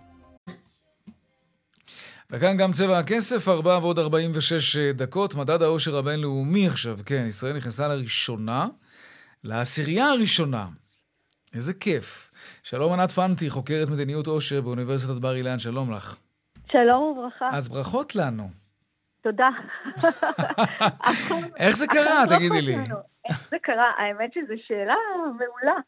וכאן 2.32 2.56
גם 2.56 2.72
צבע 2.72 2.98
הכסף, 2.98 3.48
4 3.48 3.78
ועוד 3.78 3.98
46 3.98 4.76
דקות. 4.76 5.34
מדד 5.34 5.62
העושר 5.62 5.98
הבינלאומי 5.98 6.66
עכשיו, 6.66 6.96
כן, 7.06 7.24
ישראל 7.28 7.56
נכנסה 7.56 7.88
לראשונה, 7.88 8.66
לעשירייה 9.44 10.06
הראשונה. 10.06 10.66
איזה 11.54 11.74
כיף. 11.74 12.30
שלום 12.62 12.92
ענת 12.92 13.10
פנטי, 13.10 13.50
חוקרת 13.50 13.88
מדיניות 13.88 14.26
עושר 14.26 14.60
באוניברסיטת 14.60 15.20
בר 15.20 15.34
אילן, 15.34 15.58
שלום 15.58 15.92
לך. 15.92 16.16
שלום 16.72 17.02
וברכה. 17.02 17.48
אז 17.52 17.68
ברכות 17.68 18.16
לנו. 18.16 18.48
תודה. 19.22 19.48
איך 21.62 21.76
זה 21.76 21.86
קרה, 21.86 22.24
תגידי 22.36 22.62
לי? 22.62 22.76
איך 23.28 23.48
זה 23.50 23.56
קרה? 23.62 23.90
האמת 23.98 24.32
שזו 24.34 24.54
שאלה 24.66 24.94
מעולה. 25.24 25.80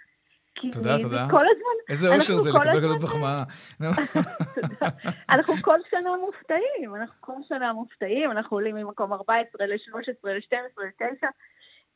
תודה, 0.73 0.99
תודה. 1.03 1.27
כל 1.31 1.37
הזמן... 1.37 1.73
איזה 1.89 2.15
אושר 2.15 2.37
זה 2.37 2.51
לקבל 2.51 2.81
כזאת 2.81 3.03
מחמאה. 3.03 3.43
אנחנו 5.35 5.55
כל 5.63 5.79
שנה 5.91 6.11
מופתעים, 6.27 6.97
אנחנו 6.97 7.15
כל 7.21 7.33
שנה 7.49 7.73
מופתעים, 7.73 8.31
אנחנו 8.31 8.57
עולים 8.57 8.77
ממקום 8.77 9.13
14 9.13 9.67
ל-13, 9.67 10.13
ל-12, 10.25 10.83
ל-9. 10.83 11.27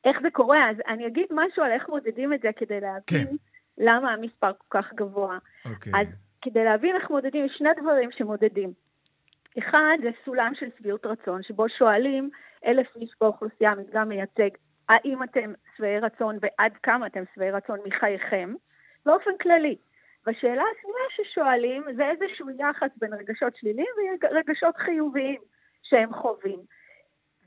איך 0.05 0.17
זה 0.23 0.29
קורה? 0.33 0.71
אז 0.71 0.77
אני 0.89 1.07
אגיד 1.07 1.27
משהו 1.31 1.63
על 1.63 1.73
איך 1.73 1.89
מודדים 1.89 2.33
את 2.33 2.41
זה 2.41 2.49
כדי 2.57 2.81
להבין 2.81 3.27
כן. 3.27 3.37
למה 3.79 4.13
המספר 4.13 4.53
כל 4.59 4.81
כך 4.81 4.95
גבוה. 4.95 5.39
אוקיי. 5.65 5.93
אז 6.01 6.07
כדי 6.43 6.65
להבין 6.65 6.97
איך 6.97 7.11
מודדים, 7.11 7.45
יש 7.45 7.53
שני 7.59 7.71
דברים 7.81 8.11
שמודדים. 8.13 8.73
אחד 9.59 9.97
זה 10.03 10.11
סולם 10.25 10.53
של 10.55 10.67
שביעות 10.79 11.07
רצון, 11.07 11.43
שבו 11.43 11.69
שואלים 11.69 12.31
אלף 12.67 12.97
איש 12.97 13.11
באוכלוסייה, 13.21 13.75
מדגם 13.75 14.09
מייצג, 14.09 14.49
האם 14.89 15.23
אתם 15.23 15.53
שבעי 15.77 16.01
רצון 16.01 16.39
ועד 16.41 16.73
כמה 16.83 17.07
אתם 17.07 17.23
שבעי 17.35 17.51
רצון 17.51 17.79
מחייכם, 17.85 18.55
באופן 19.07 19.31
כללי. 19.43 19.77
והשאלה 20.27 20.63
השנייה 20.79 21.07
ששואלים 21.11 21.85
זה 21.97 22.11
איזשהו 22.11 22.51
יחס 22.51 22.91
בין 22.97 23.15
רגשות 23.15 23.57
שליליים 23.57 23.89
ורגשות 24.23 24.77
חיוביים 24.77 25.41
שהם 25.83 26.13
חווים. 26.13 26.61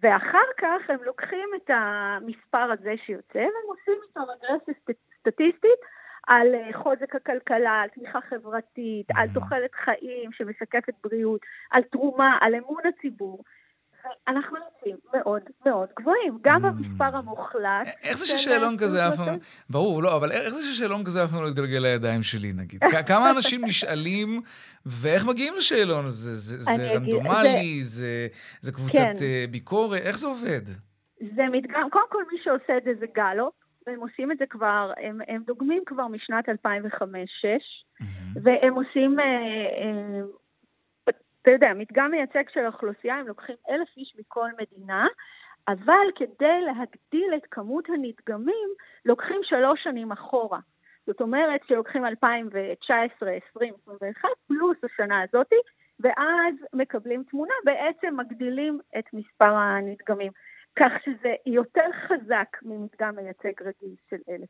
ואחר 0.03 0.47
כך 0.57 0.89
הם 0.89 1.03
לוקחים 1.03 1.49
את 1.55 1.69
המספר 1.73 2.71
הזה 2.71 2.93
שיוצא 3.05 3.39
והם 3.39 3.67
עושים 3.67 3.99
איתו 4.07 4.21
רגרסיה 4.21 4.73
סטטיסטית 5.19 5.79
על 6.27 6.55
אה, 6.55 6.73
חוזק 6.73 7.15
הכלכלה, 7.15 7.81
על 7.81 7.89
תמיכה 7.89 8.21
חברתית, 8.21 9.07
על 9.15 9.27
תוחלת 9.33 9.75
חיים 9.75 10.31
שמשקפת 10.31 10.93
בריאות, 11.03 11.41
על 11.71 11.83
תרומה, 11.83 12.37
על 12.41 12.55
אמון 12.55 12.81
הציבור. 12.85 13.43
אנחנו 14.27 14.57
יוצאים 14.57 14.95
מאוד 15.13 15.41
מאוד 15.65 15.89
גבוהים, 15.99 16.37
גם 16.41 16.61
במספר 16.61 17.17
המוחלט. 17.17 17.87
איך 18.03 18.17
זה 18.17 18.25
ששאלון 18.25 18.77
כזה 18.77 19.07
אף 19.07 19.15
פעם... 19.15 19.37
ברור, 19.69 20.03
לא, 20.03 20.17
אבל 20.17 20.31
איך 20.31 20.53
זה 20.53 20.61
ששאלון 20.61 21.03
כזה 21.05 21.23
אף 21.23 21.31
פעם 21.31 21.43
לא 21.43 21.47
יתגלגל 21.47 21.79
לידיים 21.79 22.23
שלי, 22.23 22.53
נגיד? 22.53 22.83
כמה 23.07 23.31
אנשים 23.31 23.65
נשאלים, 23.65 24.41
ואיך 24.85 25.27
מגיעים 25.27 25.53
לשאלון 25.57 26.05
הזה? 26.05 26.35
זה 26.35 26.93
רנדומלי? 26.95 27.83
זה 28.61 28.71
קבוצת 28.71 28.93
כן. 28.93 29.13
אה, 29.21 29.45
ביקורת? 29.51 30.01
איך 30.01 30.17
זה 30.17 30.27
עובד? 30.27 30.65
זה 31.35 31.43
מדגם, 31.51 31.89
קודם 31.91 32.09
כל 32.09 32.23
מי 32.31 32.37
שעושה 32.43 32.77
את 32.77 32.83
זה 32.83 32.91
זה 32.99 33.05
גלופ, 33.15 33.53
והם 33.87 33.99
עושים 33.99 34.31
את 34.31 34.37
זה 34.37 34.45
כבר, 34.49 34.91
הם, 34.97 35.19
הם 35.27 35.43
דוגמים 35.47 35.83
כבר 35.85 36.07
משנת 36.07 36.49
2005-2006, 36.49 36.53
והם 38.43 38.73
עושים... 38.73 39.19
אה, 39.19 39.25
אה, 39.25 40.21
אתה 41.41 41.51
יודע, 41.51 41.73
מדגם 41.75 42.11
מייצג 42.11 42.43
של 42.49 42.59
האוכלוסייה, 42.59 43.15
הם 43.15 43.27
לוקחים 43.27 43.55
אלף 43.69 43.87
איש 43.97 44.15
מכל 44.19 44.49
מדינה, 44.61 45.07
אבל 45.67 46.07
כדי 46.15 46.61
להגדיל 46.61 47.33
את 47.35 47.45
כמות 47.51 47.89
הנדגמים, 47.89 48.69
לוקחים 49.05 49.39
שלוש 49.43 49.83
שנים 49.83 50.11
אחורה. 50.11 50.59
זאת 51.07 51.21
אומרת 51.21 51.61
שלוקחים 51.67 52.05
2019, 52.05 53.29
2020, 53.29 53.73
2021, 53.73 54.29
פלוס 54.47 54.77
השנה 54.83 55.21
הזאתי, 55.21 55.55
ואז 55.99 56.53
מקבלים 56.73 57.23
תמונה, 57.23 57.53
בעצם 57.63 58.15
מגדילים 58.17 58.79
את 58.99 59.05
מספר 59.13 59.53
הנדגמים. 59.55 60.31
כך 60.75 60.91
שזה 61.05 61.33
יותר 61.45 61.89
חזק 62.07 62.57
ממדגם 62.61 63.15
מייצג 63.15 63.61
רגיל 63.61 63.95
של 64.09 64.17
אלף. 64.29 64.49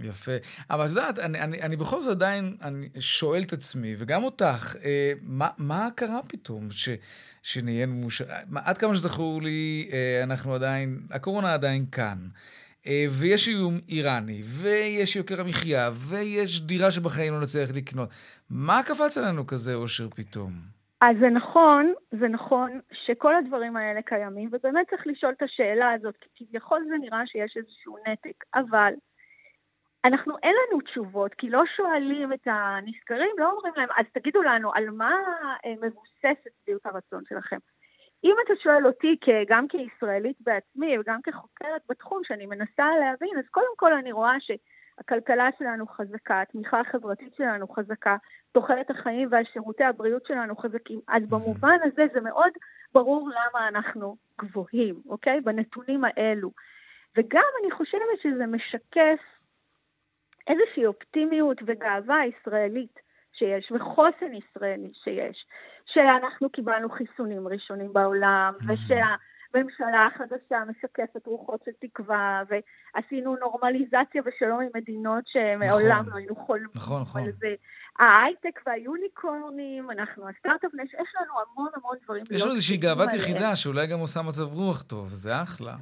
יפה. 0.00 0.32
אבל 0.70 0.84
את 0.84 0.90
יודעת, 0.90 1.18
אני, 1.18 1.40
אני, 1.40 1.62
אני 1.62 1.76
בכל 1.76 2.00
זאת 2.00 2.16
עדיין 2.16 2.56
אני 2.62 2.88
שואל 2.98 3.42
את 3.42 3.52
עצמי, 3.52 3.94
וגם 3.98 4.24
אותך, 4.24 4.76
אה, 4.84 5.12
מה, 5.22 5.48
מה 5.58 5.88
קרה 5.94 6.20
פתאום 6.28 6.70
ש, 6.70 6.88
שנהיינו 7.42 7.94
מוש... 7.94 8.22
עד 8.54 8.78
כמה 8.78 8.94
שזכור 8.94 9.42
לי, 9.42 9.88
אה, 9.92 10.22
אנחנו 10.22 10.54
עדיין, 10.54 11.00
הקורונה 11.10 11.54
עדיין 11.54 11.86
כאן. 11.92 12.18
אה, 12.86 13.06
ויש 13.10 13.48
איום 13.48 13.80
איראני, 13.88 14.42
ויש 14.44 15.16
יוקר 15.16 15.40
המחיה, 15.40 15.90
ויש 15.94 16.60
דירה 16.60 16.90
שבחיים 16.90 17.32
לא 17.32 17.40
נצליח 17.40 17.70
לקנות. 17.74 18.08
מה 18.50 18.82
קפץ 18.82 19.18
עלינו 19.18 19.46
כזה 19.46 19.74
אושר 19.74 20.08
פתאום? 20.10 20.75
אז 21.00 21.16
זה 21.20 21.28
נכון, 21.28 21.94
זה 22.10 22.28
נכון 22.28 22.80
שכל 22.92 23.34
הדברים 23.34 23.76
האלה 23.76 24.02
קיימים, 24.02 24.48
ובאמת 24.52 24.90
צריך 24.90 25.06
לשאול 25.06 25.32
את 25.32 25.42
השאלה 25.42 25.92
הזאת, 25.92 26.14
כי 26.34 26.46
כביכול 26.46 26.84
זה 26.88 26.94
נראה 27.00 27.26
שיש 27.26 27.56
איזשהו 27.56 27.96
נתק, 28.08 28.44
אבל 28.54 28.94
אנחנו, 30.04 30.34
אין 30.42 30.54
לנו 30.68 30.80
תשובות, 30.80 31.34
כי 31.34 31.50
לא 31.50 31.62
שואלים 31.76 32.32
את 32.32 32.46
הנסקרים, 32.46 33.30
לא 33.38 33.50
אומרים 33.50 33.74
להם, 33.76 33.88
אז 33.96 34.06
תגידו 34.12 34.42
לנו, 34.42 34.72
על 34.74 34.90
מה 34.90 35.12
אה, 35.64 35.74
מבוססת 35.80 36.50
שביעות 36.62 36.86
הרצון 36.86 37.22
שלכם? 37.28 37.58
אם 38.24 38.34
אתה 38.44 38.52
שואל 38.62 38.86
אותי 38.86 39.16
גם 39.48 39.68
כישראלית 39.68 40.36
בעצמי 40.40 40.98
וגם 40.98 41.22
כחוקרת 41.22 41.82
בתחום 41.88 42.20
שאני 42.24 42.46
מנסה 42.46 42.86
להבין, 43.00 43.38
אז 43.38 43.44
קודם 43.50 43.76
כל 43.76 43.92
אני 43.92 44.12
רואה 44.12 44.40
ש... 44.40 44.50
הכלכלה 44.98 45.48
שלנו 45.58 45.86
חזקה, 45.86 46.40
התמיכה 46.40 46.80
החברתית 46.80 47.34
שלנו 47.34 47.68
חזקה, 47.68 48.16
תוחלת 48.52 48.90
החיים 48.90 49.28
והשירותי 49.30 49.84
הבריאות 49.84 50.26
שלנו 50.26 50.56
חזקים. 50.56 51.00
אז 51.08 51.22
במובן 51.28 51.76
הזה 51.84 52.02
זה 52.14 52.20
מאוד 52.20 52.50
ברור 52.94 53.28
למה 53.28 53.68
אנחנו 53.68 54.16
גבוהים, 54.40 54.94
אוקיי? 55.08 55.40
בנתונים 55.40 56.04
האלו. 56.04 56.50
וגם 57.16 57.42
אני 57.62 57.70
חושבת 57.70 58.20
שזה 58.22 58.46
משקף 58.46 59.20
איזושהי 60.46 60.86
אופטימיות 60.86 61.58
וגאווה 61.66 62.20
ישראלית 62.26 63.00
שיש, 63.32 63.72
וחוסן 63.72 64.34
ישראלי 64.34 64.90
שיש, 65.04 65.46
שאנחנו 65.86 66.50
קיבלנו 66.50 66.88
חיסונים 66.88 67.48
ראשונים 67.48 67.92
בעולם, 67.92 68.54
ושה... 68.68 69.06
ממשלה 69.54 70.08
חדשה 70.18 70.62
משקפת 70.68 71.26
רוחות 71.26 71.60
של 71.64 71.70
תקווה, 71.80 72.42
ועשינו 72.48 73.36
נורמליזציה 73.36 74.22
ושלום 74.24 74.60
עם 74.60 74.68
מדינות 74.74 75.24
שמעולם 75.26 76.00
נכון, 76.00 76.12
לא 76.12 76.16
היינו 76.16 76.36
חולמים 76.36 76.68
נכון, 76.74 77.00
נכון. 77.00 77.22
על 77.22 77.32
זה. 77.38 77.54
ההייטק 77.98 78.60
והיוניקורנים, 78.66 79.90
אנחנו 79.90 80.28
הסטארט-אפ 80.28 80.74
נש, 80.74 80.94
יש 80.94 81.14
לנו 81.20 81.32
המון 81.40 81.70
המון 81.76 81.96
דברים. 82.04 82.24
יש 82.30 82.42
לנו 82.42 82.52
איזושהי 82.52 82.76
גאוות 82.76 83.12
יחידה 83.12 83.56
שאולי 83.56 83.86
גם 83.86 83.98
עושה 83.98 84.20
מצב 84.22 84.58
רוח 84.58 84.82
טוב, 84.82 85.08
זה 85.08 85.42
אחלה. 85.42 85.74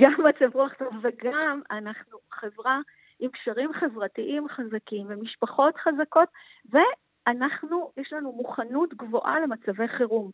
גם 0.00 0.14
מצב 0.28 0.56
רוח 0.56 0.72
טוב, 0.78 0.88
וגם 1.02 1.60
אנחנו 1.70 2.18
חברה 2.32 2.80
עם 3.20 3.30
קשרים 3.30 3.70
חברתיים 3.72 4.46
חזקים 4.48 5.06
ומשפחות 5.08 5.74
חזקות, 5.76 6.28
ואנחנו, 6.70 7.92
יש 7.96 8.12
לנו 8.12 8.32
מוכנות 8.32 8.94
גבוהה 8.94 9.40
למצבי 9.40 9.88
חירום. 9.88 10.30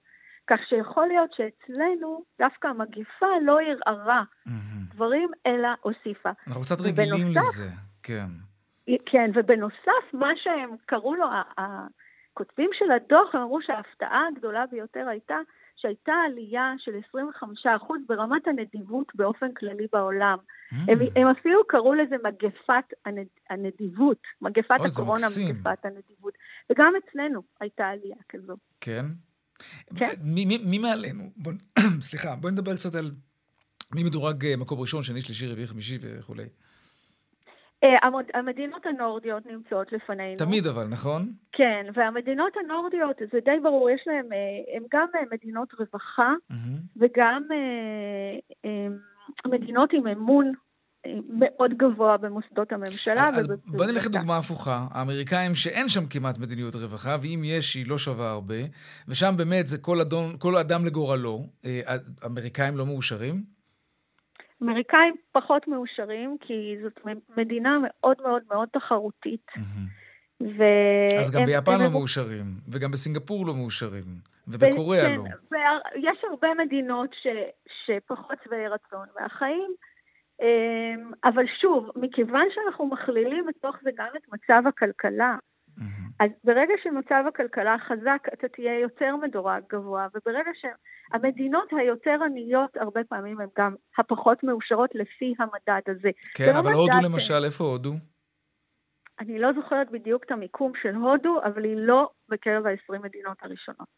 כך 0.49 0.59
שיכול 0.69 1.07
להיות 1.07 1.31
שאצלנו 1.33 2.23
דווקא 2.39 2.69
המגפה 2.69 3.27
לא 3.45 3.59
ערערה 3.61 4.23
mm-hmm. 4.23 4.95
דברים, 4.95 5.29
אלא 5.47 5.69
הוסיפה. 5.81 6.31
אנחנו 6.47 6.63
קצת 6.63 6.81
רגילים 6.81 7.29
ובנוסף, 7.31 7.49
לזה, 7.49 7.71
כן. 8.03 8.27
כן, 9.07 9.31
ובנוסף, 9.35 10.05
מה 10.13 10.29
שהם 10.37 10.71
קראו 10.87 11.15
לו, 11.15 11.27
הכותבים 11.59 12.71
של 12.79 12.91
הדוח, 12.91 13.35
הם 13.35 13.41
אמרו 13.41 13.63
שההפתעה 13.63 14.29
הגדולה 14.29 14.65
ביותר 14.71 15.09
הייתה 15.09 15.37
שהייתה 15.77 16.13
עלייה 16.27 16.73
של 16.79 16.93
25% 17.17 17.93
ברמת 18.09 18.49
הנדיבות 18.49 19.13
באופן 19.15 19.53
כללי 19.53 19.87
בעולם. 19.93 20.39
Mm. 20.39 20.75
הם, 20.89 20.99
הם 21.17 21.29
אפילו 21.29 21.61
קראו 21.69 21.95
לזה 21.95 22.17
מגפת 22.25 22.85
הנד, 23.05 23.27
הנדיבות, 23.51 24.23
מגפת 24.43 24.77
אוי, 24.81 24.89
הקורונה, 24.93 25.27
מגפת 25.49 25.85
הנדיבות. 25.85 26.35
וגם 26.71 26.93
אצלנו 26.97 27.43
הייתה 27.61 27.89
עלייה 27.89 28.17
כזו. 28.29 28.57
כן? 28.81 29.05
כן. 29.97 30.15
מי, 30.23 30.45
מי, 30.45 30.59
מי 30.65 30.79
מעלינו? 30.79 31.25
בוא, 31.37 31.53
סליחה, 32.09 32.37
בואי 32.37 32.53
נדבר 32.53 32.75
קצת 32.75 32.95
על 32.95 33.11
מי 33.95 34.05
מדורג 34.05 34.47
אה, 34.47 34.57
מקום 34.57 34.81
ראשון, 34.81 35.03
שני, 35.03 35.21
שלישי, 35.21 35.47
רביעי, 35.47 35.67
חמישי 35.67 35.99
וכולי. 36.01 36.45
המדינות 38.35 38.87
הנורדיות 38.87 39.47
נמצאות 39.47 39.93
לפנינו. 39.93 40.37
תמיד 40.37 40.67
אבל, 40.67 40.85
נכון? 40.91 41.33
כן, 41.53 41.87
והמדינות 41.95 42.53
הנורדיות, 42.57 43.17
זה 43.33 43.39
די 43.45 43.61
ברור, 43.63 43.91
יש 43.91 44.01
להן, 44.07 44.27
הן 44.75 44.83
גם 44.93 45.07
מדינות 45.33 45.75
רווחה, 45.79 46.33
mm-hmm. 46.53 46.79
וגם 46.97 47.43
מדינות 49.47 49.93
עם 49.93 50.07
אמון 50.07 50.53
מאוד 51.39 51.75
גבוה 51.77 52.17
במוסדות 52.17 52.73
הממשלה. 52.73 53.29
אז 53.29 53.49
בוא 53.67 53.87
נלך 53.87 54.07
לדוגמה 54.07 54.39
הפוכה. 54.39 54.87
האמריקאים 54.91 55.55
שאין 55.55 55.89
שם 55.89 56.07
כמעט 56.11 56.39
מדיניות 56.39 56.75
רווחה, 56.75 57.17
ואם 57.23 57.43
יש, 57.45 57.75
היא 57.75 57.85
לא 57.89 57.99
שווה 57.99 58.31
הרבה, 58.31 58.55
ושם 59.09 59.35
באמת 59.37 59.67
זה 59.67 59.79
כל, 59.79 60.01
אדון, 60.01 60.37
כל 60.39 60.57
אדם 60.57 60.85
לגורלו, 60.85 61.47
האמריקאים 62.23 62.77
לא 62.77 62.87
מאושרים? 62.87 63.59
אמריקאים 64.63 65.15
פחות 65.33 65.69
מאושרים, 65.69 66.37
כי 66.41 66.77
זאת 66.83 67.01
מדינה 67.37 67.79
מאוד 67.83 68.17
מאוד 68.23 68.43
מאוד 68.51 68.69
תחרותית. 68.73 69.47
ו... 70.41 70.63
אז 71.21 71.31
גם 71.31 71.45
ביפן 71.45 71.73
הם... 71.73 71.81
לא 71.81 71.91
מאושרים, 71.91 72.47
וגם 72.73 72.91
בסינגפור 72.91 73.47
לא 73.47 73.55
מאושרים, 73.55 74.05
ובקוריאה 74.49 75.07
כן, 75.07 75.17
לא. 75.17 75.25
יש 75.97 76.19
הרבה 76.31 76.49
מדינות 76.65 77.11
ש... 77.23 77.27
שפחות 77.87 78.37
שבעי 78.45 78.69
רצון 78.69 79.07
מהחיים, 79.21 79.75
אבל 81.25 81.45
שוב, 81.61 81.91
מכיוון 81.97 82.47
שאנחנו 82.55 82.87
מכלילים 82.87 83.47
בתוך 83.47 83.77
זה 83.83 83.91
גם 83.97 84.09
את 84.17 84.33
מצב 84.33 84.63
הכלכלה, 84.69 85.37
אז 86.21 86.31
ברגע 86.45 86.75
שמצב 86.83 87.25
הכלכלה 87.29 87.77
חזק, 87.89 88.23
אתה 88.33 88.49
תהיה 88.49 88.81
יותר 88.81 89.17
מדורג 89.17 89.63
גבוה, 89.73 90.07
וברגע 90.15 90.51
שהמדינות 90.61 91.69
היותר 91.73 92.19
עניות, 92.27 92.77
הרבה 92.77 93.05
פעמים 93.05 93.41
הן 93.41 93.49
גם 93.59 93.75
הפחות 93.99 94.43
מאושרות 94.43 94.95
לפי 94.95 95.35
המדד 95.39 95.81
הזה. 95.87 96.11
כן, 96.35 96.57
אבל 96.57 96.73
הודו. 96.73 96.93
למשל, 97.03 97.45
איפה 97.45 97.65
הודו? 97.65 97.93
אני 99.21 99.39
לא 99.39 99.53
זוכרת 99.53 99.91
בדיוק 99.91 100.25
את 100.25 100.31
המיקום 100.31 100.73
של 100.83 100.95
הודו, 100.95 101.41
אבל 101.45 101.65
היא 101.65 101.77
לא 101.77 102.11
בקרב 102.29 102.67
ה-20 102.67 102.99
מדינות 103.03 103.37
הראשונות. 103.43 103.89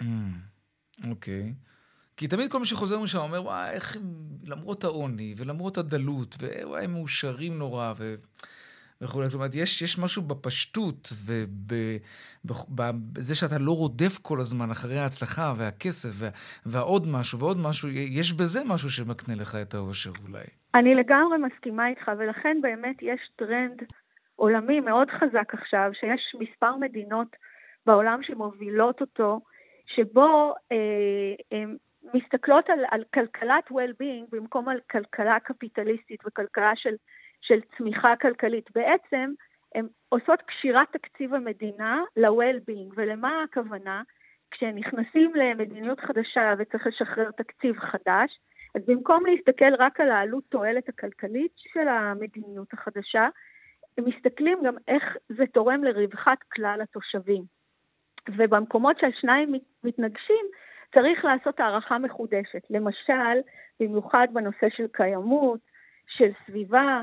אוקיי. 1.11 1.43
Mm, 1.43 1.55
okay. 1.55 1.71
כי 2.21 2.29
תמיד 2.29 2.53
כל 2.53 2.59
מי 2.59 2.65
שחוזר 2.65 2.99
משם 2.99 3.19
אומר, 3.19 3.43
וואי, 3.43 3.71
איך 3.71 3.97
הם, 3.97 4.03
למרות 4.49 4.85
העוני 4.85 5.35
ולמרות 5.37 5.79
הדלות, 5.79 6.35
ווואי, 6.41 6.85
הם 6.85 6.93
מאושרים 6.93 7.59
נורא, 7.59 7.93
ו... 7.99 8.15
וכולי. 9.03 9.27
זאת 9.27 9.35
אומרת, 9.35 9.55
יש, 9.55 9.83
יש 9.83 9.99
משהו 9.99 10.23
בפשטות 10.23 11.09
ובזה 12.45 13.35
שאתה 13.35 13.59
לא 13.61 13.73
רודף 13.73 14.19
כל 14.23 14.39
הזמן 14.41 14.71
אחרי 14.71 14.99
ההצלחה 14.99 15.53
והכסף 15.59 16.09
וה, 16.13 16.29
והעוד 16.67 17.07
משהו 17.13 17.39
ועוד 17.39 17.57
משהו, 17.69 17.89
יש 18.19 18.33
בזה 18.33 18.61
משהו 18.65 18.91
שמקנה 18.91 19.35
לך 19.35 19.55
את 19.63 19.75
האושר 19.75 20.11
אולי. 20.25 20.47
אני 20.75 20.95
לגמרי 20.95 21.39
מסכימה 21.39 21.89
איתך, 21.89 22.11
ולכן 22.19 22.59
באמת 22.63 22.97
יש 23.03 23.21
טרנד 23.37 23.83
עולמי 24.37 24.81
מאוד 24.81 25.09
חזק 25.11 25.55
עכשיו, 25.55 25.91
שיש 26.01 26.23
מספר 26.41 26.77
מדינות 26.77 27.37
בעולם 27.87 28.21
שמובילות 28.23 29.01
אותו, 29.01 29.41
שבו 29.87 30.55
אה, 30.73 31.59
הם 31.59 31.77
מסתכלות 32.15 32.71
על, 32.71 32.85
על 32.91 33.05
כלכלת 33.15 33.65
well-being 33.71 34.27
במקום 34.31 34.69
על 34.69 34.81
כלכלה 34.91 35.41
קפיטליסטית 35.41 36.21
וכלכלה 36.27 36.73
של 36.77 36.95
של 37.41 37.61
צמיחה 37.77 38.17
כלכלית. 38.17 38.71
בעצם 38.75 39.33
הן 39.75 39.87
עושות 40.09 40.43
קשירת 40.43 40.93
תקציב 40.93 41.35
המדינה 41.35 42.03
ל-well-being, 42.17 42.93
ולמה 42.97 43.43
הכוונה? 43.43 44.03
כשנכנסים 44.51 45.35
למדיניות 45.35 46.01
חדשה 46.01 46.55
וצריך 46.59 46.87
לשחרר 46.87 47.31
תקציב 47.31 47.79
חדש, 47.79 48.39
אז 48.75 48.83
במקום 48.87 49.27
להסתכל 49.27 49.75
רק 49.79 50.01
על 50.01 50.11
העלות 50.11 50.45
תועלת 50.49 50.89
הכלכלית 50.89 51.53
של 51.57 51.89
המדיניות 51.89 52.73
החדשה, 52.73 53.29
הם 53.99 54.05
מסתכלים 54.05 54.59
גם 54.65 54.75
איך 54.89 55.17
זה 55.29 55.45
תורם 55.53 55.85
לרווחת 55.85 56.39
כלל 56.53 56.81
התושבים. 56.83 57.43
ובמקומות 58.29 58.99
שהשניים 58.99 59.53
מתנגשים, 59.85 60.47
צריך 60.95 61.25
לעשות 61.25 61.61
הערכה 61.61 61.99
מחודשת. 61.99 62.63
למשל, 62.71 63.39
במיוחד 63.81 64.29
בנושא 64.33 64.67
של 64.77 64.87
קיימות, 64.93 65.61
של 66.07 66.31
סביבה, 66.47 67.03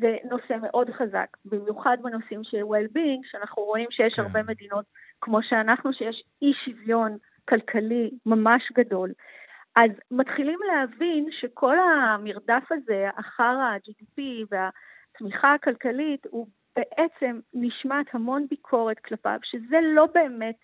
זה 0.00 0.16
נושא 0.30 0.54
מאוד 0.62 0.90
חזק, 0.90 1.36
במיוחד 1.44 1.96
בנושאים 2.02 2.44
של 2.44 2.62
well-being, 2.62 3.30
שאנחנו 3.30 3.62
רואים 3.62 3.90
שיש 3.90 4.14
כן. 4.14 4.22
הרבה 4.22 4.42
מדינות 4.42 4.84
כמו 5.20 5.42
שאנחנו, 5.42 5.92
שיש 5.92 6.24
אי 6.42 6.52
שוויון 6.64 7.16
כלכלי 7.48 8.10
ממש 8.26 8.72
גדול. 8.74 9.12
אז 9.76 9.90
מתחילים 10.10 10.58
להבין 10.66 11.28
שכל 11.40 11.76
המרדף 11.78 12.64
הזה 12.70 13.08
אחר 13.16 13.42
ה-GDP 13.42 14.22
והתמיכה 14.50 15.54
הכלכלית 15.54 16.26
הוא 16.30 16.46
בעצם 16.76 17.40
נשמעת 17.54 18.06
המון 18.12 18.46
ביקורת 18.50 18.98
כלפיו, 18.98 19.38
שזה 19.42 19.76
לא 19.82 20.06
באמת 20.14 20.54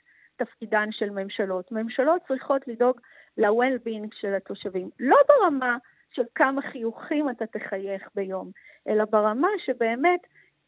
תפקידן 0.44 0.88
של 0.90 1.10
ממשלות. 1.10 1.72
ממשלות 1.72 2.22
צריכות 2.28 2.62
לדאוג 2.68 3.00
ל-well-being 3.38 4.08
של 4.20 4.34
התושבים, 4.34 4.90
לא 5.00 5.16
ברמה 5.28 5.76
של 6.14 6.22
כמה 6.34 6.62
חיוכים 6.72 7.30
אתה 7.30 7.44
תחייך 7.46 8.02
ביום, 8.14 8.50
אלא 8.88 9.04
ברמה 9.04 9.48
שבאמת 9.66 10.20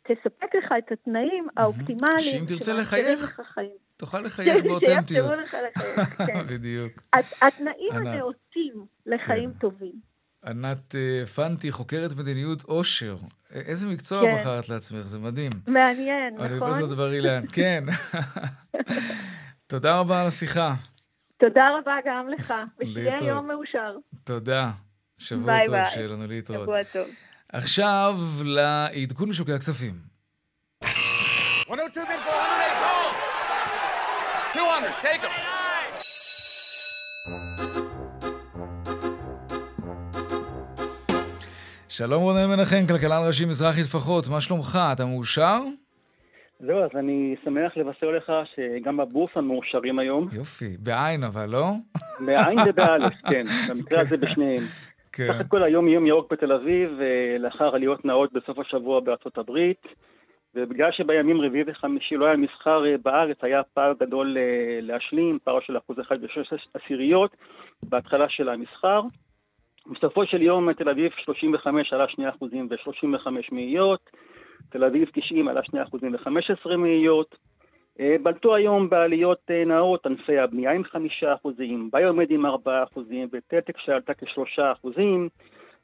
תספק 0.02 0.54
לך 0.54 0.74
את 0.78 0.92
התנאים 0.92 1.46
האופטימליים. 1.56 2.18
שאם 2.18 2.44
תרצה 2.48 2.72
לחייך, 2.72 3.40
תוכל 3.96 4.20
לחייך 4.20 4.64
באותנטיות. 4.68 5.38
כן. 6.26 6.46
בדיוק. 6.50 6.92
התנאים 7.42 7.92
הנאותים 7.92 8.86
לחיים 9.06 9.52
כן. 9.52 9.58
טובים. 9.58 10.12
ענת 10.44 10.94
אה, 10.94 11.26
פנטי, 11.26 11.72
חוקרת 11.72 12.10
מדיניות 12.16 12.64
אושר. 12.64 13.16
איזה 13.54 13.88
מקצוע 13.88 14.22
כן. 14.22 14.34
בחרת 14.34 14.68
לעצמך, 14.68 14.98
זה 14.98 15.18
מדהים. 15.18 15.52
מעניין, 15.68 16.34
נכון? 16.34 16.46
אוניברסיטת 16.46 16.96
בר 16.96 17.12
אילן, 17.12 17.42
כן. 17.52 17.84
תודה 19.72 19.98
רבה 19.98 20.20
על 20.20 20.26
השיחה. 20.26 20.74
תודה 21.40 21.68
רבה 21.78 21.94
גם 22.06 22.28
לך, 22.28 22.54
ושיהיה 22.78 23.16
יום 23.22 23.48
מאושר. 23.48 23.96
תודה. 24.24 24.70
שבוע 25.18 25.46
ביי 25.46 25.64
טוב, 25.64 25.74
ביי. 25.74 25.84
שיהיה 25.86 26.08
לנו 26.08 26.26
להתראות. 26.26 26.62
שבוע 26.62 26.82
טוב. 26.92 27.08
עכשיו 27.48 28.18
לעדכון 28.44 29.28
משוקי 29.28 29.52
הכספים. 29.52 29.94
200, 30.82 31.88
take 35.02 35.22
them. 35.22 35.28
שלום 41.88 42.22
רונן 42.22 42.46
מנחם, 42.46 42.86
כלכלן 42.88 43.22
ראשי 43.26 43.44
מזרחי 43.44 43.84
טפחות, 43.84 44.28
מה 44.28 44.40
שלומך? 44.40 44.78
אתה 44.92 45.06
מאושר? 45.06 45.60
זהו, 46.66 46.78
אז 46.78 46.90
אני 46.94 47.36
שמח 47.44 47.76
לבשר 47.76 48.10
לך 48.10 48.32
שגם 48.54 48.96
בבורסה 48.96 49.40
מאושרים 49.40 49.98
היום. 49.98 50.28
יופי, 50.32 50.76
בעין 50.78 51.24
אבל, 51.24 51.46
לא? 51.52 51.66
בעין 52.26 52.58
ובאלף, 52.68 53.12
כן, 53.30 53.46
במקרה 53.68 54.00
הזה 54.00 54.16
בשניהם. 54.16 54.62
כן. 55.12 55.28
סך 55.32 55.40
הכל 55.40 55.62
היום 55.62 55.88
יום 55.88 56.06
ירוק 56.06 56.32
בתל 56.32 56.52
אביב, 56.52 57.00
אה, 57.00 57.38
לאחר 57.38 57.74
עליות 57.74 58.04
נאות 58.04 58.32
בסוף 58.32 58.58
השבוע 58.58 59.00
בארצות 59.00 59.38
הברית, 59.38 59.86
ובגלל 60.54 60.92
שבימים 60.92 61.40
רביעי 61.40 61.64
וחמישי 61.66 62.16
לא 62.16 62.26
היה 62.26 62.36
מסחר 62.36 62.86
אה, 62.86 62.94
בארץ, 63.04 63.36
היה 63.42 63.62
פער 63.74 63.92
גדול 64.00 64.36
אה, 64.38 64.78
להשלים, 64.82 65.38
פער 65.44 65.60
של 65.60 65.78
אחוז 65.78 66.00
אחד 66.00 66.16
ושש 66.24 66.52
עשיריות 66.74 67.36
בהתחלה 67.82 68.28
של 68.28 68.48
המסחר. 68.48 69.02
בסופו 69.92 70.26
של 70.26 70.42
יום 70.42 70.72
תל 70.72 70.88
אביב 70.88 71.12
35 71.24 71.92
עלה 71.92 72.08
2 72.08 72.28
אחוזים 72.28 72.68
ו-35 72.70 73.28
מאיות, 73.52 74.10
תל 74.68 74.84
אביב 74.84 75.08
90 75.12 75.48
עלה 75.48 75.62
2 75.64 75.82
אחוזים 75.82 76.14
ו-15 76.14 76.76
מאיות. 76.76 77.36
אה, 78.00 78.16
בלטו 78.22 78.54
היום 78.54 78.88
בעליות 78.88 79.38
אה, 79.50 79.64
נאות 79.64 80.06
ענפי 80.06 80.38
הבנייה 80.38 80.72
עם 80.72 80.84
חמישה 80.84 81.34
אחוזים, 81.34 81.88
ביומד 81.92 82.30
עם 82.30 82.46
ארבעה 82.46 82.82
אחוזים 82.82 83.28
וטטק 83.32 83.78
שעלתה 83.78 84.14
כשלושה 84.14 84.72
אחוזים. 84.72 85.28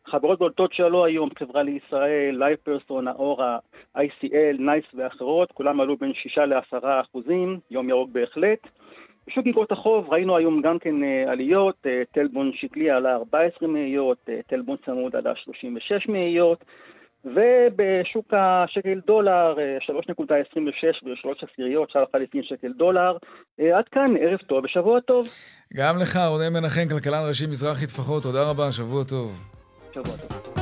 חברות 0.07 0.39
בולטות 0.39 0.73
שעלו 0.73 1.05
היום, 1.05 1.29
חברה 1.39 1.63
לישראל, 1.63 2.37
לייבפרסון, 2.39 3.09
האורה, 3.09 3.59
ICL, 3.97 4.59
נייס 4.59 4.85
ואחרות, 4.95 5.53
כולם 5.53 5.81
עלו 5.81 5.97
בין 5.97 6.13
שישה 6.15 6.47
לעשרה 6.47 7.01
אחוזים, 7.01 7.59
יום 7.71 7.89
ירוק 7.89 8.11
בהחלט. 8.13 8.59
בשוק 9.27 9.47
איגרות 9.47 9.73
החוב 9.73 10.13
ראינו 10.13 10.37
היום 10.37 10.63
גם 10.63 10.79
כן 10.79 11.05
אה, 11.05 11.33
עליות, 11.33 11.87
טלבון 12.13 12.53
שקלי 12.55 12.91
עלה 12.91 13.15
14 13.15 13.69
מאיות, 13.69 14.29
טלבון 14.47 14.77
צמוד 14.85 15.17
עלה 15.17 15.33
36 15.37 16.09
מאיות, 16.09 16.65
ובשוק 17.25 18.27
השקל 18.33 19.01
דולר 19.07 19.55
3.26 19.81 21.07
ו-3 21.07 21.49
עשיריות, 21.53 21.91
שער 21.91 22.05
חליפין 22.13 22.43
שקל 22.43 22.73
דולר. 22.73 23.17
אה, 23.61 23.79
עד 23.79 23.85
כאן, 23.93 24.15
ערב 24.21 24.39
טוב 24.39 24.65
ושבוע 24.65 25.01
טוב. 25.01 25.29
גם 25.75 25.99
לך, 25.99 26.17
רונן 26.29 26.53
מנחם, 26.53 26.89
כלכלן 26.89 27.29
ראשי 27.29 27.47
מזרחי 27.47 27.87
טפחות, 27.87 28.23
תודה 28.23 28.51
רבה, 28.51 28.73
שבוע 28.73 29.05
טוב. 29.05 29.33
שבוע 29.95 30.17
טוב. 30.17 30.58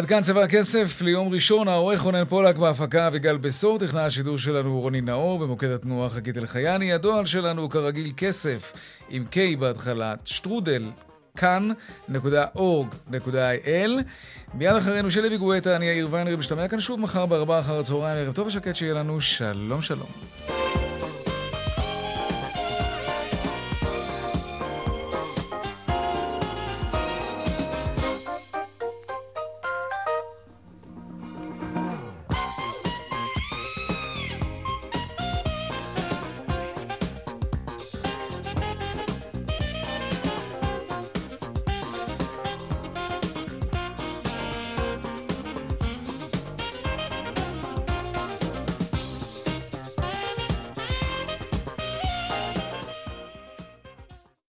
עד 0.00 0.06
כאן 0.06 0.22
צבע 0.22 0.44
הכסף 0.44 1.02
ליום 1.02 1.32
ראשון, 1.32 1.68
העורך 1.68 2.00
רונן 2.00 2.24
פולק 2.24 2.56
בהפקה 2.56 3.06
אביגל 3.06 3.36
בשור, 3.36 3.78
תכנן 3.78 4.00
השידור 4.00 4.38
שלנו 4.38 4.80
רוני 4.80 5.00
נאור, 5.00 5.38
במוקד 5.38 5.70
התנועה 5.70 6.10
חגית 6.10 6.38
אלחייני, 6.38 6.92
הדואל 6.92 7.26
שלנו 7.26 7.68
כרגיל 7.68 8.12
כסף, 8.16 8.72
עם 9.10 9.24
K 9.32 9.36
בהתחלה, 9.58 10.14
שטרודל, 10.24 10.82
כאן.org.il. 11.36 12.30
מיד 14.54 14.76
אחרינו 14.76 15.10
שלי 15.10 15.36
וגואטה, 15.36 15.76
אני 15.76 15.86
יאיר 15.86 16.08
ויינרי, 16.10 16.36
משתמע 16.36 16.68
כאן 16.68 16.80
שוב 16.80 17.00
מחר 17.00 17.26
בארבעה 17.26 17.60
אחר 17.60 17.80
הצהריים, 17.80 18.16
ערב 18.16 18.34
טוב 18.34 18.46
ושקט 18.46 18.76
שיהיה 18.76 18.94
לנו, 18.94 19.20
שלום 19.20 19.82
שלום. 19.82 20.59